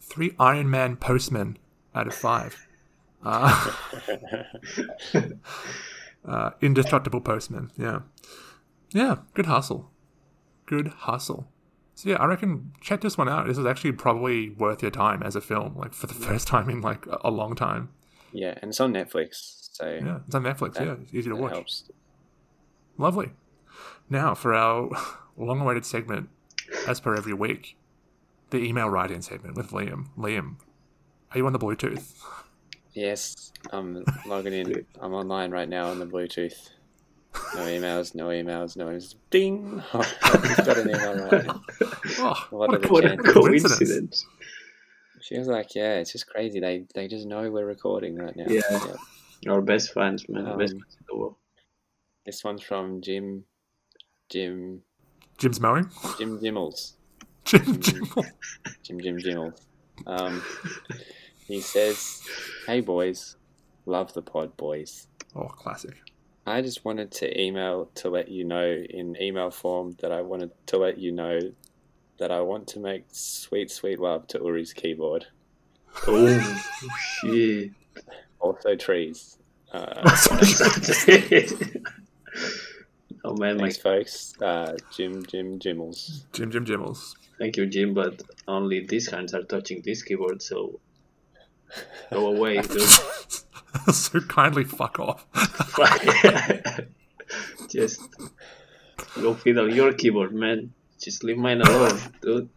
three 0.00 0.34
Iron 0.38 0.70
Man 0.70 0.96
postmen 0.96 1.58
out 1.94 2.06
of 2.06 2.14
five. 2.14 2.66
Uh, 3.24 3.72
Uh, 6.26 6.50
indestructible 6.60 7.20
postman. 7.20 7.70
Yeah, 7.78 8.00
yeah. 8.90 9.16
Good 9.34 9.46
hustle. 9.46 9.90
Good 10.66 10.88
hustle. 10.88 11.48
So 11.94 12.10
yeah, 12.10 12.16
I 12.16 12.26
reckon 12.26 12.72
check 12.80 13.00
this 13.00 13.16
one 13.16 13.28
out. 13.28 13.46
This 13.46 13.56
is 13.58 13.64
actually 13.66 13.92
probably 13.92 14.50
worth 14.50 14.82
your 14.82 14.90
time 14.90 15.22
as 15.22 15.34
a 15.36 15.40
film, 15.40 15.76
like 15.76 15.94
for 15.94 16.06
the 16.06 16.14
first 16.14 16.46
time 16.46 16.68
in 16.68 16.80
like 16.82 17.06
a 17.22 17.30
long 17.30 17.54
time. 17.54 17.88
Yeah, 18.32 18.58
and 18.60 18.68
it's 18.70 18.80
on 18.80 18.92
Netflix, 18.92 19.70
so 19.72 19.98
Yeah, 20.04 20.18
it's 20.26 20.34
on 20.34 20.42
Netflix. 20.42 20.74
that- 20.74 20.86
yeah, 20.86 20.96
it's 21.00 21.14
easy 21.14 21.30
to 21.30 21.36
watch. 21.36 21.52
helps. 21.52 21.84
Lovely. 22.98 23.30
Now 24.10 24.34
for 24.34 24.52
our 24.54 24.90
long-awaited 25.38 25.86
segment, 25.86 26.28
as 26.86 27.00
per 27.00 27.14
every 27.14 27.32
week, 27.32 27.76
the 28.50 28.58
email 28.58 28.88
write-in 28.90 29.22
segment 29.22 29.56
with 29.56 29.70
Liam. 29.70 30.08
Liam, 30.18 30.56
are 31.32 31.38
you 31.38 31.46
on 31.46 31.52
the 31.52 31.58
Bluetooth? 31.58 32.14
Yes, 32.92 33.52
I'm 33.72 34.04
logging 34.26 34.52
in. 34.52 34.86
I'm 35.00 35.12
online 35.14 35.50
right 35.50 35.68
now 35.68 35.86
on 35.90 35.98
the 35.98 36.06
Bluetooth. 36.06 36.70
No 37.54 37.62
emails, 37.62 38.14
no 38.14 38.26
emails, 38.28 38.76
no 38.76 38.86
emails. 38.86 39.14
Ding! 39.30 39.82
I've 39.92 40.56
got 40.66 40.78
an 40.78 40.90
email 40.90 41.18
right 41.28 41.46
now. 41.46 41.62
Oh, 42.18 42.46
What 42.50 42.70
what, 42.70 42.84
a 42.84 42.88
What 42.88 43.04
a 43.04 43.16
coincidence. 43.16 43.76
coincidence. 43.78 44.26
She 45.20 45.36
was 45.38 45.48
like, 45.48 45.74
"Yeah, 45.74 45.94
it's 45.94 46.12
just 46.12 46.26
crazy. 46.28 46.60
They 46.60 46.84
they 46.94 47.08
just 47.08 47.26
know 47.26 47.50
we're 47.50 47.64
recording 47.66 48.16
right 48.16 48.34
now." 48.36 48.44
Yeah. 48.48 48.62
Our 49.48 49.60
best 49.60 49.92
fans, 49.92 50.28
man. 50.28 50.44
best 50.58 50.74
Um, 50.74 50.80
fans 50.80 50.96
in 51.00 51.04
the 51.08 51.16
world. 51.16 51.34
This 52.24 52.42
one's 52.44 52.62
from 52.62 53.00
Jim, 53.02 53.44
Jim, 54.28 54.82
Jim's 55.38 55.60
mowing. 55.60 55.90
Jim 56.18 56.38
Jimmels. 56.40 56.92
Jim, 57.44 57.80
Jim. 57.80 58.04
Jim 58.82 59.00
Jim 59.00 59.18
Jimmels. 59.18 59.60
Um, 60.06 60.42
he 61.46 61.60
says, 61.60 62.22
"Hey 62.66 62.80
boys, 62.80 63.36
love 63.84 64.12
the 64.14 64.22
pod, 64.22 64.56
boys. 64.56 65.08
Oh, 65.34 65.48
classic. 65.48 65.96
I 66.46 66.62
just 66.62 66.84
wanted 66.84 67.10
to 67.12 67.40
email 67.40 67.90
to 67.96 68.08
let 68.08 68.28
you 68.28 68.44
know 68.44 68.64
in 68.64 69.20
email 69.20 69.50
form 69.50 69.96
that 70.00 70.12
I 70.12 70.22
wanted 70.22 70.52
to 70.66 70.78
let 70.78 70.96
you 70.96 71.10
know 71.10 71.40
that 72.18 72.30
I 72.30 72.40
want 72.40 72.68
to 72.68 72.78
make 72.78 73.04
sweet, 73.10 73.70
sweet 73.70 73.98
love 73.98 74.28
to 74.28 74.38
Uri's 74.38 74.72
keyboard. 74.72 75.26
Oh, 76.06 76.62
shit. 77.00 77.72
Also 78.38 78.76
trees. 78.76 79.38
Uh, 79.72 80.02
oh, 83.24 83.34
man. 83.34 83.56
My, 83.56 83.62
thanks, 83.62 83.78
folks. 83.78 84.34
Uh, 84.40 84.76
Jim 84.96 85.26
Jim 85.26 85.58
Jimmels. 85.58 86.22
Jim, 86.32 86.52
Jim, 86.52 86.64
Jimmels. 86.64 87.16
thank 87.40 87.56
you, 87.56 87.66
Jim, 87.66 87.92
but 87.92 88.22
only 88.46 88.86
these 88.86 89.10
hands 89.10 89.34
are 89.34 89.42
touching 89.42 89.82
this 89.82 90.02
keyboard, 90.02 90.40
so 90.42 90.78
go 92.12 92.28
away, 92.28 92.60
dude. 92.60 92.82
so 93.92 94.20
kindly 94.20 94.64
fuck 94.64 94.98
off. 94.98 95.26
Just 97.68 98.00
go 99.14 99.34
fiddle 99.34 99.72
your 99.72 99.92
keyboard, 99.92 100.34
man. 100.34 100.72
Just 101.00 101.24
leave 101.24 101.36
mine 101.36 101.60
alone, 101.60 101.98
dude. 102.22 102.48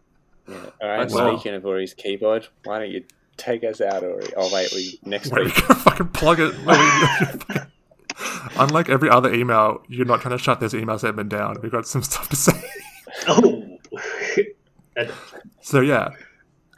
Yeah. 0.48 0.56
All 0.80 0.88
right. 0.88 1.10
Wow. 1.10 1.36
Speaking 1.36 1.54
of 1.54 1.64
Uri's 1.64 1.94
keyboard, 1.94 2.48
why 2.64 2.78
don't 2.78 2.90
you 2.90 3.04
take 3.36 3.64
us 3.64 3.80
out, 3.80 4.02
Uri? 4.02 4.32
Oh 4.36 4.50
wait, 4.52 4.72
we 4.72 4.98
next 5.04 5.30
Wait, 5.32 5.40
we 5.40 5.46
week. 5.46 5.54
can 5.54 5.76
fucking 5.76 6.08
plug 6.08 6.40
it. 6.40 6.54
Wait, 6.64 7.62
Unlike 8.56 8.90
every 8.90 9.08
other 9.08 9.32
email, 9.32 9.82
you're 9.88 10.04
not 10.06 10.20
trying 10.20 10.36
to 10.36 10.42
shut 10.42 10.60
this 10.60 10.74
email 10.74 10.98
segment 10.98 11.30
down. 11.30 11.56
We've 11.62 11.72
got 11.72 11.86
some 11.86 12.02
stuff 12.02 12.28
to 12.28 12.36
say. 12.36 12.62
Oh! 13.28 13.78
So 15.62 15.80
yeah, 15.80 16.10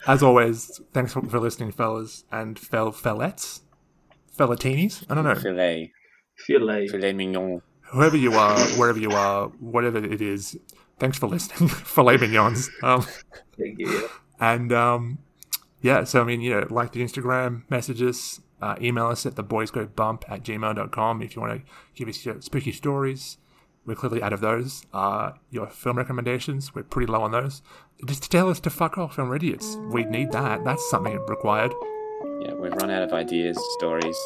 as 0.07 0.22
always, 0.22 0.80
thanks 0.93 1.12
for, 1.12 1.22
for 1.22 1.40
listening, 1.40 1.72
fellas 1.72 2.24
and 2.30 2.59
fel 2.59 2.93
fellettes, 2.93 3.61
fellatinis. 4.47 5.05
I 5.09 5.14
don't 5.14 5.24
know. 5.24 5.34
Filet, 5.34 5.93
feel 6.36 6.64
like 6.64 6.90
filet 6.90 7.12
mignon. 7.12 7.62
Whoever 7.93 8.16
you 8.16 8.32
are, 8.34 8.59
wherever 8.78 8.99
you 8.99 9.11
are, 9.11 9.49
whatever 9.61 9.99
it 9.99 10.20
is, 10.22 10.57
thanks 10.99 11.18
for 11.18 11.26
listening. 11.28 11.68
Filet 11.95 12.16
mignons. 12.16 12.70
Um, 12.82 13.05
Thank 13.59 13.78
you. 13.78 14.09
and 14.40 14.72
um, 14.72 15.18
yeah, 15.82 16.05
so 16.05 16.22
I 16.22 16.24
mean, 16.24 16.40
you 16.40 16.51
know, 16.51 16.66
like 16.70 16.93
the 16.93 17.03
Instagram 17.03 17.64
messages, 17.68 18.40
uh, 18.62 18.76
email 18.80 19.09
us 19.09 19.26
at 19.26 19.34
theboysgobump 19.34 20.22
at 20.28 20.43
gmail.com 20.43 21.22
if 21.22 21.36
you 21.36 21.43
want 21.43 21.61
to 21.61 21.72
give 21.95 22.09
us 22.09 22.24
your 22.24 22.40
spooky 22.40 22.72
stories. 22.72 23.36
We're 23.84 23.97
clearly 23.97 24.22
out 24.22 24.32
of 24.32 24.40
those. 24.40 24.86
Uh, 24.95 25.32
your 25.51 25.66
film 25.66 25.99
recommendations, 25.99 26.72
we're 26.74 26.84
pretty 26.84 27.11
low 27.12 27.22
on 27.22 27.32
those. 27.32 27.62
Just 28.07 28.30
tell 28.30 28.49
us 28.49 28.61
to 28.61 28.70
fuck 28.70 28.97
off, 28.97 29.16
film 29.16 29.34
idiots. 29.34 29.76
We 29.90 30.05
need 30.05 30.32
that. 30.32 30.64
That's 30.64 30.88
something 30.88 31.18
required. 31.26 31.74
Yeah, 32.45 32.55
we've 32.55 32.72
run 32.72 32.90
out 32.90 33.03
of 33.03 33.12
ideas, 33.12 33.59
stories, 33.78 34.16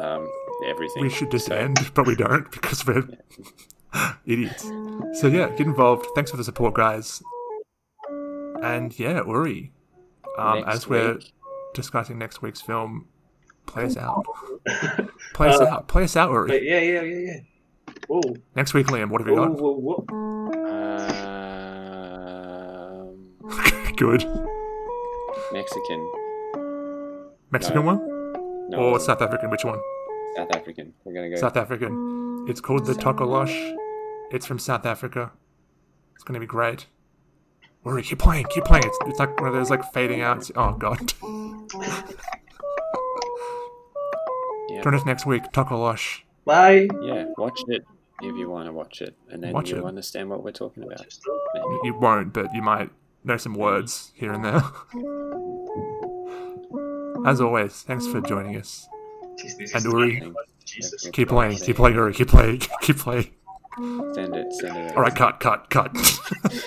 um, 0.00 0.28
everything. 0.66 1.02
We 1.02 1.10
should 1.10 1.30
just 1.30 1.46
So, 1.46 1.54
end, 1.56 1.78
but 1.94 2.06
we 2.06 2.14
don't 2.14 2.50
because 2.52 2.86
we're 2.86 3.04
idiots. 4.26 4.62
So 5.20 5.26
yeah, 5.28 5.48
get 5.50 5.66
involved. 5.66 6.06
Thanks 6.14 6.30
for 6.30 6.36
the 6.36 6.44
support, 6.44 6.74
guys. 6.74 7.22
And 8.62 8.96
yeah, 8.98 9.22
Uri, 9.26 9.72
um, 10.38 10.64
as 10.66 10.86
we're 10.88 11.14
week. 11.14 11.32
discussing 11.74 12.18
next 12.18 12.40
week's 12.42 12.60
film, 12.60 13.06
play 13.66 13.84
us 13.84 13.96
out. 13.96 14.24
Play 15.34 15.48
us 15.48 15.60
out. 15.60 15.88
Play 15.88 16.04
us 16.04 16.16
out, 16.16 16.30
Uri. 16.30 16.66
Yeah, 16.68 16.78
yeah, 16.78 17.00
yeah, 17.02 17.18
yeah. 17.32 17.40
Whoa, 18.06 18.22
Next 18.54 18.72
week, 18.72 18.86
Liam, 18.86 19.10
what 19.10 19.20
have 19.20 19.28
you 19.28 19.34
whoa, 19.34 19.48
got? 19.48 19.60
whoa, 19.60 20.06
whoa. 20.06 20.06
Um, 23.00 23.96
Good. 23.96 24.24
Mexican. 25.52 26.12
Mexican 27.54 27.84
one 27.84 27.98
No, 28.68 28.78
or 28.78 29.00
South 29.00 29.22
African? 29.22 29.48
Which 29.50 29.64
one? 29.64 29.80
South 30.36 30.50
African. 30.54 30.92
We're 31.04 31.14
gonna 31.14 31.30
go. 31.30 31.36
South 31.36 31.56
African. 31.56 32.44
It's 32.48 32.60
called 32.60 32.84
the 32.84 32.92
Tokoloshe. 32.94 33.74
It's 34.32 34.44
from 34.44 34.58
South 34.58 34.84
Africa. 34.84 35.30
It's 36.16 36.24
gonna 36.24 36.40
be 36.40 36.46
great. 36.46 36.86
Uri, 37.86 38.02
keep 38.02 38.18
playing, 38.18 38.46
keep 38.50 38.64
playing. 38.64 38.84
It's, 38.86 38.98
it's 39.06 39.18
like 39.18 39.38
one 39.38 39.48
of 39.48 39.54
those 39.54 39.70
like 39.70 39.84
fading 39.92 40.20
out. 40.22 40.50
Oh 40.56 40.72
god. 40.72 41.12
Yeah. 44.68 44.82
Join 44.82 44.94
us 44.94 45.04
next 45.04 45.24
week, 45.26 45.44
Tokoloshe. 45.52 46.22
Bye. 46.44 46.88
yeah, 47.02 47.26
watch 47.38 47.60
it 47.68 47.84
if 48.22 48.36
you 48.36 48.48
want 48.50 48.66
to 48.66 48.72
watch 48.72 49.02
it, 49.02 49.14
and 49.30 49.42
then 49.42 49.52
Watch 49.52 49.70
you'll 49.70 49.84
it. 49.84 49.88
understand 49.88 50.30
what 50.30 50.42
we're 50.42 50.50
talking 50.52 50.82
about. 50.82 51.06
Maybe. 51.54 51.78
You 51.84 51.94
won't, 51.94 52.32
but 52.32 52.52
you 52.54 52.62
might 52.62 52.90
know 53.22 53.36
some 53.36 53.54
words 53.54 54.10
here 54.14 54.32
and 54.32 54.44
there. 54.44 54.62
As 57.24 57.40
always, 57.40 57.82
thanks 57.82 58.06
for 58.06 58.20
joining 58.20 58.56
us. 58.56 58.86
And 59.74 59.84
Uri, 59.84 60.32
keep 61.12 61.28
playing, 61.28 61.56
keep 61.58 61.76
playing, 61.76 61.96
Uri, 61.96 62.12
keep 62.14 62.28
playing, 62.28 62.60
keep 62.82 62.98
playing. 62.98 63.30
Send 64.14 64.36
it. 64.36 64.52
Send 64.52 64.76
it. 64.76 64.96
All 64.96 65.02
right, 65.02 65.14
cut, 65.14 65.40
cut, 65.40 65.68
cut. 65.70 65.90